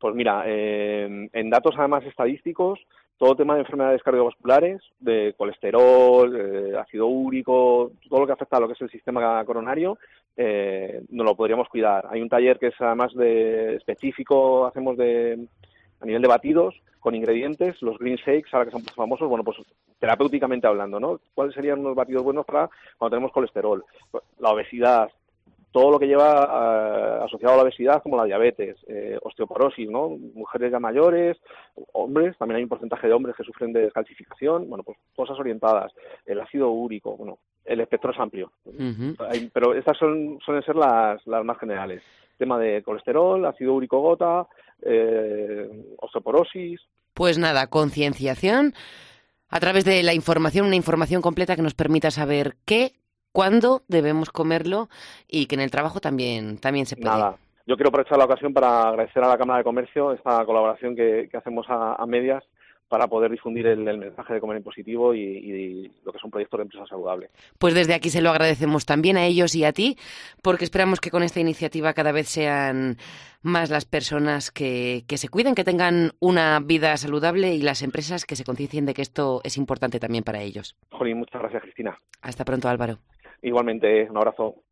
Pues 0.00 0.14
mira, 0.14 0.44
eh, 0.46 1.28
en 1.32 1.50
datos 1.50 1.74
además 1.76 2.04
estadísticos, 2.04 2.78
todo 3.18 3.36
tema 3.36 3.54
de 3.54 3.60
enfermedades 3.60 4.02
cardiovasculares, 4.02 4.80
de 4.98 5.34
colesterol, 5.36 6.76
ácido 6.78 7.06
úrico, 7.06 7.92
todo 8.08 8.20
lo 8.20 8.26
que 8.26 8.32
afecta 8.32 8.56
a 8.56 8.60
lo 8.60 8.66
que 8.66 8.74
es 8.74 8.80
el 8.80 8.90
sistema 8.90 9.44
coronario, 9.44 9.98
eh, 10.36 11.02
no 11.10 11.24
lo 11.24 11.36
podríamos 11.36 11.68
cuidar. 11.68 12.06
Hay 12.10 12.20
un 12.20 12.28
taller 12.28 12.58
que 12.58 12.68
es 12.68 12.80
además 12.80 13.14
de 13.14 13.76
específico, 13.76 14.66
hacemos 14.66 14.96
de 14.96 15.46
a 16.00 16.06
nivel 16.06 16.22
de 16.22 16.28
batidos 16.28 16.74
con 17.00 17.14
ingredientes, 17.14 17.80
los 17.82 17.98
green 17.98 18.16
shakes, 18.16 18.48
ahora 18.52 18.66
que 18.66 18.72
son 18.72 18.82
famosos, 18.82 19.28
bueno, 19.28 19.44
pues 19.44 19.58
terapéuticamente 19.98 20.66
hablando, 20.66 20.98
¿no? 20.98 21.20
¿Cuáles 21.34 21.54
serían 21.54 21.80
unos 21.80 21.94
batidos 21.94 22.24
buenos 22.24 22.46
para 22.46 22.70
cuando 22.96 23.14
tenemos 23.14 23.32
colesterol? 23.32 23.84
La 24.38 24.50
obesidad, 24.50 25.10
todo 25.74 25.90
lo 25.90 25.98
que 25.98 26.06
lleva 26.06 26.30
eh, 26.30 27.24
asociado 27.24 27.54
a 27.54 27.56
la 27.56 27.62
obesidad, 27.64 28.00
como 28.00 28.16
la 28.16 28.26
diabetes, 28.26 28.76
eh, 28.86 29.18
osteoporosis, 29.20 29.90
¿no? 29.90 30.08
Mujeres 30.08 30.70
ya 30.70 30.78
mayores, 30.78 31.36
hombres, 31.94 32.38
también 32.38 32.58
hay 32.58 32.62
un 32.62 32.68
porcentaje 32.68 33.08
de 33.08 33.12
hombres 33.12 33.34
que 33.34 33.42
sufren 33.42 33.72
de 33.72 33.80
descalcificación, 33.80 34.68
bueno, 34.68 34.84
pues 34.84 34.96
cosas 35.16 35.36
orientadas, 35.36 35.90
el 36.26 36.40
ácido 36.40 36.70
úrico, 36.70 37.16
bueno, 37.16 37.38
el 37.64 37.80
espectro 37.80 38.12
es 38.12 38.20
amplio. 38.20 38.52
pero 39.52 39.74
estas 39.74 39.98
son, 39.98 40.38
suelen 40.44 40.62
ser 40.62 40.76
las, 40.76 41.26
las 41.26 41.44
más 41.44 41.58
generales. 41.58 42.04
Tema 42.38 42.56
de 42.56 42.80
colesterol, 42.84 43.44
ácido 43.44 43.74
úrico 43.74 43.98
gota, 43.98 44.46
eh, 44.80 45.68
osteoporosis. 45.98 46.82
Pues 47.14 47.36
nada, 47.36 47.66
concienciación 47.66 48.74
a 49.48 49.58
través 49.58 49.84
de 49.84 50.04
la 50.04 50.14
información, 50.14 50.66
una 50.66 50.76
información 50.76 51.20
completa 51.20 51.56
que 51.56 51.62
nos 51.62 51.74
permita 51.74 52.12
saber 52.12 52.54
qué 52.64 52.92
cuándo 53.34 53.82
debemos 53.88 54.30
comerlo 54.30 54.88
y 55.28 55.46
que 55.46 55.56
en 55.56 55.60
el 55.60 55.70
trabajo 55.70 56.00
también, 56.00 56.56
también 56.56 56.86
se 56.86 56.96
puede. 56.96 57.10
Nada. 57.10 57.36
Yo 57.66 57.76
quiero 57.76 57.88
aprovechar 57.88 58.16
la 58.16 58.26
ocasión 58.26 58.54
para 58.54 58.88
agradecer 58.88 59.22
a 59.22 59.28
la 59.28 59.38
Cámara 59.38 59.58
de 59.58 59.64
Comercio 59.64 60.12
esta 60.12 60.44
colaboración 60.46 60.94
que, 60.94 61.28
hacemos 61.34 61.66
a 61.68 62.04
medias 62.06 62.44
para 62.88 63.08
poder 63.08 63.30
difundir 63.30 63.66
el, 63.66 63.98
mensaje 63.98 64.34
de 64.34 64.40
comer 64.40 64.58
en 64.58 64.62
positivo 64.62 65.14
y, 65.14 65.90
lo 66.04 66.12
que 66.12 66.18
es 66.18 66.24
un 66.24 66.30
proyecto 66.30 66.56
de 66.56 66.64
empresa 66.64 66.86
saludable. 66.86 67.30
Pues 67.58 67.74
desde 67.74 67.94
aquí 67.94 68.10
se 68.10 68.20
lo 68.20 68.30
agradecemos 68.30 68.86
también 68.86 69.16
a 69.16 69.24
ellos 69.24 69.54
y 69.54 69.64
a 69.64 69.72
ti, 69.72 69.96
porque 70.42 70.64
esperamos 70.64 71.00
que 71.00 71.10
con 71.10 71.22
esta 71.22 71.40
iniciativa 71.40 71.92
cada 71.92 72.12
vez 72.12 72.28
sean 72.28 72.98
más 73.42 73.70
las 73.70 73.84
personas 73.84 74.50
que, 74.50 75.04
que 75.08 75.18
se 75.18 75.28
cuiden, 75.28 75.54
que 75.54 75.64
tengan 75.64 76.12
una 76.20 76.60
vida 76.60 76.96
saludable 76.96 77.54
y 77.54 77.62
las 77.62 77.82
empresas 77.82 78.24
que 78.26 78.36
se 78.36 78.44
conciencien 78.44 78.86
de 78.86 78.94
que 78.94 79.02
esto 79.02 79.40
es 79.44 79.56
importante 79.56 79.98
también 79.98 80.24
para 80.24 80.42
ellos. 80.42 80.76
Jolín, 80.90 81.18
muchas 81.18 81.40
gracias, 81.40 81.62
Cristina. 81.62 81.98
Hasta 82.22 82.44
pronto, 82.44 82.68
Álvaro. 82.68 82.98
Igualmente, 83.44 84.08
un 84.10 84.16
abrazo. 84.16 84.63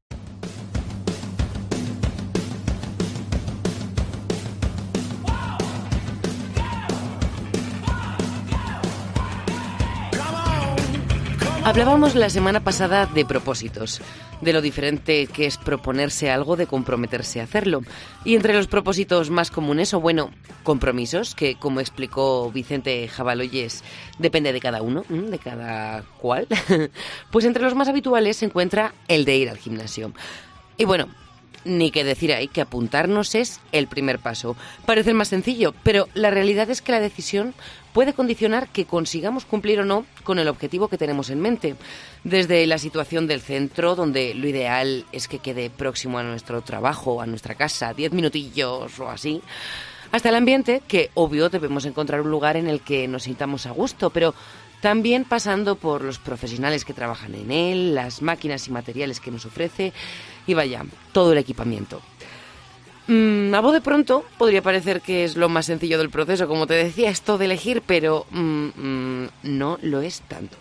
Hablábamos 11.65 12.17
la 12.17 12.29
semana 12.29 12.65
pasada 12.65 13.07
de 13.07 13.25
propósitos, 13.25 14.01
de 14.41 14.53
lo 14.53 14.61
diferente 14.61 15.29
que 15.29 15.47
es 15.47 15.59
proponerse 15.59 16.29
algo 16.29 16.57
de 16.57 16.67
comprometerse 16.67 17.41
a 17.41 17.45
hacerlo. 17.45 17.83
Y 18.25 18.35
entre 18.35 18.53
los 18.53 18.67
propósitos 18.67 19.31
más 19.31 19.53
comunes, 19.53 19.95
o 19.95 20.01
bueno, 20.01 20.33
compromisos, 20.65 21.37
que 21.37 21.55
como 21.55 21.79
explicó 21.79 22.51
Vicente 22.51 23.07
Jabaloyes, 23.07 23.85
depende 24.19 24.53
de 24.53 24.61
cada 24.61 24.83
uno, 24.83 25.05
de 25.09 25.39
cada 25.39 26.03
cual, 26.19 26.49
pues 27.31 27.45
entre 27.45 27.63
los 27.63 27.77
más 27.77 27.87
habituales 27.87 28.39
se 28.39 28.47
encuentra 28.47 28.93
el 29.07 29.25
de 29.25 29.37
ir 29.37 29.49
al 29.49 29.59
gimnasio. 29.59 30.13
Y 30.77 30.85
bueno, 30.85 31.07
ni 31.65 31.91
que 31.91 32.05
decir 32.05 32.33
ahí 32.33 32.49
que 32.49 32.61
apuntarnos 32.61 33.35
es 33.35 33.61
el 33.73 33.87
primer 33.87 34.19
paso. 34.19 34.57
Parece 34.87 35.15
más 35.15 35.29
sencillo, 35.29 35.75
pero 35.83 36.09
la 36.15 36.31
realidad 36.31 36.71
es 36.71 36.83
que 36.83 36.93
la 36.93 37.01
decisión 37.01 37.55
puede 37.93 38.15
condicionar 38.15 38.69
que 38.69 38.87
consigamos 38.87 39.45
cumplir 39.45 39.81
o 39.81 39.85
no 39.85 40.07
con 40.25 40.39
el 40.39 40.49
objetivo 40.49 40.89
que 40.89 40.99
tenemos 40.99 41.31
en 41.31 41.41
mente. 41.41 41.77
Desde 42.25 42.67
la 42.67 42.79
situación 42.79 43.27
del 43.27 43.41
centro, 43.41 43.95
donde 43.95 44.35
lo 44.35 44.49
ideal 44.49 45.05
es 45.13 45.29
que 45.29 45.39
quede 45.39 45.71
próximo 45.71 46.19
a 46.19 46.23
nuestro 46.23 46.63
trabajo, 46.63 47.21
a 47.21 47.27
nuestra 47.27 47.55
casa, 47.55 47.93
diez 47.93 48.13
minutillos 48.13 48.99
o 48.99 49.09
así, 49.09 49.43
hasta 50.13 50.29
el 50.29 50.35
ambiente, 50.35 50.83
que 50.87 51.11
obvio 51.15 51.49
debemos 51.49 51.87
encontrar 51.87 52.21
un 52.21 52.31
lugar 52.31 52.59
en 52.59 52.69
el 52.69 52.83
que 52.83 53.09
nos 53.09 53.23
sintamos 53.23 53.65
a 53.65 53.71
gusto, 53.71 54.11
pero 54.11 54.35
también 54.83 55.25
pasando 55.25 55.77
por 55.77 56.03
los 56.03 56.19
profesionales 56.19 56.85
que 56.85 56.93
trabajan 56.93 57.37
en 57.37 57.53
él, 57.53 57.95
las 57.95 58.21
máquinas 58.21 58.67
y 58.67 58.73
materiales 58.73 59.21
que 59.21 59.31
nos 59.31 59.47
ofrece 59.47 59.93
y 60.45 60.55
vaya, 60.55 60.85
todo 61.13 61.33
el 61.33 61.39
equipamiento. 61.39 62.03
Mm, 63.07 63.55
a 63.55 63.61
voz 63.61 63.75
de 63.75 63.81
pronto 63.81 64.25
podría 64.39 64.61
parecer 64.61 65.01
que 65.01 65.23
es 65.23 65.37
lo 65.37 65.49
más 65.49 65.67
sencillo 65.67 65.99
del 65.99 66.11
proceso, 66.11 66.49
como 66.49 66.67
te 66.67 66.75
decía, 66.75 67.11
esto 67.11 67.39
de 67.39 67.45
elegir, 67.45 67.83
pero 67.87 68.27
mm, 68.31 68.67
mm, 68.75 69.29
no 69.45 69.79
lo 69.83 70.03
es 70.03 70.23
tanto. 70.23 70.57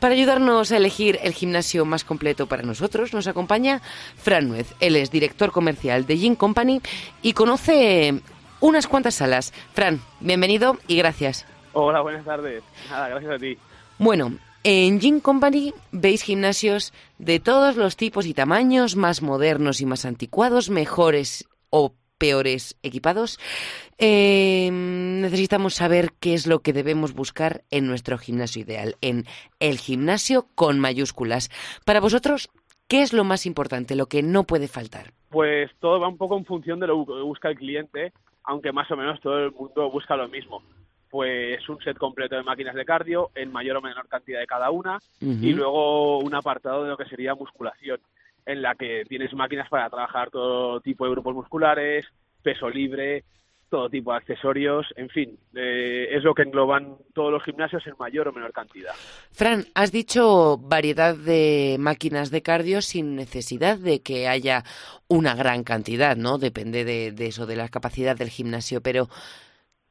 Para 0.00 0.14
ayudarnos 0.14 0.72
a 0.72 0.76
elegir 0.76 1.20
el 1.22 1.32
gimnasio 1.32 1.84
más 1.84 2.02
completo 2.02 2.48
para 2.48 2.64
nosotros, 2.64 3.14
nos 3.14 3.28
acompaña 3.28 3.82
Fran 4.16 4.48
Nuez. 4.48 4.74
Él 4.80 4.96
es 4.96 5.12
director 5.12 5.52
comercial 5.52 6.06
de 6.06 6.18
Gym 6.18 6.34
Company 6.34 6.80
y 7.22 7.34
conoce 7.34 8.20
unas 8.58 8.88
cuantas 8.88 9.14
salas. 9.14 9.52
Fran, 9.74 10.00
bienvenido 10.18 10.76
y 10.88 10.96
gracias. 10.96 11.46
Hola, 11.72 12.00
buenas 12.00 12.24
tardes. 12.24 12.62
Nada, 12.90 13.08
gracias 13.08 13.32
a 13.32 13.38
ti. 13.38 13.56
Bueno, 13.98 14.32
en 14.64 14.98
Gym 14.98 15.20
Company 15.20 15.72
veis 15.92 16.22
gimnasios 16.22 16.92
de 17.18 17.38
todos 17.38 17.76
los 17.76 17.96
tipos 17.96 18.26
y 18.26 18.34
tamaños, 18.34 18.96
más 18.96 19.22
modernos 19.22 19.80
y 19.80 19.86
más 19.86 20.04
anticuados, 20.04 20.68
mejores 20.68 21.48
o 21.70 21.94
peores 22.18 22.76
equipados. 22.82 23.38
Em, 23.98 25.20
necesitamos 25.20 25.74
saber 25.74 26.10
qué 26.18 26.34
es 26.34 26.46
lo 26.46 26.60
que 26.60 26.72
debemos 26.72 27.14
buscar 27.14 27.62
en 27.70 27.86
nuestro 27.86 28.18
gimnasio 28.18 28.62
ideal, 28.62 28.96
en 29.00 29.24
el 29.60 29.78
gimnasio 29.78 30.46
con 30.54 30.80
mayúsculas. 30.80 31.50
Para 31.86 32.00
vosotros, 32.00 32.50
¿qué 32.88 33.02
es 33.02 33.12
lo 33.12 33.24
más 33.24 33.46
importante, 33.46 33.94
lo 33.94 34.06
que 34.06 34.22
no 34.22 34.44
puede 34.44 34.68
faltar? 34.68 35.12
Pues 35.30 35.70
todo 35.78 36.00
va 36.00 36.08
un 36.08 36.18
poco 36.18 36.36
en 36.36 36.44
función 36.44 36.80
de 36.80 36.88
lo 36.88 37.06
que 37.06 37.22
busca 37.22 37.48
el 37.48 37.56
cliente, 37.56 38.12
aunque 38.44 38.72
más 38.72 38.90
o 38.90 38.96
menos 38.96 39.20
todo 39.20 39.38
el 39.38 39.52
mundo 39.52 39.90
busca 39.90 40.16
lo 40.16 40.28
mismo 40.28 40.62
pues 41.10 41.68
un 41.68 41.82
set 41.82 41.98
completo 41.98 42.36
de 42.36 42.42
máquinas 42.42 42.74
de 42.74 42.84
cardio 42.84 43.30
en 43.34 43.50
mayor 43.50 43.76
o 43.76 43.82
menor 43.82 44.08
cantidad 44.08 44.38
de 44.38 44.46
cada 44.46 44.70
una 44.70 44.98
y 45.20 45.52
luego 45.52 46.18
un 46.18 46.34
apartado 46.34 46.84
de 46.84 46.90
lo 46.90 46.96
que 46.96 47.06
sería 47.06 47.34
musculación 47.34 48.00
en 48.46 48.62
la 48.62 48.74
que 48.74 49.04
tienes 49.08 49.34
máquinas 49.34 49.68
para 49.68 49.90
trabajar 49.90 50.30
todo 50.30 50.80
tipo 50.80 51.04
de 51.04 51.10
grupos 51.10 51.34
musculares, 51.34 52.06
peso 52.42 52.70
libre, 52.70 53.24
todo 53.68 53.88
tipo 53.88 54.10
de 54.10 54.18
accesorios, 54.18 54.86
en 54.96 55.08
fin, 55.08 55.38
eh, 55.54 56.08
es 56.10 56.24
lo 56.24 56.34
que 56.34 56.42
engloban 56.42 56.96
todos 57.14 57.30
los 57.30 57.42
gimnasios 57.44 57.86
en 57.86 57.94
mayor 57.98 58.28
o 58.28 58.32
menor 58.32 58.52
cantidad. 58.52 58.92
Fran, 59.30 59.66
has 59.74 59.92
dicho 59.92 60.58
variedad 60.58 61.16
de 61.16 61.76
máquinas 61.78 62.30
de 62.30 62.42
cardio 62.42 62.82
sin 62.82 63.14
necesidad 63.14 63.78
de 63.78 64.00
que 64.00 64.26
haya 64.26 64.64
una 65.06 65.34
gran 65.34 65.62
cantidad, 65.62 66.16
¿no? 66.16 66.38
Depende 66.38 66.84
de, 66.84 67.12
de 67.12 67.26
eso, 67.26 67.46
de 67.46 67.56
la 67.56 67.68
capacidad 67.68 68.16
del 68.16 68.28
gimnasio, 68.28 68.80
pero 68.80 69.08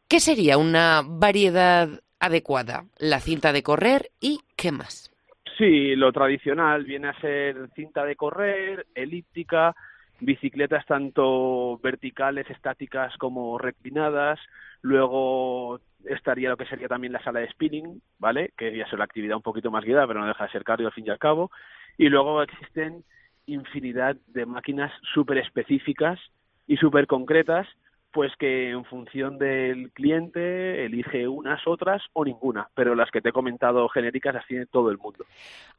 ¿Qué 0.09 0.19
sería 0.19 0.57
una 0.57 1.03
variedad 1.05 1.87
adecuada? 2.19 2.85
La 2.97 3.19
cinta 3.19 3.53
de 3.53 3.61
correr 3.61 4.09
y 4.19 4.39
qué 4.57 4.71
más. 4.71 5.13
Sí, 5.55 5.95
lo 5.95 6.11
tradicional 6.11 6.83
viene 6.83 7.09
a 7.09 7.21
ser 7.21 7.69
cinta 7.75 8.03
de 8.05 8.15
correr, 8.15 8.87
elíptica, 8.95 9.75
bicicletas 10.19 10.83
tanto 10.87 11.77
verticales, 11.83 12.49
estáticas 12.49 13.15
como 13.17 13.59
reclinadas. 13.59 14.39
Luego 14.81 15.79
estaría 16.05 16.49
lo 16.49 16.57
que 16.57 16.65
sería 16.65 16.87
también 16.87 17.13
la 17.13 17.23
sala 17.23 17.41
de 17.41 17.51
spinning, 17.51 18.01
¿vale? 18.17 18.51
Que 18.57 18.75
ya 18.75 18.85
es 18.85 18.93
la 18.93 19.03
actividad 19.03 19.37
un 19.37 19.43
poquito 19.43 19.69
más 19.69 19.85
guiada, 19.85 20.07
pero 20.07 20.21
no 20.21 20.27
deja 20.27 20.45
de 20.45 20.51
ser 20.51 20.63
cardio 20.63 20.87
al 20.87 20.93
fin 20.93 21.05
y 21.05 21.11
al 21.11 21.19
cabo. 21.19 21.51
Y 21.99 22.09
luego 22.09 22.41
existen 22.41 23.03
infinidad 23.45 24.15
de 24.25 24.47
máquinas 24.47 24.91
súper 25.13 25.37
específicas 25.37 26.19
y 26.65 26.77
súper 26.77 27.05
concretas 27.05 27.67
pues 28.11 28.31
que 28.39 28.71
en 28.71 28.85
función 28.85 29.37
del 29.37 29.91
cliente 29.91 30.85
elige 30.85 31.27
unas, 31.27 31.65
otras 31.67 32.01
o 32.13 32.25
ninguna, 32.25 32.67
pero 32.73 32.95
las 32.95 33.11
que 33.11 33.21
te 33.21 33.29
he 33.29 33.33
comentado 33.33 33.87
genéricas 33.89 34.33
las 34.33 34.47
tiene 34.47 34.65
todo 34.65 34.89
el 34.89 34.97
mundo. 34.97 35.25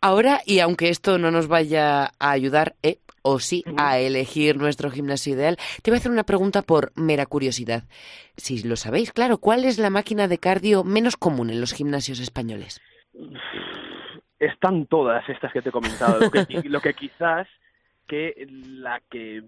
Ahora, 0.00 0.40
y 0.46 0.60
aunque 0.60 0.88
esto 0.88 1.18
no 1.18 1.30
nos 1.30 1.48
vaya 1.48 2.04
a 2.18 2.30
ayudar, 2.30 2.74
¿eh? 2.82 2.98
o 3.22 3.38
sí, 3.38 3.64
a 3.76 3.98
elegir 3.98 4.56
nuestro 4.56 4.90
gimnasio 4.90 5.34
ideal, 5.34 5.56
te 5.82 5.90
voy 5.90 5.96
a 5.96 6.00
hacer 6.00 6.12
una 6.12 6.24
pregunta 6.24 6.62
por 6.62 6.92
mera 6.96 7.26
curiosidad. 7.26 7.84
Si 8.36 8.66
lo 8.66 8.76
sabéis, 8.76 9.12
claro, 9.12 9.38
¿cuál 9.38 9.64
es 9.64 9.78
la 9.78 9.90
máquina 9.90 10.28
de 10.28 10.38
cardio 10.38 10.84
menos 10.84 11.16
común 11.16 11.50
en 11.50 11.60
los 11.60 11.72
gimnasios 11.72 12.20
españoles? 12.20 12.80
Están 14.38 14.86
todas 14.86 15.28
estas 15.28 15.52
que 15.52 15.60
te 15.60 15.68
he 15.68 15.72
comentado. 15.72 16.18
Lo 16.18 16.30
que, 16.30 16.46
lo 16.64 16.80
que 16.80 16.94
quizás 16.94 17.46
que 18.06 18.46
la 18.48 19.00
que 19.10 19.42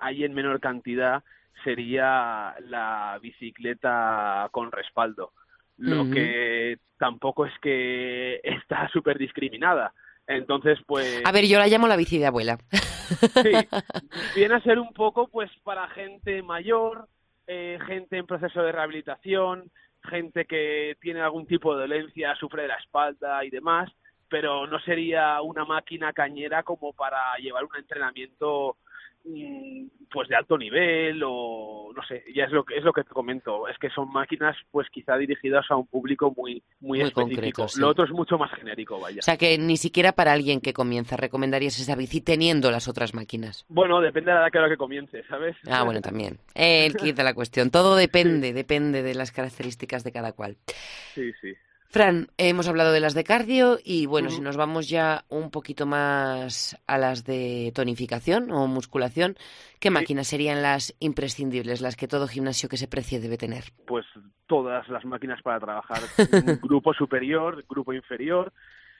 hay 0.00 0.24
en 0.24 0.32
menor 0.32 0.58
cantidad 0.58 1.22
sería 1.64 2.54
la 2.60 3.18
bicicleta 3.20 4.48
con 4.50 4.72
respaldo. 4.72 5.32
Lo 5.78 6.08
que 6.10 6.78
tampoco 6.98 7.46
es 7.46 7.52
que 7.60 8.40
está 8.42 8.88
súper 8.88 9.18
discriminada. 9.18 9.92
Entonces, 10.26 10.78
pues... 10.86 11.22
A 11.24 11.32
ver, 11.32 11.46
yo 11.46 11.58
la 11.58 11.66
llamo 11.66 11.88
la 11.88 11.96
bici 11.96 12.18
de 12.18 12.26
abuela. 12.26 12.58
Sí, 12.70 13.52
viene 14.36 14.54
a 14.54 14.60
ser 14.60 14.78
un 14.78 14.92
poco, 14.92 15.28
pues, 15.28 15.50
para 15.64 15.88
gente 15.88 16.42
mayor, 16.42 17.08
eh, 17.46 17.78
gente 17.86 18.18
en 18.18 18.26
proceso 18.26 18.62
de 18.62 18.72
rehabilitación, 18.72 19.70
gente 20.04 20.44
que 20.44 20.96
tiene 21.00 21.20
algún 21.20 21.46
tipo 21.46 21.74
de 21.74 21.82
dolencia, 21.82 22.34
sufre 22.36 22.62
de 22.62 22.68
la 22.68 22.76
espalda 22.76 23.44
y 23.44 23.50
demás, 23.50 23.90
pero 24.28 24.66
no 24.66 24.80
sería 24.80 25.40
una 25.42 25.64
máquina 25.64 26.12
cañera 26.12 26.62
como 26.62 26.92
para 26.92 27.36
llevar 27.38 27.64
un 27.64 27.76
entrenamiento 27.76 28.76
pues 30.12 30.28
de 30.28 30.36
alto 30.36 30.58
nivel 30.58 31.22
o 31.24 31.92
no 31.94 32.02
sé 32.04 32.24
ya 32.34 32.44
es 32.44 32.50
lo 32.50 32.64
que 32.64 32.76
es 32.76 32.84
lo 32.84 32.92
que 32.92 33.04
te 33.04 33.10
comento. 33.10 33.68
Es 33.68 33.78
que 33.78 33.88
son 33.90 34.10
máquinas 34.12 34.56
pues 34.70 34.88
quizá 34.90 35.16
dirigidas 35.16 35.64
a 35.70 35.76
un 35.76 35.86
público 35.86 36.32
muy 36.36 36.62
muy, 36.80 37.00
específico. 37.00 37.66
lo 37.78 37.88
otro 37.88 38.04
es 38.04 38.10
mucho 38.10 38.38
más 38.38 38.50
genérico 38.52 39.00
vaya. 39.00 39.20
O 39.20 39.22
sea 39.22 39.36
que 39.36 39.58
ni 39.58 39.76
siquiera 39.76 40.12
para 40.12 40.32
alguien 40.32 40.60
que 40.60 40.72
comienza 40.72 41.16
recomendarías 41.16 41.78
esa 41.78 41.96
bici 41.96 42.20
teniendo 42.20 42.70
las 42.70 42.88
otras 42.88 43.14
máquinas. 43.14 43.64
Bueno 43.68 44.00
depende 44.00 44.32
de 44.32 44.38
la 44.38 44.50
hora 44.52 44.68
que 44.68 44.76
comience 44.76 45.22
sabes 45.24 45.56
ah 45.68 45.84
bueno 45.84 46.00
también. 46.02 46.38
El 46.54 46.96
kit 46.96 47.16
de 47.16 47.24
la 47.24 47.34
cuestión. 47.34 47.70
Todo 47.70 47.96
depende 47.96 48.52
depende 48.52 49.02
de 49.02 49.14
las 49.14 49.32
características 49.32 50.04
de 50.04 50.12
cada 50.12 50.32
cual. 50.32 50.56
Sí 51.14 51.32
sí 51.40 51.54
Fran, 51.92 52.28
hemos 52.38 52.68
hablado 52.68 52.90
de 52.90 53.00
las 53.00 53.12
de 53.12 53.22
cardio 53.22 53.76
y 53.84 54.06
bueno, 54.06 54.30
si 54.30 54.40
nos 54.40 54.56
vamos 54.56 54.88
ya 54.88 55.26
un 55.28 55.50
poquito 55.50 55.84
más 55.84 56.74
a 56.86 56.96
las 56.96 57.26
de 57.26 57.70
tonificación 57.74 58.50
o 58.50 58.66
musculación, 58.66 59.36
¿qué 59.78 59.90
máquinas 59.90 60.26
serían 60.26 60.62
las 60.62 60.96
imprescindibles, 61.00 61.82
las 61.82 61.96
que 61.96 62.08
todo 62.08 62.26
gimnasio 62.26 62.70
que 62.70 62.78
se 62.78 62.88
precie 62.88 63.20
debe 63.20 63.36
tener? 63.36 63.64
Pues 63.86 64.06
todas 64.46 64.88
las 64.88 65.04
máquinas 65.04 65.42
para 65.42 65.60
trabajar, 65.60 66.00
grupo 66.62 66.94
superior, 66.94 67.62
grupo 67.68 67.92
inferior, 67.92 68.54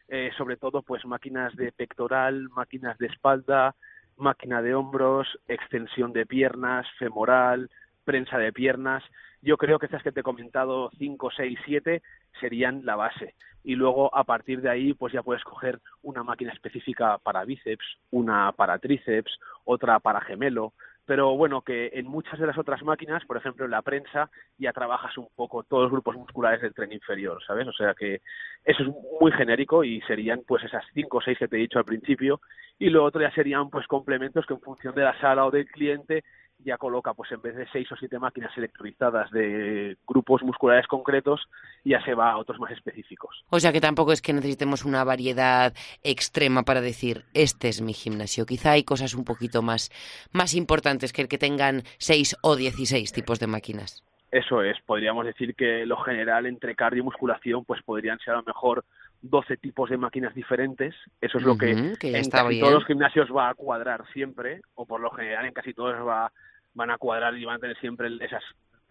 eh, 0.08 0.28
sobre 0.36 0.58
todo 0.58 0.82
pues 0.82 1.06
máquinas 1.06 1.56
de 1.56 1.72
pectoral, 1.72 2.50
máquinas 2.50 2.98
de 2.98 3.06
espalda, 3.06 3.74
máquina 4.18 4.60
de 4.60 4.74
hombros, 4.74 5.28
extensión 5.48 6.12
de 6.12 6.26
piernas, 6.26 6.86
femoral, 6.98 7.70
prensa 8.04 8.38
de 8.38 8.52
piernas. 8.52 9.02
Yo 9.40 9.56
creo 9.56 9.78
que 9.78 9.86
esas 9.86 10.02
que 10.02 10.12
te 10.12 10.20
he 10.20 10.24
comentado, 10.24 10.90
5, 10.98 11.30
6, 11.36 11.58
7, 11.64 12.02
serían 12.40 12.84
la 12.84 12.96
base. 12.96 13.34
Y 13.64 13.74
luego, 13.76 14.14
a 14.16 14.24
partir 14.24 14.60
de 14.60 14.70
ahí, 14.70 14.94
pues 14.94 15.12
ya 15.12 15.22
puedes 15.22 15.44
coger 15.44 15.80
una 16.02 16.22
máquina 16.22 16.52
específica 16.52 17.18
para 17.18 17.44
bíceps, 17.44 17.84
una 18.10 18.52
para 18.52 18.78
tríceps, 18.78 19.38
otra 19.64 20.00
para 20.00 20.20
gemelo. 20.20 20.72
Pero 21.04 21.36
bueno, 21.36 21.62
que 21.62 21.90
en 21.94 22.06
muchas 22.06 22.38
de 22.38 22.46
las 22.46 22.56
otras 22.56 22.82
máquinas, 22.82 23.24
por 23.24 23.36
ejemplo 23.36 23.64
en 23.64 23.72
la 23.72 23.82
prensa, 23.82 24.30
ya 24.56 24.72
trabajas 24.72 25.18
un 25.18 25.26
poco 25.34 25.64
todos 25.64 25.84
los 25.84 25.92
grupos 25.92 26.16
musculares 26.16 26.60
del 26.60 26.74
tren 26.74 26.92
inferior, 26.92 27.42
¿sabes? 27.44 27.66
O 27.66 27.72
sea 27.72 27.92
que 27.94 28.20
eso 28.64 28.82
es 28.84 28.88
muy 29.20 29.32
genérico 29.32 29.82
y 29.82 30.00
serían 30.02 30.42
pues 30.46 30.62
esas 30.62 30.84
5 30.94 31.18
o 31.18 31.20
6 31.20 31.38
que 31.38 31.48
te 31.48 31.56
he 31.56 31.60
dicho 31.60 31.78
al 31.78 31.84
principio. 31.84 32.40
Y 32.78 32.90
lo 32.90 33.04
otro 33.04 33.20
ya 33.20 33.32
serían 33.32 33.68
pues 33.68 33.86
complementos 33.88 34.46
que 34.46 34.54
en 34.54 34.60
función 34.60 34.94
de 34.94 35.02
la 35.02 35.18
sala 35.20 35.44
o 35.44 35.50
del 35.50 35.66
cliente 35.66 36.22
ya 36.64 36.76
coloca, 36.76 37.14
pues 37.14 37.30
en 37.32 37.42
vez 37.42 37.56
de 37.56 37.66
seis 37.72 37.90
o 37.92 37.96
siete 37.96 38.18
máquinas 38.18 38.56
electrolizadas 38.56 39.30
de 39.30 39.96
grupos 40.06 40.42
musculares 40.42 40.86
concretos, 40.86 41.40
ya 41.84 42.02
se 42.04 42.14
va 42.14 42.32
a 42.32 42.38
otros 42.38 42.58
más 42.58 42.72
específicos. 42.72 43.44
O 43.50 43.60
sea 43.60 43.72
que 43.72 43.80
tampoco 43.80 44.12
es 44.12 44.22
que 44.22 44.32
necesitemos 44.32 44.84
una 44.84 45.04
variedad 45.04 45.72
extrema 46.02 46.62
para 46.62 46.80
decir, 46.80 47.24
este 47.34 47.68
es 47.68 47.80
mi 47.80 47.92
gimnasio. 47.92 48.46
Quizá 48.46 48.72
hay 48.72 48.84
cosas 48.84 49.14
un 49.14 49.24
poquito 49.24 49.62
más, 49.62 49.90
más 50.32 50.54
importantes 50.54 51.12
que 51.12 51.22
el 51.22 51.28
que 51.28 51.38
tengan 51.38 51.82
seis 51.98 52.36
o 52.42 52.56
dieciséis 52.56 53.12
tipos 53.12 53.38
de 53.38 53.46
máquinas. 53.46 54.04
Eso 54.32 54.62
es, 54.62 54.78
podríamos 54.86 55.26
decir 55.26 55.54
que 55.54 55.84
lo 55.84 55.98
general 55.98 56.46
entre 56.46 56.74
cardio 56.74 57.02
y 57.02 57.04
musculación 57.04 57.66
pues 57.66 57.82
podrían 57.82 58.18
ser 58.18 58.32
a 58.32 58.38
lo 58.38 58.44
mejor 58.44 58.82
12 59.20 59.58
tipos 59.58 59.90
de 59.90 59.98
máquinas 59.98 60.34
diferentes. 60.34 60.94
Eso 61.20 61.36
es 61.36 61.44
lo 61.44 61.58
que, 61.58 61.70
en 61.70 62.30
casi 62.30 62.60
todos 62.60 62.72
los 62.72 62.86
gimnasios 62.86 63.28
va 63.34 63.50
a 63.50 63.54
cuadrar 63.54 64.04
siempre, 64.12 64.62
o 64.74 64.86
por 64.86 65.00
lo 65.00 65.10
general 65.10 65.44
en 65.44 65.52
casi 65.52 65.74
todos 65.74 65.94
va 66.06 66.32
van 66.74 66.90
a 66.90 66.98
cuadrar 66.98 67.36
y 67.36 67.44
van 67.44 67.56
a 67.56 67.60
tener 67.60 67.78
siempre 67.78 68.08
esas 68.20 68.42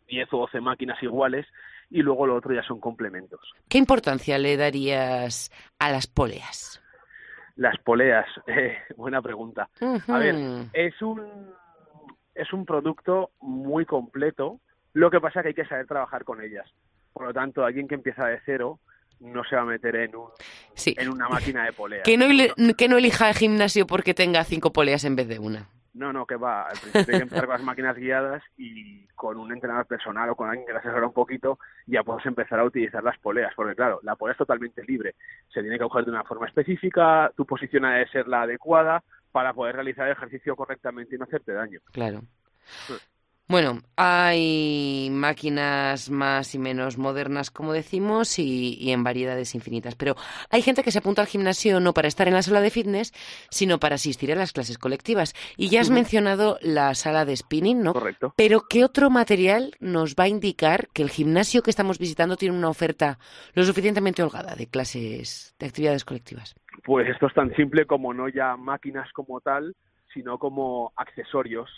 10 0.07 0.27
o 0.33 0.37
12 0.39 0.61
máquinas 0.61 1.01
iguales 1.01 1.45
y 1.89 2.01
luego 2.01 2.25
lo 2.25 2.35
otro 2.35 2.53
ya 2.53 2.63
son 2.63 2.79
complementos. 2.79 3.39
¿Qué 3.67 3.77
importancia 3.77 4.37
le 4.37 4.57
darías 4.57 5.51
a 5.79 5.91
las 5.91 6.07
poleas? 6.07 6.81
Las 7.55 7.77
poleas, 7.79 8.25
eh, 8.47 8.77
buena 8.95 9.21
pregunta. 9.21 9.69
A 10.07 10.17
ver, 10.17 10.35
es 10.73 11.01
un, 11.01 11.53
es 12.35 12.53
un 12.53 12.65
producto 12.65 13.31
muy 13.41 13.85
completo, 13.85 14.59
lo 14.93 15.09
que 15.09 15.19
pasa 15.19 15.39
es 15.39 15.43
que 15.43 15.47
hay 15.49 15.53
que 15.53 15.65
saber 15.65 15.87
trabajar 15.87 16.23
con 16.23 16.41
ellas. 16.41 16.67
Por 17.13 17.25
lo 17.25 17.33
tanto, 17.33 17.63
alguien 17.63 17.87
que 17.87 17.95
empieza 17.95 18.25
de 18.25 18.39
cero 18.45 18.79
no 19.19 19.43
se 19.43 19.55
va 19.55 19.61
a 19.61 19.65
meter 19.65 19.95
en, 19.95 20.15
un, 20.15 20.29
en 20.85 21.09
una 21.09 21.29
máquina 21.29 21.65
de 21.65 21.73
poleas. 21.73 22.03
Que 22.05 22.17
no, 22.17 22.25
que 22.75 22.87
no 22.87 22.97
elija 22.97 23.29
el 23.29 23.35
gimnasio 23.35 23.85
porque 23.85 24.13
tenga 24.13 24.43
cinco 24.43 24.73
poleas 24.73 25.03
en 25.03 25.15
vez 25.15 25.27
de 25.27 25.39
una. 25.39 25.69
No, 25.93 26.13
no, 26.13 26.25
que 26.25 26.35
va. 26.35 26.63
Al 26.63 26.79
principio 26.79 27.13
hay 27.13 27.19
que 27.19 27.23
empezar 27.23 27.45
con 27.45 27.55
las 27.55 27.63
máquinas 27.63 27.97
guiadas 27.97 28.41
y 28.57 29.05
con 29.07 29.37
un 29.37 29.51
entrenador 29.51 29.85
personal 29.85 30.29
o 30.29 30.35
con 30.35 30.49
alguien 30.49 30.65
que 30.65 30.73
le 30.73 30.79
asesora 30.79 31.05
un 31.05 31.13
poquito 31.13 31.59
ya 31.85 32.03
puedes 32.03 32.25
empezar 32.25 32.59
a 32.59 32.63
utilizar 32.63 33.03
las 33.03 33.17
poleas. 33.19 33.53
Porque 33.55 33.75
claro, 33.75 33.99
la 34.03 34.15
polea 34.15 34.31
es 34.33 34.37
totalmente 34.37 34.83
libre. 34.85 35.15
Se 35.53 35.61
tiene 35.61 35.77
que 35.77 35.83
coger 35.83 36.05
de 36.05 36.11
una 36.11 36.23
forma 36.23 36.47
específica, 36.47 37.31
tu 37.35 37.45
posición 37.45 37.85
ha 37.85 37.95
de 37.95 38.07
ser 38.07 38.27
la 38.27 38.43
adecuada 38.43 39.03
para 39.31 39.53
poder 39.53 39.75
realizar 39.75 40.07
el 40.07 40.13
ejercicio 40.13 40.55
correctamente 40.55 41.15
y 41.15 41.17
no 41.17 41.25
hacerte 41.25 41.53
daño. 41.53 41.79
Claro. 41.91 42.21
Bueno, 43.51 43.81
hay 43.97 45.09
máquinas 45.11 46.09
más 46.09 46.55
y 46.55 46.57
menos 46.57 46.97
modernas, 46.97 47.51
como 47.51 47.73
decimos, 47.73 48.39
y, 48.39 48.93
en 48.93 49.03
variedades 49.03 49.55
infinitas. 49.55 49.95
Pero 49.95 50.15
hay 50.49 50.61
gente 50.61 50.83
que 50.83 50.91
se 50.91 50.99
apunta 50.99 51.21
al 51.21 51.27
gimnasio 51.27 51.81
no 51.81 51.93
para 51.93 52.07
estar 52.07 52.29
en 52.29 52.33
la 52.33 52.43
sala 52.43 52.61
de 52.61 52.69
fitness, 52.69 53.11
sino 53.49 53.77
para 53.77 53.95
asistir 53.95 54.31
a 54.31 54.35
las 54.35 54.53
clases 54.53 54.77
colectivas. 54.77 55.33
Y 55.57 55.67
ya 55.67 55.81
has 55.81 55.89
mencionado 55.89 56.59
la 56.61 56.95
sala 56.95 57.25
de 57.25 57.35
spinning, 57.35 57.83
¿no? 57.83 57.91
Correcto. 57.91 58.33
Pero 58.37 58.61
¿qué 58.69 58.85
otro 58.85 59.09
material 59.09 59.75
nos 59.81 60.15
va 60.15 60.23
a 60.23 60.29
indicar 60.29 60.87
que 60.93 61.03
el 61.03 61.09
gimnasio 61.09 61.61
que 61.61 61.71
estamos 61.71 61.99
visitando 61.99 62.37
tiene 62.37 62.57
una 62.57 62.69
oferta 62.69 63.19
lo 63.53 63.63
suficientemente 63.63 64.23
holgada 64.23 64.55
de 64.55 64.67
clases, 64.67 65.57
de 65.59 65.65
actividades 65.65 66.05
colectivas? 66.05 66.55
Pues 66.85 67.09
esto 67.09 67.27
es 67.27 67.33
tan 67.33 67.53
simple 67.55 67.85
como 67.85 68.13
no 68.13 68.29
ya 68.29 68.55
máquinas 68.55 69.11
como 69.11 69.41
tal, 69.41 69.75
sino 70.13 70.37
como 70.37 70.93
accesorios, 70.95 71.69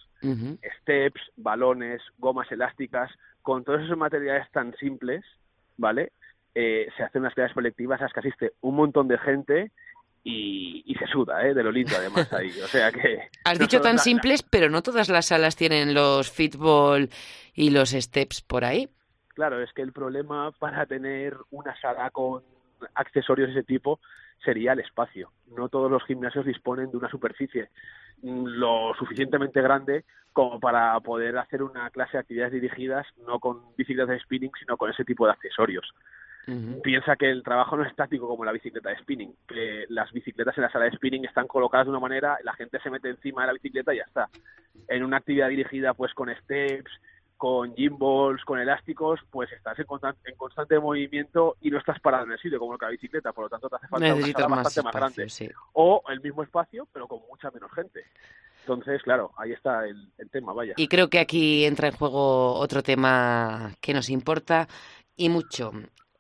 steps, 0.82 1.22
balones, 1.36 2.02
gomas 2.18 2.52
elásticas, 2.52 3.12
con 3.42 3.64
todos 3.64 3.82
esos 3.82 3.98
materiales 3.98 4.50
tan 4.52 4.76
simples, 4.78 5.24
¿vale? 5.78 6.12
Eh, 6.56 6.88
se 6.96 7.04
hacen 7.04 7.22
unas 7.22 7.34
clases 7.34 7.54
colectivas 7.54 8.00
a 8.00 8.06
las 8.06 8.14
que 8.14 8.20
asiste 8.20 8.54
un 8.62 8.76
montón 8.76 9.08
de 9.08 9.18
gente 9.18 9.72
y, 10.24 10.96
se 10.98 11.08
suda, 11.08 11.46
¿eh? 11.46 11.54
De 11.54 11.64
lo 11.64 11.72
lindo 11.72 11.96
además 11.98 12.32
ahí. 12.32 12.52
O 12.64 12.68
sea 12.68 12.92
que... 12.92 13.30
Has 13.44 13.60
dicho 13.60 13.82
tan 13.82 14.00
simples, 14.00 14.44
pero 14.44 14.70
no 14.70 14.82
todas 14.82 15.10
las 15.10 15.28
salas 15.28 15.56
tienen 15.56 15.94
los 15.94 16.32
fitball 16.32 17.10
y 17.54 17.72
los 17.72 17.90
steps 17.90 18.42
por 18.42 18.64
ahí. 18.64 18.90
Claro, 19.30 19.62
es 19.62 19.74
que 19.74 19.82
el 19.82 19.92
problema 19.92 20.52
para 20.52 20.86
tener 20.86 21.36
una 21.52 21.76
sala 21.82 22.10
con 22.12 22.44
accesorios 22.96 23.48
de 23.48 23.60
ese 23.60 23.64
tipo 23.64 24.00
sería 24.44 24.74
el 24.74 24.80
espacio. 24.80 25.32
No 25.56 25.70
todos 25.70 25.92
los 25.92 26.04
gimnasios 26.06 26.46
disponen 26.46 26.92
de 26.92 26.98
una 26.98 27.10
superficie 27.10 27.70
lo 28.24 28.94
suficientemente 28.98 29.62
grande 29.62 30.06
como 30.32 30.60
para 30.60 31.00
poder 31.02 31.38
hacer 31.38 31.62
una 31.62 31.90
clase 31.92 32.14
de 32.14 32.20
actividades 32.20 32.54
dirigidas 32.54 33.06
no 33.28 33.40
con 33.40 33.76
bicicletas 33.78 34.10
de 34.10 34.20
spinning, 34.20 34.52
sino 34.60 34.78
con 34.78 34.90
ese 34.90 35.06
tipo 35.06 35.26
de 35.26 35.34
accesorios. 35.34 35.94
Piensa 36.84 37.16
que 37.16 37.30
el 37.30 37.42
trabajo 37.42 37.78
no 37.78 37.84
es 37.84 37.90
estático 37.90 38.28
como 38.28 38.44
la 38.44 38.52
bicicleta 38.52 38.90
de 38.90 38.98
spinning, 38.98 39.34
que 39.48 39.86
las 39.88 40.12
bicicletas 40.12 40.58
en 40.58 40.64
la 40.64 40.72
sala 40.72 40.86
de 40.86 40.92
spinning 40.92 41.24
están 41.24 41.48
colocadas 41.48 41.86
de 41.86 41.92
una 41.92 42.02
manera, 42.02 42.38
la 42.44 42.54
gente 42.54 42.80
se 42.82 42.90
mete 42.90 43.10
encima 43.10 43.42
de 43.42 43.48
la 43.48 43.54
bicicleta 43.54 43.94
y 43.94 43.98
ya 43.98 44.04
está. 44.04 44.30
En 44.90 45.04
una 45.04 45.18
actividad 45.18 45.48
dirigida 45.48 45.94
pues 45.94 46.14
con 46.14 46.34
steps, 46.36 46.92
con 47.44 47.76
gimbals, 47.76 48.42
con 48.46 48.58
elásticos, 48.58 49.20
pues 49.30 49.52
estás 49.52 49.78
en, 49.78 49.86
constante, 50.38 50.80
movimiento 50.80 51.58
y 51.60 51.72
no 51.72 51.78
estás 51.78 52.00
parado 52.00 52.24
en 52.24 52.32
el 52.32 52.40
sitio 52.40 52.58
como 52.58 52.78
la 52.78 52.88
bicicleta, 52.88 53.34
por 53.34 53.44
lo 53.44 53.50
tanto 53.50 53.68
te 53.68 53.76
hace 53.76 53.88
falta 53.90 54.16
una 54.16 54.28
sala 54.28 54.48
bastante 54.48 54.82
más 54.82 54.96
grande. 54.96 55.54
O 55.74 56.02
el 56.08 56.22
mismo 56.22 56.44
espacio, 56.44 56.88
pero 56.94 57.06
con 57.06 57.20
mucha 57.30 57.52
menos 57.52 57.70
gente. 57.74 58.06
Entonces, 58.62 59.04
claro, 59.04 59.34
ahí 59.36 59.52
está 59.52 59.86
el, 59.86 60.10
tema, 60.32 60.54
vaya. 60.54 60.74
Y 60.78 60.88
creo 60.88 61.10
que 61.10 61.20
aquí 61.20 61.66
entra 61.66 61.90
en 61.90 61.96
juego 61.96 62.54
otro 62.54 62.82
tema 62.82 63.74
que 63.82 63.94
nos 63.94 64.10
importa 64.10 64.70
y 65.18 65.28
mucho, 65.28 65.74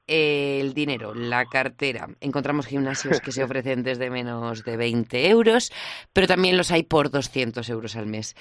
el 0.07 0.73
dinero, 0.73 1.13
la 1.13 1.45
cartera. 1.45 2.07
Encontramos 2.19 2.67
gimnasios 2.67 3.21
que 3.21 3.31
se 3.31 3.43
ofrecen 3.43 3.83
desde 3.83 4.09
menos 4.09 4.63
de 4.63 4.77
20 4.77 5.29
euros, 5.29 5.71
pero 6.11 6.27
también 6.27 6.57
los 6.57 6.71
hay 6.71 6.83
por 6.83 7.09
200 7.09 7.67
euros 7.69 7.95
al 7.95 8.07
mes. 8.07 8.35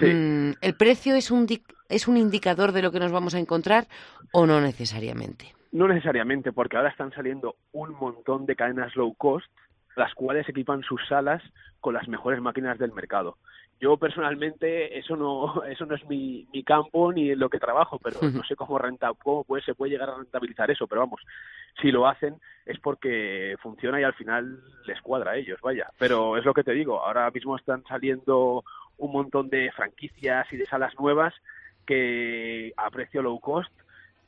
Mm, 0.00 0.52
¿El 0.60 0.74
precio 0.76 1.14
es 1.14 1.30
un, 1.30 1.46
es 1.88 2.08
un 2.08 2.16
indicador 2.16 2.72
de 2.72 2.82
lo 2.82 2.92
que 2.92 3.00
nos 3.00 3.12
vamos 3.12 3.34
a 3.34 3.38
encontrar 3.38 3.86
o 4.32 4.46
no 4.46 4.60
necesariamente? 4.60 5.54
No 5.72 5.88
necesariamente, 5.88 6.52
porque 6.52 6.76
ahora 6.76 6.90
están 6.90 7.12
saliendo 7.12 7.56
un 7.72 7.92
montón 7.92 8.46
de 8.46 8.56
cadenas 8.56 8.94
low 8.96 9.14
cost, 9.14 9.46
las 9.96 10.14
cuales 10.14 10.48
equipan 10.48 10.82
sus 10.82 11.00
salas 11.08 11.42
con 11.80 11.94
las 11.94 12.08
mejores 12.08 12.40
máquinas 12.40 12.78
del 12.78 12.92
mercado 12.92 13.38
yo 13.80 13.96
personalmente 13.96 14.98
eso 14.98 15.16
no 15.16 15.62
eso 15.68 15.86
no 15.86 15.94
es 15.94 16.04
mi, 16.08 16.46
mi 16.52 16.62
campo 16.62 17.12
ni 17.12 17.30
en 17.30 17.38
lo 17.38 17.48
que 17.48 17.58
trabajo 17.58 17.98
pero 17.98 18.20
no 18.22 18.44
sé 18.44 18.56
cómo 18.56 18.78
renta 18.78 19.12
cómo 19.22 19.44
puede, 19.44 19.62
se 19.62 19.74
puede 19.74 19.92
llegar 19.92 20.10
a 20.10 20.16
rentabilizar 20.16 20.70
eso 20.70 20.86
pero 20.86 21.02
vamos 21.02 21.20
si 21.80 21.90
lo 21.90 22.06
hacen 22.06 22.36
es 22.64 22.78
porque 22.80 23.56
funciona 23.62 24.00
y 24.00 24.04
al 24.04 24.14
final 24.14 24.60
les 24.86 25.00
cuadra 25.00 25.32
a 25.32 25.36
ellos 25.36 25.60
vaya. 25.62 25.88
Pero 25.98 26.36
es 26.36 26.44
lo 26.44 26.54
que 26.54 26.64
te 26.64 26.72
digo 26.72 27.02
ahora 27.02 27.30
mismo 27.30 27.56
están 27.56 27.84
saliendo 27.84 28.64
un 28.98 29.12
montón 29.12 29.48
de 29.48 29.70
franquicias 29.72 30.46
y 30.52 30.56
de 30.56 30.66
salas 30.66 30.94
nuevas 30.98 31.34
que 31.86 32.72
a 32.76 32.90
precio 32.90 33.22
low 33.22 33.38
cost 33.40 33.72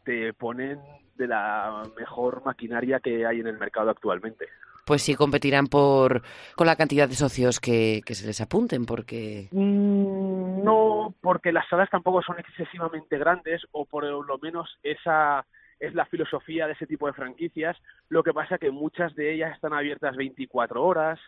te 0.05 0.33
ponen 0.35 0.81
de 1.17 1.27
la 1.27 1.83
mejor 1.97 2.45
maquinaria 2.45 3.01
que 3.01 3.27
hay 3.27 3.41
en 3.41 3.49
el 3.49 3.59
mercado 3.59 3.91
actualmente 3.91 4.47
pues 4.89 5.03
sí 5.03 5.15
competirán 5.15 5.67
por 5.67 6.23
con 6.57 6.67
la 6.67 6.75
cantidad 6.75 7.07
de 7.07 7.15
socios 7.15 7.61
que, 7.61 8.01
se 8.07 8.27
les 8.27 8.41
apunten, 8.41 8.87
porque... 8.87 9.49
Mm, 9.53 10.65
no, 10.65 11.15
porque 11.21 11.53
las 11.53 11.69
salas 11.69 11.91
tampoco 11.91 12.23
son 12.23 12.39
excesivamente 12.39 13.19
grandes, 13.19 13.67
o 13.73 13.85
por 13.85 14.05
lo 14.05 14.39
menos 14.39 14.79
esa 14.83 15.45
es 15.79 15.95
la 15.95 16.07
filosofía 16.07 16.67
de 16.67 16.73
ese 16.73 16.87
tipo 16.87 17.07
de 17.07 17.13
franquicias. 17.13 17.77
Lo 18.09 18.23
que 18.23 18.33
pasa 18.33 18.57
que 18.57 18.71
muchas 18.71 19.15
de 19.15 19.35
ellas 19.35 19.55
están 19.55 19.75
abiertas 19.75 20.17
24 20.17 20.83
horas, 20.83 21.21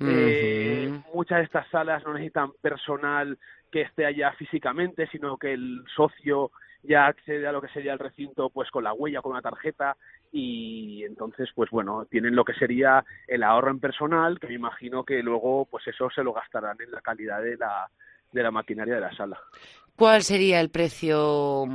eh, 0.00 0.90
muchas 1.12 1.38
de 1.38 1.44
estas 1.44 1.68
salas 1.68 2.02
no 2.04 2.14
necesitan 2.14 2.50
personal 2.62 3.38
que 3.70 3.82
esté 3.82 4.06
allá 4.06 4.32
físicamente, 4.32 5.06
sino 5.08 5.36
que 5.36 5.52
el 5.52 5.84
socio 5.94 6.50
ya 6.82 7.06
accede 7.06 7.46
a 7.46 7.52
lo 7.52 7.60
que 7.60 7.68
sería 7.68 7.92
el 7.92 7.98
recinto 7.98 8.48
pues 8.48 8.70
con 8.70 8.84
la 8.84 8.94
huella, 8.94 9.20
con 9.20 9.32
una 9.32 9.42
tarjeta 9.42 9.98
y 10.32 11.04
entonces 11.04 11.50
pues 11.54 11.70
bueno, 11.70 12.06
tienen 12.06 12.34
lo 12.34 12.44
que 12.44 12.54
sería 12.54 13.04
el 13.28 13.42
ahorro 13.42 13.70
en 13.70 13.80
personal, 13.80 14.40
que 14.40 14.48
me 14.48 14.54
imagino 14.54 15.04
que 15.04 15.22
luego 15.22 15.66
pues 15.66 15.86
eso 15.86 16.10
se 16.10 16.24
lo 16.24 16.32
gastarán 16.32 16.78
en 16.80 16.90
la 16.90 17.02
calidad 17.02 17.42
de 17.42 17.56
la, 17.56 17.88
de 18.32 18.42
la 18.42 18.50
maquinaria 18.50 18.94
de 18.94 19.00
la 19.00 19.14
sala. 19.14 19.38
¿Cuál 19.94 20.22
sería 20.22 20.60
el 20.60 20.70
precio 20.70 21.66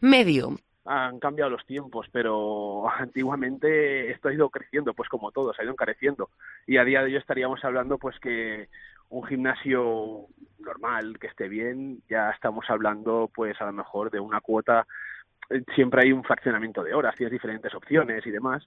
medio 0.00 0.56
han 0.86 1.18
cambiado 1.18 1.50
los 1.50 1.64
tiempos, 1.64 2.06
pero 2.12 2.84
antiguamente 2.98 4.10
esto 4.10 4.28
ha 4.28 4.34
ido 4.34 4.50
creciendo, 4.50 4.94
pues 4.94 5.08
como 5.08 5.32
todo, 5.32 5.52
se 5.52 5.62
ha 5.62 5.64
ido 5.64 5.72
encareciendo. 5.72 6.30
Y 6.66 6.76
a 6.76 6.84
día 6.84 7.00
de 7.00 7.06
hoy 7.06 7.16
estaríamos 7.16 7.64
hablando 7.64 7.98
pues 7.98 8.18
que 8.20 8.68
un 9.08 9.24
gimnasio 9.24 10.26
normal, 10.58 11.18
que 11.18 11.28
esté 11.28 11.48
bien, 11.48 12.02
ya 12.08 12.30
estamos 12.30 12.64
hablando 12.68 13.30
pues 13.34 13.60
a 13.60 13.66
lo 13.66 13.72
mejor 13.72 14.10
de 14.10 14.20
una 14.20 14.40
cuota, 14.40 14.86
siempre 15.74 16.02
hay 16.04 16.12
un 16.12 16.24
fraccionamiento 16.24 16.82
de 16.82 16.94
horas, 16.94 17.14
tienes 17.16 17.32
diferentes 17.32 17.74
opciones 17.74 18.26
y 18.26 18.30
demás, 18.30 18.66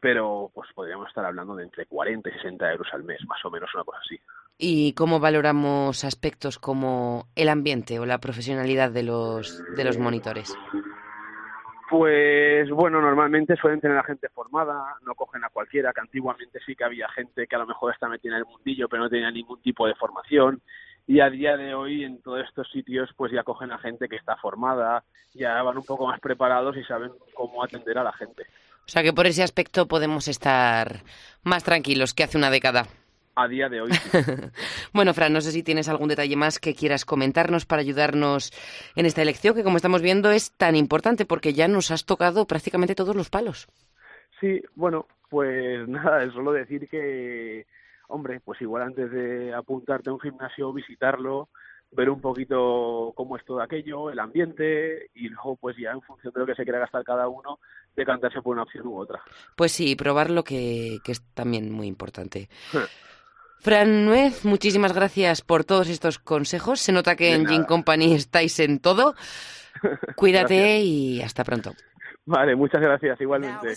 pero 0.00 0.50
pues 0.54 0.68
podríamos 0.74 1.08
estar 1.08 1.24
hablando 1.24 1.56
de 1.56 1.64
entre 1.64 1.86
40 1.86 2.28
y 2.28 2.32
60 2.32 2.72
euros 2.72 2.88
al 2.92 3.04
mes, 3.04 3.18
más 3.26 3.44
o 3.44 3.50
menos 3.50 3.70
una 3.74 3.84
cosa 3.84 3.98
así. 4.04 4.20
¿Y 4.58 4.92
cómo 4.94 5.20
valoramos 5.20 6.04
aspectos 6.04 6.58
como 6.58 7.26
el 7.34 7.48
ambiente 7.48 7.98
o 7.98 8.06
la 8.06 8.18
profesionalidad 8.18 8.90
de 8.90 9.02
los, 9.02 9.62
de 9.74 9.84
los 9.84 9.98
monitores? 9.98 10.56
Pues 11.88 12.68
bueno, 12.70 13.00
normalmente 13.00 13.54
suelen 13.56 13.80
tener 13.80 13.96
a 13.96 14.02
gente 14.02 14.28
formada, 14.30 14.96
no 15.04 15.14
cogen 15.14 15.44
a 15.44 15.50
cualquiera, 15.50 15.92
que 15.92 16.00
antiguamente 16.00 16.58
sí 16.66 16.74
que 16.74 16.84
había 16.84 17.08
gente 17.10 17.46
que 17.46 17.56
a 17.56 17.60
lo 17.60 17.66
mejor 17.66 17.92
está 17.92 18.08
metida 18.08 18.32
en 18.32 18.38
el 18.40 18.46
mundillo 18.46 18.88
pero 18.88 19.04
no 19.04 19.10
tenía 19.10 19.30
ningún 19.30 19.60
tipo 19.60 19.86
de 19.86 19.94
formación 19.94 20.60
y 21.06 21.20
a 21.20 21.30
día 21.30 21.56
de 21.56 21.74
hoy 21.74 22.04
en 22.04 22.20
todos 22.20 22.44
estos 22.46 22.70
sitios 22.70 23.10
pues 23.16 23.32
ya 23.32 23.42
cogen 23.42 23.72
a 23.72 23.78
gente 23.78 24.08
que 24.08 24.16
está 24.16 24.36
formada, 24.36 25.04
ya 25.34 25.62
van 25.62 25.78
un 25.78 25.84
poco 25.84 26.06
más 26.06 26.20
preparados 26.20 26.76
y 26.76 26.84
saben 26.84 27.12
cómo 27.34 27.62
atender 27.62 27.98
a 27.98 28.04
la 28.04 28.12
gente. 28.12 28.44
O 28.86 28.88
sea 28.88 29.02
que 29.02 29.12
por 29.12 29.26
ese 29.26 29.42
aspecto 29.42 29.86
podemos 29.86 30.28
estar 30.28 31.02
más 31.42 31.64
tranquilos 31.64 32.14
que 32.14 32.24
hace 32.24 32.38
una 32.38 32.50
década 32.50 32.86
a 33.36 33.46
día 33.48 33.68
de 33.68 33.82
hoy. 33.82 33.90
bueno, 34.92 35.12
Fran, 35.12 35.32
no 35.32 35.40
sé 35.40 35.52
si 35.52 35.62
tienes 35.62 35.88
algún 35.88 36.08
detalle 36.08 36.36
más 36.36 36.58
que 36.58 36.74
quieras 36.74 37.04
comentarnos 37.04 37.66
para 37.66 37.82
ayudarnos 37.82 38.50
en 38.96 39.06
esta 39.06 39.22
elección, 39.22 39.54
que 39.54 39.62
como 39.62 39.76
estamos 39.76 40.02
viendo 40.02 40.30
es 40.30 40.52
tan 40.52 40.74
importante 40.74 41.26
porque 41.26 41.52
ya 41.52 41.68
nos 41.68 41.90
has 41.90 42.06
tocado 42.06 42.46
prácticamente 42.46 42.94
todos 42.94 43.14
los 43.14 43.28
palos. 43.28 43.68
Sí, 44.40 44.62
bueno, 44.74 45.06
pues 45.28 45.86
nada, 45.88 46.24
es 46.24 46.32
solo 46.32 46.52
decir 46.52 46.88
que, 46.88 47.66
hombre, 48.08 48.40
pues 48.40 48.60
igual 48.60 48.82
antes 48.82 49.10
de 49.10 49.54
apuntarte 49.54 50.10
a 50.10 50.12
un 50.12 50.20
gimnasio, 50.20 50.72
visitarlo, 50.72 51.48
ver 51.92 52.10
un 52.10 52.20
poquito 52.20 53.12
cómo 53.14 53.36
es 53.36 53.44
todo 53.44 53.60
aquello, 53.60 54.10
el 54.10 54.18
ambiente 54.18 55.10
y 55.14 55.28
luego 55.28 55.56
pues 55.56 55.76
ya 55.76 55.92
en 55.92 56.02
función 56.02 56.32
de 56.32 56.40
lo 56.40 56.46
que 56.46 56.54
se 56.54 56.64
quiera 56.64 56.80
gastar 56.80 57.04
cada 57.04 57.28
uno, 57.28 57.58
decantarse 57.94 58.42
por 58.42 58.54
una 58.54 58.64
opción 58.64 58.86
u 58.86 58.98
otra. 58.98 59.20
Pues 59.56 59.72
sí, 59.72 59.96
probarlo 59.96 60.44
que, 60.44 60.98
que 61.04 61.12
es 61.12 61.22
también 61.34 61.70
muy 61.70 61.86
importante. 61.86 62.48
Fran 63.60 64.04
Nuez, 64.04 64.44
muchísimas 64.44 64.92
gracias 64.92 65.42
por 65.42 65.64
todos 65.64 65.88
estos 65.88 66.18
consejos. 66.18 66.80
Se 66.80 66.92
nota 66.92 67.16
que 67.16 67.32
en 67.32 67.46
Gin 67.46 67.64
Company 67.64 68.12
estáis 68.14 68.60
en 68.60 68.78
todo. 68.78 69.14
Cuídate 70.16 70.80
y 70.80 71.20
hasta 71.22 71.44
pronto. 71.44 71.72
Vale, 72.28 72.56
muchas 72.56 72.80
gracias, 72.80 73.20
igualmente. 73.20 73.72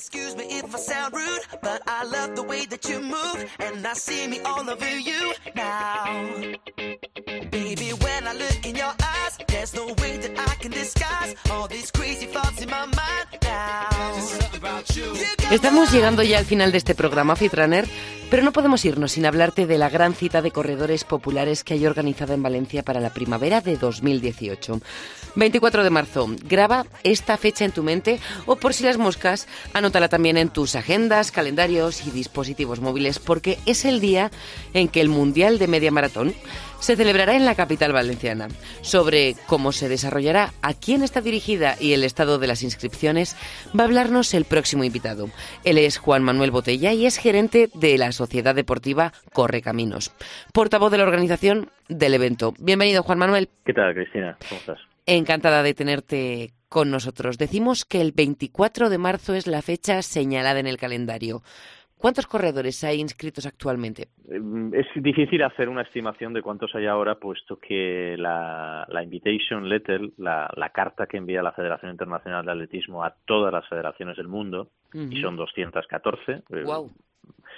Estamos 15.52 15.92
llegando 15.92 16.24
ya 16.24 16.40
al 16.40 16.46
final 16.46 16.72
de 16.72 16.78
este 16.80 16.96
programa, 16.96 17.36
Fitrunner, 17.36 17.86
pero 18.30 18.44
no 18.44 18.54
podemos 18.54 18.86
irnos 18.86 19.14
sin 19.14 19.26
hablarte 19.26 19.66
de 19.66 19.78
la 19.78 19.90
gran 19.90 20.14
cita 20.14 20.42
de 20.42 20.52
corredores 20.52 21.04
populares 21.04 21.64
que 21.64 21.74
hay 21.74 21.86
organizada 21.86 22.34
en 22.34 22.44
Valencia 22.44 22.84
para 22.84 23.00
la 23.00 23.14
primavera 23.14 23.62
de 23.62 23.76
2018. 23.76 24.80
24 25.36 25.84
de 25.84 25.90
marzo. 25.90 26.28
Graba 26.48 26.86
esta 27.04 27.38
fecha 27.38 27.66
en 27.66 27.72
tu 27.72 27.84
mente 27.84 28.20
o 28.46 28.56
por 28.56 28.74
si 28.74 28.84
las 28.84 28.98
moscas, 28.98 29.48
anótala 29.74 30.10
también 30.10 30.38
en 30.38 30.50
tus 30.50 30.76
agendas, 30.76 31.32
calendarios 31.32 32.06
y 32.06 32.12
dispositivos 32.12 32.82
móviles 32.82 33.20
porque 33.20 33.58
es 33.66 33.86
el 33.86 34.00
día 34.00 34.32
en 34.74 34.88
que 34.88 35.02
el 35.02 35.10
Mundial 35.10 35.58
de 35.60 35.68
Media 35.68 35.92
Maratón 35.92 36.34
se 36.80 36.96
celebrará 36.96 37.36
en 37.36 37.46
la 37.46 37.56
capital 37.56 37.94
valenciana. 37.94 38.48
Sobre 38.82 39.36
cómo 39.48 39.72
se 39.72 39.90
desarrollará, 39.90 40.52
a 40.62 40.74
quién 40.74 41.04
está 41.04 41.22
dirigida 41.22 41.76
y 41.80 41.94
el 41.94 42.04
estado 42.04 42.40
de 42.40 42.48
las 42.48 42.64
inscripciones 42.64 43.36
va 43.78 43.84
a 43.84 43.88
hablarnos 43.88 44.34
el 44.34 44.46
próximo 44.46 44.84
invitado. 44.84 45.30
Él 45.64 45.78
es 45.78 45.98
Juan 45.98 46.24
Manuel 46.24 46.52
Botella 46.52 46.94
y 46.94 47.06
es 47.06 47.18
gerente 47.18 47.70
de 47.74 47.98
la 47.98 48.12
Sociedad 48.12 48.56
Deportiva 48.56 49.14
Corre 49.34 49.62
Caminos, 49.62 50.14
portavoz 50.54 50.92
de 50.92 50.98
la 50.98 51.04
organización 51.04 51.70
del 51.88 52.14
evento. 52.14 52.54
Bienvenido, 52.60 53.04
Juan 53.04 53.20
Manuel. 53.20 53.50
¿Qué 53.66 53.74
tal, 53.74 53.94
Cristina? 53.94 54.38
¿Cómo 54.48 54.60
estás? 54.60 54.80
Encantada 55.06 55.64
de 55.64 55.74
tenerte 55.74 56.54
con 56.70 56.92
nosotros. 56.92 57.38
Decimos 57.38 57.84
que 57.84 58.00
el 58.00 58.12
24 58.12 58.90
de 58.90 58.98
marzo 58.98 59.34
es 59.34 59.48
la 59.48 59.62
fecha 59.62 60.02
señalada 60.04 60.60
en 60.60 60.68
el 60.68 60.78
calendario. 60.78 61.42
¿Cuántos 62.00 62.28
corredores 62.28 62.82
hay 62.86 63.02
inscritos 63.02 63.46
actualmente? 63.46 64.08
Mm, 64.26 64.74
es 64.74 64.88
difícil 64.96 65.44
hacer 65.44 65.68
una 65.68 65.82
estimación 65.82 66.32
de 66.34 66.42
cuántos 66.42 66.74
hay 66.74 66.86
ahora, 66.86 67.16
puesto 67.16 67.60
que 67.60 68.16
la, 68.18 68.88
invitation 69.04 69.68
letter, 69.68 70.02
la, 70.18 70.72
carta 70.74 71.08
que 71.08 71.18
envía 71.18 71.44
la 71.44 71.52
Federación 71.52 71.92
Internacional 71.92 72.46
de 72.46 72.54
Atletismo 72.54 73.04
a 73.04 73.14
todas 73.26 73.52
las 73.52 73.68
federaciones 73.68 74.16
del 74.16 74.30
mundo, 74.30 74.70
y 74.94 75.22
son 75.22 75.36
214. 75.36 76.44
Wow. 76.64 76.88
Eh, 76.88 76.90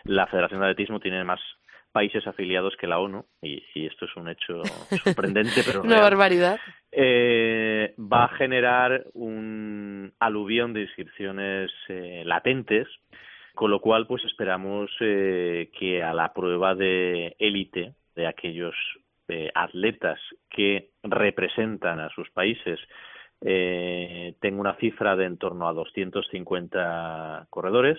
la 0.06 0.26
Federación 0.26 0.60
de 0.60 0.66
Atletismo 0.66 1.00
tiene 1.00 1.24
más 1.24 1.39
países 1.92 2.26
afiliados 2.26 2.74
que 2.80 2.88
la 2.88 2.98
ONU, 2.98 3.24
y, 3.44 3.62
esto 3.86 4.06
es 4.06 4.16
un 4.16 4.28
hecho 4.28 4.64
sorprendente, 5.04 5.62
pero 5.66 5.84
Una 5.84 6.02
barbaridad. 6.02 6.60
Eh, 6.92 7.94
va 8.00 8.26
a 8.26 8.36
generar 8.38 9.06
un 9.14 10.12
aluvión 10.20 10.74
de 10.74 10.82
inscripciones 10.82 11.72
eh, 11.89 12.24
latentes, 12.26 12.88
con 13.56 13.72
lo 13.72 13.80
cual 13.80 14.08
pues 14.08 14.24
esperamos 14.26 14.89
eh, 14.99 15.72
que 15.78 16.04
a 16.04 16.14
la 16.14 16.34
prueba 16.34 16.76
de 16.76 17.36
élite 17.39 17.93
de 18.16 18.28
aquellos 18.28 18.76
atletas 19.56 20.20
que 20.49 20.89
representan 21.04 22.02
a 22.02 22.10
sus 22.10 22.30
países 22.32 22.78
tenga 23.39 24.60
una 24.60 24.76
cifra 24.76 25.16
de 25.16 25.24
en 25.24 25.38
torno 25.38 25.70
a 25.70 25.74
250 25.74 27.47
corredores 27.49 27.97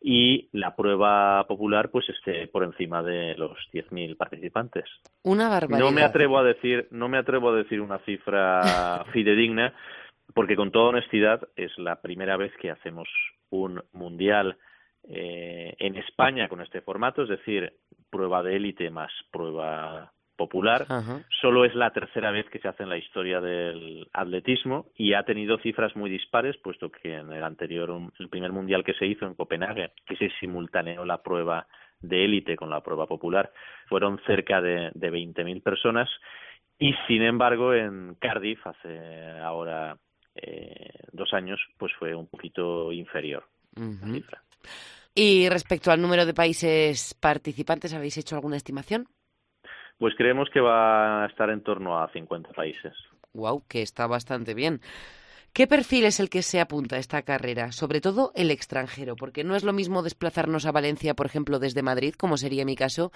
y 0.00 0.48
la 0.52 0.76
prueba 0.76 1.44
popular 1.46 1.90
pues 1.90 2.08
esté 2.08 2.46
por 2.48 2.64
encima 2.64 3.02
de 3.02 3.34
los 3.36 3.52
10.000 3.72 4.16
participantes. 4.16 4.84
Una 5.22 5.48
barbaridad. 5.48 5.78
No 5.78 5.92
me 5.92 6.02
atrevo 6.02 6.38
a 6.38 6.44
decir, 6.44 6.88
no 6.90 7.08
me 7.08 7.18
atrevo 7.18 7.50
a 7.50 7.56
decir 7.56 7.80
una 7.80 7.98
cifra 7.98 9.04
fidedigna 9.12 9.74
porque 10.34 10.56
con 10.56 10.70
toda 10.70 10.90
honestidad 10.90 11.48
es 11.56 11.76
la 11.78 12.00
primera 12.00 12.36
vez 12.36 12.52
que 12.60 12.70
hacemos 12.70 13.08
un 13.50 13.82
mundial 13.92 14.56
eh, 15.08 15.74
en 15.78 15.96
España 15.96 16.48
con 16.48 16.60
este 16.60 16.80
formato, 16.80 17.22
es 17.22 17.28
decir, 17.28 17.72
prueba 18.10 18.42
de 18.42 18.56
élite 18.56 18.90
más 18.90 19.12
prueba 19.30 20.12
popular. 20.36 20.86
Solo 21.40 21.64
es 21.64 21.74
la 21.74 21.92
tercera 21.92 22.30
vez 22.30 22.46
que 22.50 22.58
se 22.58 22.68
hace 22.68 22.82
en 22.82 22.90
la 22.90 22.98
historia 22.98 23.40
del 23.40 24.06
atletismo 24.12 24.86
y 24.94 25.14
ha 25.14 25.22
tenido 25.22 25.58
cifras 25.58 25.96
muy 25.96 26.10
dispares, 26.10 26.56
puesto 26.58 26.90
que 26.90 27.14
en 27.14 27.32
el 27.32 27.42
anterior, 27.42 27.90
el 28.18 28.28
primer 28.28 28.52
mundial 28.52 28.84
que 28.84 28.94
se 28.94 29.06
hizo 29.06 29.26
en 29.26 29.34
Copenhague, 29.34 29.92
que 30.06 30.16
se 30.16 30.30
simultaneó 30.38 31.04
la 31.04 31.22
prueba 31.22 31.66
de 32.00 32.24
élite 32.26 32.56
con 32.56 32.68
la 32.68 32.82
prueba 32.82 33.06
popular, 33.06 33.50
fueron 33.88 34.20
cerca 34.26 34.60
de, 34.60 34.90
de 34.94 35.10
20.000 35.10 35.62
personas 35.62 36.10
y 36.78 36.94
sin 37.06 37.22
embargo 37.22 37.72
en 37.72 38.16
Cardiff 38.16 38.66
hace 38.66 39.30
ahora 39.40 39.96
eh, 40.34 40.90
dos 41.12 41.32
años 41.32 41.58
pues 41.78 41.92
fue 41.98 42.14
un 42.14 42.26
poquito 42.26 42.92
inferior 42.92 43.44
la 43.76 44.12
cifra. 44.12 44.42
Y 45.18 45.48
respecto 45.48 45.90
al 45.90 46.02
número 46.02 46.26
de 46.26 46.34
países 46.34 47.14
participantes, 47.14 47.94
¿habéis 47.94 48.18
hecho 48.18 48.36
alguna 48.36 48.58
estimación? 48.58 49.06
Pues 49.98 50.14
creemos 50.14 50.50
que 50.52 50.60
va 50.60 51.24
a 51.24 51.26
estar 51.26 51.48
en 51.48 51.62
torno 51.62 51.98
a 51.98 52.12
50 52.12 52.50
países. 52.50 52.92
Wow, 53.32 53.62
que 53.66 53.80
está 53.80 54.06
bastante 54.06 54.52
bien. 54.52 54.82
¿Qué 55.54 55.66
perfil 55.66 56.04
es 56.04 56.20
el 56.20 56.28
que 56.28 56.42
se 56.42 56.60
apunta 56.60 56.96
a 56.96 56.98
esta 56.98 57.22
carrera? 57.22 57.72
Sobre 57.72 58.02
todo 58.02 58.30
el 58.34 58.50
extranjero, 58.50 59.16
porque 59.16 59.42
no 59.42 59.56
es 59.56 59.64
lo 59.64 59.72
mismo 59.72 60.02
desplazarnos 60.02 60.66
a 60.66 60.72
Valencia, 60.72 61.14
por 61.14 61.24
ejemplo, 61.24 61.58
desde 61.58 61.80
Madrid, 61.80 62.12
como 62.12 62.36
sería 62.36 62.66
mi 62.66 62.76
caso, 62.76 63.10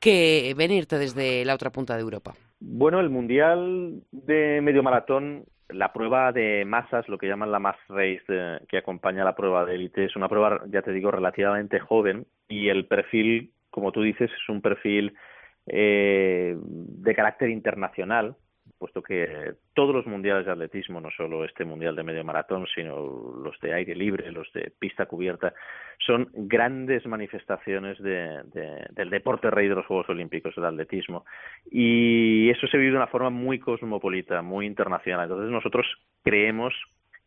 que 0.00 0.52
venirte 0.56 0.98
desde 0.98 1.44
la 1.44 1.54
otra 1.54 1.70
punta 1.70 1.94
de 1.94 2.02
Europa. 2.02 2.34
Bueno, 2.58 2.98
el 2.98 3.08
Mundial 3.08 4.02
de 4.10 4.60
Medio 4.62 4.82
Maratón, 4.82 5.44
la 5.68 5.92
prueba 5.92 6.32
de 6.32 6.64
masas, 6.64 7.08
lo 7.08 7.18
que 7.18 7.26
llaman 7.26 7.52
la 7.52 7.58
mass 7.58 7.76
race 7.88 8.24
que 8.68 8.78
acompaña 8.78 9.22
a 9.22 9.24
la 9.24 9.36
prueba 9.36 9.64
de 9.64 9.74
élite, 9.74 10.04
es 10.04 10.16
una 10.16 10.28
prueba, 10.28 10.62
ya 10.68 10.82
te 10.82 10.92
digo, 10.92 11.10
relativamente 11.10 11.80
joven 11.80 12.26
y 12.48 12.68
el 12.68 12.86
perfil, 12.86 13.52
como 13.70 13.92
tú 13.92 14.02
dices, 14.02 14.30
es 14.30 14.48
un 14.48 14.62
perfil 14.62 15.14
eh, 15.66 16.56
de 16.58 17.14
carácter 17.14 17.50
internacional, 17.50 18.36
puesto 18.78 19.02
que 19.02 19.54
todos 19.74 19.94
los 19.94 20.06
mundiales 20.06 20.46
de 20.46 20.52
atletismo, 20.52 21.00
no 21.00 21.10
solo 21.10 21.44
este 21.44 21.64
mundial 21.64 21.96
de 21.96 22.02
medio 22.02 22.24
maratón, 22.24 22.66
sino 22.74 22.96
los 23.42 23.58
de 23.60 23.72
aire 23.72 23.94
libre, 23.94 24.30
los 24.32 24.52
de 24.52 24.72
pista 24.78 25.06
cubierta, 25.06 25.54
son 25.98 26.28
grandes 26.32 27.06
manifestaciones 27.06 27.98
del 28.02 29.10
deporte 29.10 29.50
rey 29.50 29.68
de 29.68 29.74
los 29.74 29.86
Juegos 29.86 30.08
Olímpicos, 30.10 30.54
del 30.54 30.66
atletismo. 30.66 31.24
Y 31.70 32.50
eso 32.50 32.66
se 32.66 32.76
vive 32.76 32.90
de 32.90 32.96
una 32.96 33.06
forma 33.06 33.30
muy 33.30 33.58
cosmopolita, 33.58 34.42
muy 34.42 34.66
internacional. 34.66 35.24
Entonces 35.24 35.50
nosotros 35.50 35.86
creemos 36.22 36.74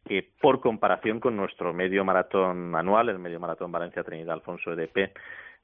que 0.06 0.28
por 0.42 0.62
comparación 0.62 1.20
con 1.20 1.36
nuestro 1.36 1.74
medio 1.74 2.06
maratón 2.06 2.76
anual, 2.76 3.10
el 3.10 3.20
medio 3.20 3.40
maratón 3.40 3.72
Valencia 3.72 4.04
Trinidad 4.04 4.34
Alfonso 4.36 4.74
EDP, 4.74 5.12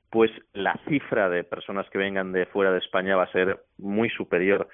pues 0.10 0.32
la 0.54 0.80
cifra 0.88 1.30
de 1.30 1.44
personas 1.44 1.90
que 1.90 1.98
vengan 1.98 2.32
de 2.32 2.46
fuera 2.46 2.72
de 2.72 2.80
España 2.80 3.16
va 3.16 3.24
a 3.24 3.32
ser 3.32 3.60
muy 3.78 4.10
superior. 4.10 4.68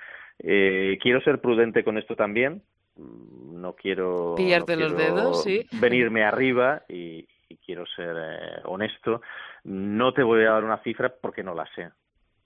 Eh, 0.44 0.98
quiero 1.02 1.22
ser 1.22 1.40
prudente 1.40 1.84
con 1.84 1.98
esto 1.98 2.16
también. 2.16 2.62
No 2.98 3.74
quiero, 3.74 4.36
Pillarte 4.36 4.76
los 4.76 4.96
dedos, 4.96 5.44
sí. 5.44 5.66
venirme 5.80 6.24
arriba 6.24 6.84
y, 6.90 7.26
quiero 7.66 7.86
ser 7.86 8.16
eh, 8.18 8.62
honesto. 8.66 9.22
No 9.64 10.14
te 10.14 10.24
voy 10.24 10.44
a 10.44 10.52
dar 10.52 10.64
una 10.64 10.82
cifra 10.84 11.14
porque 11.22 11.44
no 11.44 11.54
la 11.54 11.68
sé, 11.76 11.90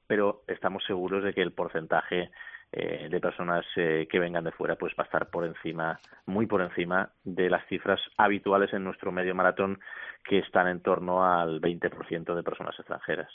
pero 0.08 0.44
estamos 0.48 0.84
seguros 0.86 1.24
de 1.24 1.34
que 1.34 1.42
el 1.42 1.54
porcentaje 1.54 2.32
eh, 2.78 3.08
de 3.10 3.20
personas 3.22 3.64
eh, 3.78 4.06
que 4.12 4.20
vengan 4.20 4.44
de 4.44 4.52
fuera 4.52 4.76
pues 4.76 4.94
va 5.00 5.04
a 5.04 5.06
estar 5.06 5.30
por 5.30 5.46
encima, 5.46 5.98
muy 6.26 6.46
por 6.46 6.62
encima 6.62 7.10
de 7.24 7.50
las 7.50 7.66
cifras 7.68 8.02
habituales 8.18 8.74
en 8.74 8.84
nuestro 8.84 9.14
medio 9.14 9.34
maratón 9.34 9.80
que 10.28 10.40
están 10.40 10.68
en 10.68 10.82
torno 10.82 11.24
al 11.24 11.62
20% 11.62 12.36
de 12.36 12.44
personas 12.44 12.76
extranjeras. 12.78 13.30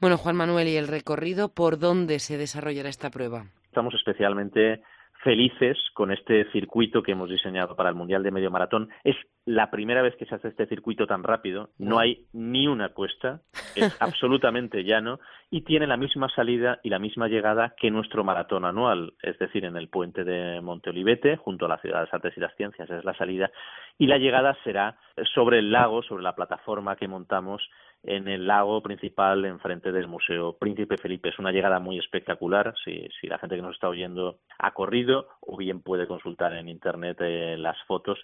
Bueno, 0.00 0.16
Juan 0.16 0.34
Manuel, 0.34 0.66
¿y 0.66 0.76
el 0.76 0.88
recorrido 0.88 1.50
por 1.50 1.78
dónde 1.78 2.18
se 2.18 2.36
desarrollará 2.36 2.88
esta 2.88 3.10
prueba? 3.10 3.44
Estamos 3.70 3.94
especialmente 3.94 4.82
felices 5.22 5.78
con 5.94 6.10
este 6.10 6.50
circuito 6.50 7.04
que 7.04 7.12
hemos 7.12 7.30
diseñado 7.30 7.76
para 7.76 7.88
el 7.88 7.94
Mundial 7.94 8.24
de 8.24 8.32
Medio 8.32 8.50
Maratón. 8.50 8.88
Es 9.04 9.14
la 9.44 9.70
primera 9.70 10.02
vez 10.02 10.16
que 10.16 10.26
se 10.26 10.34
hace 10.34 10.48
este 10.48 10.66
circuito 10.66 11.06
tan 11.06 11.22
rápido, 11.22 11.70
no 11.78 12.00
hay 12.00 12.26
ni 12.32 12.66
una 12.66 12.88
cuesta, 12.88 13.42
es 13.76 13.96
absolutamente 14.00 14.82
llano 14.82 15.20
y 15.50 15.60
tiene 15.60 15.86
la 15.86 15.96
misma 15.96 16.28
salida 16.30 16.80
y 16.82 16.88
la 16.88 16.98
misma 16.98 17.28
llegada 17.28 17.74
que 17.76 17.92
nuestro 17.92 18.24
maratón 18.24 18.64
anual, 18.64 19.12
es 19.22 19.38
decir, 19.38 19.64
en 19.64 19.76
el 19.76 19.88
puente 19.88 20.24
de 20.24 20.60
Monte 20.60 20.90
Olivete, 20.90 21.36
junto 21.36 21.66
a 21.66 21.68
la 21.68 21.78
ciudad 21.78 21.98
de 21.98 22.04
las 22.06 22.14
artes 22.14 22.34
y 22.36 22.40
las 22.40 22.56
ciencias, 22.56 22.90
es 22.90 23.04
la 23.04 23.14
salida, 23.14 23.52
y 23.98 24.08
la 24.08 24.18
llegada 24.18 24.56
será 24.64 24.98
sobre 25.32 25.60
el 25.60 25.70
lago, 25.70 26.02
sobre 26.02 26.24
la 26.24 26.34
plataforma 26.34 26.96
que 26.96 27.06
montamos 27.06 27.62
en 28.02 28.28
el 28.28 28.46
lago 28.46 28.82
principal 28.82 29.44
enfrente 29.44 29.92
del 29.92 30.08
Museo 30.08 30.56
Príncipe 30.58 30.96
Felipe. 30.96 31.28
Es 31.28 31.38
una 31.38 31.52
llegada 31.52 31.80
muy 31.80 31.98
espectacular. 31.98 32.74
Si, 32.84 33.08
si 33.20 33.26
la 33.26 33.38
gente 33.38 33.56
que 33.56 33.62
nos 33.62 33.74
está 33.74 33.88
oyendo 33.88 34.38
ha 34.58 34.72
corrido 34.72 35.28
o 35.40 35.56
bien 35.56 35.82
puede 35.82 36.06
consultar 36.06 36.54
en 36.54 36.68
Internet 36.68 37.18
eh, 37.20 37.56
las 37.58 37.76
fotos, 37.86 38.18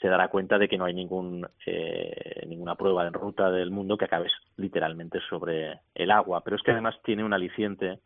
se 0.00 0.08
dará 0.08 0.28
cuenta 0.28 0.58
de 0.58 0.68
que 0.68 0.76
no 0.76 0.84
hay 0.84 0.94
ningún, 0.94 1.48
eh, 1.66 2.44
ninguna 2.46 2.74
prueba 2.74 3.06
en 3.06 3.14
ruta 3.14 3.50
del 3.50 3.70
mundo 3.70 3.96
que 3.96 4.04
acabe 4.04 4.28
literalmente 4.56 5.20
sobre 5.28 5.80
el 5.94 6.10
agua. 6.10 6.42
Pero 6.44 6.56
es 6.56 6.62
que 6.62 6.72
además 6.72 6.96
tiene 7.02 7.24
un 7.24 7.32
aliciente 7.32 8.00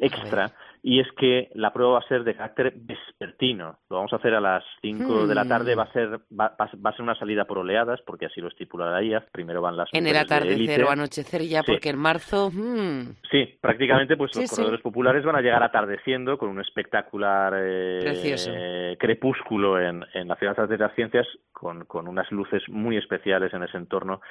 extra 0.00 0.52
y 0.82 1.00
es 1.00 1.06
que 1.18 1.50
la 1.54 1.72
prueba 1.72 1.92
va 1.92 1.98
a 1.98 2.08
ser 2.08 2.24
de 2.24 2.34
carácter 2.34 2.72
vespertino. 2.74 3.78
Lo 3.90 3.96
vamos 3.96 4.12
a 4.12 4.16
hacer 4.16 4.34
a 4.34 4.40
las 4.40 4.64
5 4.80 5.26
de 5.26 5.34
la 5.34 5.44
tarde, 5.44 5.74
va 5.74 5.82
a 5.84 5.92
ser 5.92 6.20
va, 6.38 6.54
a 6.56 6.92
ser 6.92 7.02
una 7.02 7.18
salida 7.18 7.44
por 7.44 7.58
oleadas 7.58 8.00
porque 8.06 8.26
así 8.26 8.40
lo 8.40 8.48
estipula 8.48 8.90
la 8.90 9.02
IA. 9.02 9.26
Primero 9.30 9.60
van 9.60 9.76
las 9.76 9.88
En 9.92 10.06
el 10.06 10.16
atardecer 10.16 10.84
o 10.84 10.90
anochecer 10.90 11.42
ya 11.42 11.62
porque 11.62 11.90
en 11.90 11.98
marzo 11.98 12.50
hmm. 12.50 13.16
Sí, 13.30 13.58
prácticamente 13.60 14.16
pues 14.16 14.34
los 14.34 14.50
corredores 14.50 14.80
populares 14.80 15.24
van 15.24 15.36
a 15.36 15.42
llegar 15.42 15.62
atardeciendo 15.62 16.38
con 16.38 16.48
un 16.48 16.60
espectacular 16.60 17.54
eh, 17.58 18.96
crepúsculo 18.98 19.78
en, 19.78 20.04
en 20.14 20.28
la 20.28 20.36
ciudad 20.36 20.56
de 20.66 20.78
las 20.78 20.94
ciencias 20.94 21.26
con, 21.52 21.84
con 21.84 22.08
unas 22.08 22.30
luces 22.32 22.62
muy 22.68 22.96
especiales 22.96 23.52
en 23.52 23.64
ese 23.64 23.76
entorno 23.76 24.22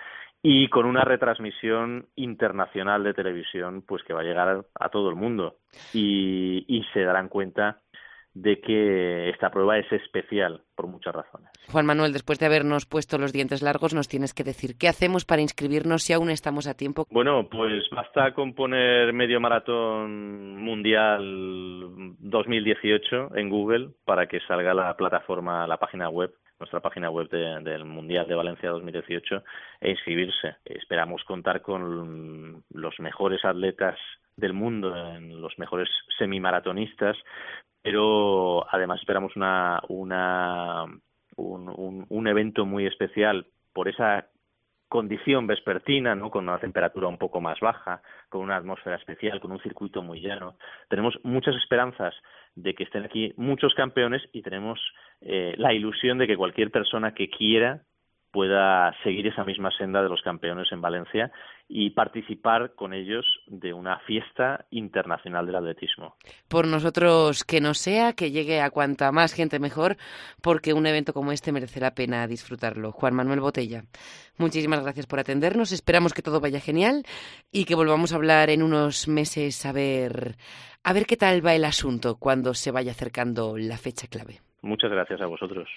y 0.41 0.67
con 0.69 0.85
una 0.85 1.03
retransmisión 1.03 2.07
internacional 2.15 3.03
de 3.03 3.13
televisión 3.13 3.83
pues 3.85 4.03
que 4.03 4.13
va 4.13 4.21
a 4.21 4.23
llegar 4.23 4.65
a 4.73 4.89
todo 4.89 5.09
el 5.09 5.15
mundo 5.15 5.57
y, 5.93 6.65
y 6.67 6.83
se 6.93 7.01
darán 7.01 7.29
cuenta 7.29 7.81
de 8.33 8.61
que 8.61 9.29
esta 9.29 9.49
prueba 9.49 9.77
es 9.77 9.91
especial 9.91 10.61
por 10.75 10.87
muchas 10.87 11.13
razones. 11.13 11.49
Juan 11.71 11.85
Manuel, 11.85 12.13
después 12.13 12.39
de 12.39 12.45
habernos 12.45 12.85
puesto 12.85 13.17
los 13.17 13.33
dientes 13.33 13.61
largos, 13.61 13.93
nos 13.93 14.07
tienes 14.07 14.33
que 14.33 14.43
decir 14.43 14.77
qué 14.77 14.87
hacemos 14.87 15.25
para 15.25 15.41
inscribirnos 15.41 16.03
si 16.03 16.13
aún 16.13 16.29
estamos 16.29 16.67
a 16.67 16.75
tiempo. 16.75 17.05
Bueno, 17.09 17.47
pues 17.49 17.83
basta 17.91 18.33
con 18.33 18.53
poner 18.53 19.13
medio 19.13 19.39
maratón 19.39 20.57
mundial 20.57 22.15
2018 22.19 23.35
en 23.35 23.49
Google 23.49 23.89
para 24.05 24.27
que 24.27 24.39
salga 24.41 24.73
la 24.73 24.95
plataforma, 24.95 25.67
la 25.67 25.77
página 25.77 26.09
web 26.09 26.33
nuestra 26.59 26.81
página 26.81 27.09
web 27.09 27.29
del 27.29 27.85
Mundial 27.85 28.27
de 28.27 28.35
Valencia 28.35 28.69
2018 28.71 29.43
e 29.79 29.91
inscribirse. 29.91 30.57
Esperamos 30.65 31.23
contar 31.23 31.61
con 31.61 32.65
los 32.69 32.99
mejores 32.99 33.45
atletas 33.45 33.97
del 34.39 34.53
mundo, 34.53 34.95
en 34.95 35.41
los 35.41 35.57
mejores 35.57 35.89
semimaratonistas, 36.17 37.17
pero 37.81 38.65
además 38.73 38.99
esperamos 38.99 39.35
una, 39.35 39.81
una, 39.87 40.85
un, 41.35 42.05
un, 42.07 42.27
evento 42.27 42.65
muy 42.65 42.85
especial 42.85 43.47
por 43.73 43.87
esa 43.87 44.27
condición 44.89 45.47
vespertina, 45.47 46.15
¿no? 46.15 46.31
con 46.31 46.49
una 46.49 46.59
temperatura 46.59 47.07
un 47.07 47.17
poco 47.17 47.39
más 47.39 47.59
baja, 47.59 48.01
con 48.27 48.41
una 48.41 48.57
atmósfera 48.57 48.95
especial, 48.95 49.39
con 49.39 49.51
un 49.51 49.61
circuito 49.61 50.01
muy 50.01 50.19
llano. 50.19 50.57
Tenemos 50.89 51.17
muchas 51.23 51.55
esperanzas 51.55 52.13
de 52.55 52.73
que 52.73 52.83
estén 52.83 53.05
aquí 53.05 53.33
muchos 53.37 53.73
campeones 53.75 54.23
y 54.33 54.41
tenemos 54.41 54.79
eh, 55.21 55.53
la 55.57 55.73
ilusión 55.73 56.17
de 56.17 56.27
que 56.27 56.35
cualquier 56.35 56.71
persona 56.71 57.13
que 57.13 57.29
quiera 57.29 57.83
pueda 58.31 58.93
seguir 59.03 59.27
esa 59.27 59.43
misma 59.43 59.71
senda 59.71 60.01
de 60.03 60.09
los 60.09 60.21
campeones 60.21 60.71
en 60.71 60.81
Valencia 60.81 61.31
y 61.67 61.91
participar 61.91 62.73
con 62.73 62.93
ellos 62.93 63.25
de 63.47 63.73
una 63.73 63.99
fiesta 63.99 64.65
internacional 64.71 65.45
del 65.45 65.55
atletismo. 65.55 66.15
Por 66.47 66.67
nosotros 66.67 67.43
que 67.43 67.61
no 67.61 67.73
sea, 67.73 68.13
que 68.13 68.31
llegue 68.31 68.61
a 68.61 68.71
cuanta 68.71 69.11
más 69.11 69.33
gente 69.33 69.59
mejor, 69.59 69.97
porque 70.41 70.73
un 70.73 70.87
evento 70.87 71.13
como 71.13 71.31
este 71.31 71.51
merece 71.51 71.79
la 71.79 71.93
pena 71.93 72.25
disfrutarlo. 72.27 72.91
Juan 72.91 73.13
Manuel 73.13 73.39
Botella, 73.39 73.83
muchísimas 74.37 74.81
gracias 74.81 75.05
por 75.05 75.19
atendernos, 75.19 75.71
esperamos 75.71 76.13
que 76.13 76.23
todo 76.23 76.39
vaya 76.39 76.59
genial 76.59 77.03
y 77.51 77.65
que 77.65 77.75
volvamos 77.75 78.13
a 78.13 78.15
hablar 78.15 78.49
en 78.49 78.63
unos 78.63 79.07
meses 79.07 79.63
a 79.65 79.71
ver, 79.71 80.37
a 80.83 80.93
ver 80.93 81.05
qué 81.05 81.17
tal 81.17 81.45
va 81.45 81.53
el 81.53 81.65
asunto 81.65 82.17
cuando 82.17 82.55
se 82.55 82.71
vaya 82.71 82.91
acercando 82.91 83.57
la 83.57 83.77
fecha 83.77 84.07
clave. 84.07 84.41
Muchas 84.61 84.91
gracias 84.91 85.21
a 85.21 85.27
vosotros. 85.27 85.69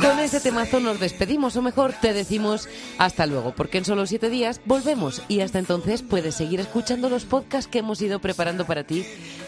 Con 0.00 0.18
ese 0.18 0.40
temazo 0.40 0.80
nos 0.80 1.00
despedimos, 1.00 1.56
o 1.56 1.62
mejor 1.62 1.94
te 2.00 2.12
decimos 2.12 2.68
hasta 2.98 3.26
luego, 3.26 3.54
porque 3.54 3.78
en 3.78 3.84
solo 3.84 4.06
siete 4.06 4.30
días 4.30 4.60
volvemos 4.64 5.22
y 5.28 5.40
hasta 5.40 5.58
entonces 5.58 6.02
puedes 6.02 6.34
seguir 6.34 6.60
escuchando 6.60 7.08
los 7.08 7.24
podcasts 7.24 7.70
que 7.70 7.78
hemos 7.78 8.00
ido 8.02 8.18
preparando 8.18 8.66
para 8.66 8.84
ti 8.84 9.04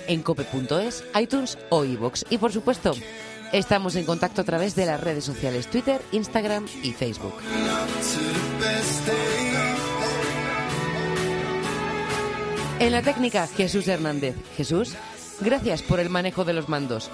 en 0.06 0.22
cope.es, 0.22 1.04
iTunes 1.20 1.58
o 1.70 1.84
iVoox. 1.84 2.24
Y 2.30 2.38
por 2.38 2.52
supuesto, 2.52 2.94
estamos 3.52 3.96
en 3.96 4.04
contacto 4.04 4.42
a 4.42 4.44
través 4.44 4.74
de 4.74 4.86
las 4.86 5.00
redes 5.00 5.24
sociales 5.24 5.68
Twitter, 5.68 6.00
Instagram 6.12 6.66
y 6.82 6.92
Facebook. 6.92 7.34
En 12.78 12.92
la 12.92 13.02
técnica, 13.02 13.46
Jesús 13.46 13.88
Hernández. 13.88 14.36
Jesús, 14.56 14.94
gracias 15.40 15.82
por 15.82 15.98
el 15.98 16.10
manejo 16.10 16.44
de 16.44 16.52
los 16.52 16.68
mandos. 16.68 17.10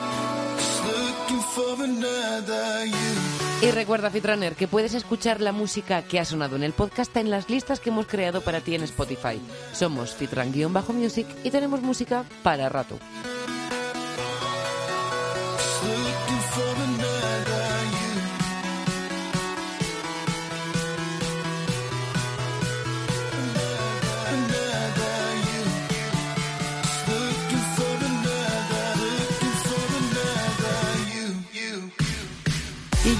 Y 3.63 3.71
recuerda, 3.71 4.11
Fitrunner, 4.11 4.57
que 4.57 4.67
puedes 4.67 4.93
escuchar 4.93 5.41
la 5.41 5.53
música 5.53 6.03
que 6.03 6.19
ha 6.19 6.25
sonado 6.25 6.57
en 6.57 6.65
el 6.65 6.73
podcast 6.73 7.17
en 7.17 7.31
las 7.31 7.49
listas 7.49 7.79
que 7.79 7.91
hemos 7.91 8.09
creado 8.09 8.41
para 8.41 8.61
ti 8.61 8.75
en 8.75 8.83
Spotify. 8.83 9.41
Somos 9.73 10.17
Fitran-Music 10.17 11.29
y 11.45 11.51
tenemos 11.51 11.81
música 11.81 12.25
para 12.43 12.69
rato. 12.69 12.99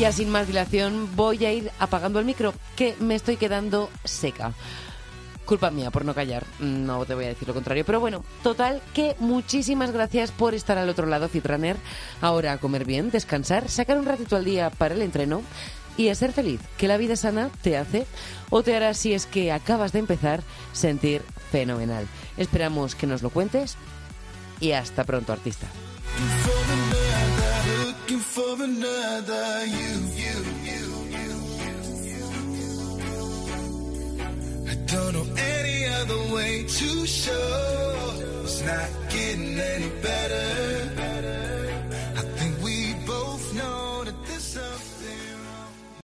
Ya 0.03 0.11
sin 0.11 0.31
más 0.31 0.49
dilación 0.49 1.15
voy 1.15 1.45
a 1.45 1.53
ir 1.53 1.71
apagando 1.79 2.19
el 2.19 2.25
micro, 2.25 2.53
que 2.75 2.97
me 2.99 3.15
estoy 3.15 3.37
quedando 3.37 3.89
seca. 4.03 4.53
Culpa 5.45 5.71
mía 5.71 5.93
por 5.93 6.05
no 6.05 6.13
callar, 6.13 6.45
no 6.59 7.07
te 7.07 7.15
voy 7.15 7.27
a 7.27 7.29
decir 7.29 7.47
lo 7.47 7.55
contrario. 7.55 7.85
Pero 7.85 8.01
bueno, 8.01 8.25
total, 8.43 8.83
que 8.95 9.15
muchísimas 9.21 9.93
gracias 9.93 10.33
por 10.33 10.55
estar 10.55 10.77
al 10.77 10.89
otro 10.89 11.07
lado, 11.07 11.29
Fitraner. 11.29 11.77
Ahora 12.21 12.51
a 12.51 12.59
comer 12.59 12.85
bien, 12.85 13.13
descansar, 13.13 13.69
sacar 13.69 13.97
un 13.97 14.05
ratito 14.05 14.35
al 14.35 14.45
día 14.45 14.71
para 14.71 14.97
el 14.97 15.03
entreno 15.03 15.43
y 15.97 16.09
a 16.09 16.17
ser 16.17 16.33
feliz, 16.33 16.61
que 16.79 16.89
la 16.89 16.97
vida 16.97 17.15
sana 17.15 17.51
te 17.63 17.77
hace 17.77 18.05
o 18.51 18.65
te 18.65 18.75
hará, 18.75 18.95
si 18.95 19.13
es 19.13 19.27
que 19.27 19.53
acabas 19.53 19.93
de 19.93 20.01
empezar, 20.01 20.43
sentir 20.73 21.23
fenomenal. 21.53 22.09
Esperamos 22.37 22.97
que 22.97 23.07
nos 23.07 23.23
lo 23.23 23.31
cuentes 23.31 23.77
y 24.59 24.73
hasta 24.73 25.05
pronto, 25.05 25.33
artista. 25.33 25.69
For 28.33 28.65
another 28.65 29.67
you, 29.67 29.93
you, 30.23 30.37
you. 30.69 30.81
I 34.71 34.75
don't 34.87 35.13
know 35.13 35.27
any 35.37 35.85
other 36.01 36.35
way 36.35 36.63
to 36.63 37.07
show 37.07 38.41
it's 38.43 38.63
not 38.63 38.89
getting 39.11 39.59
any 39.59 39.91
better. 40.01 41.12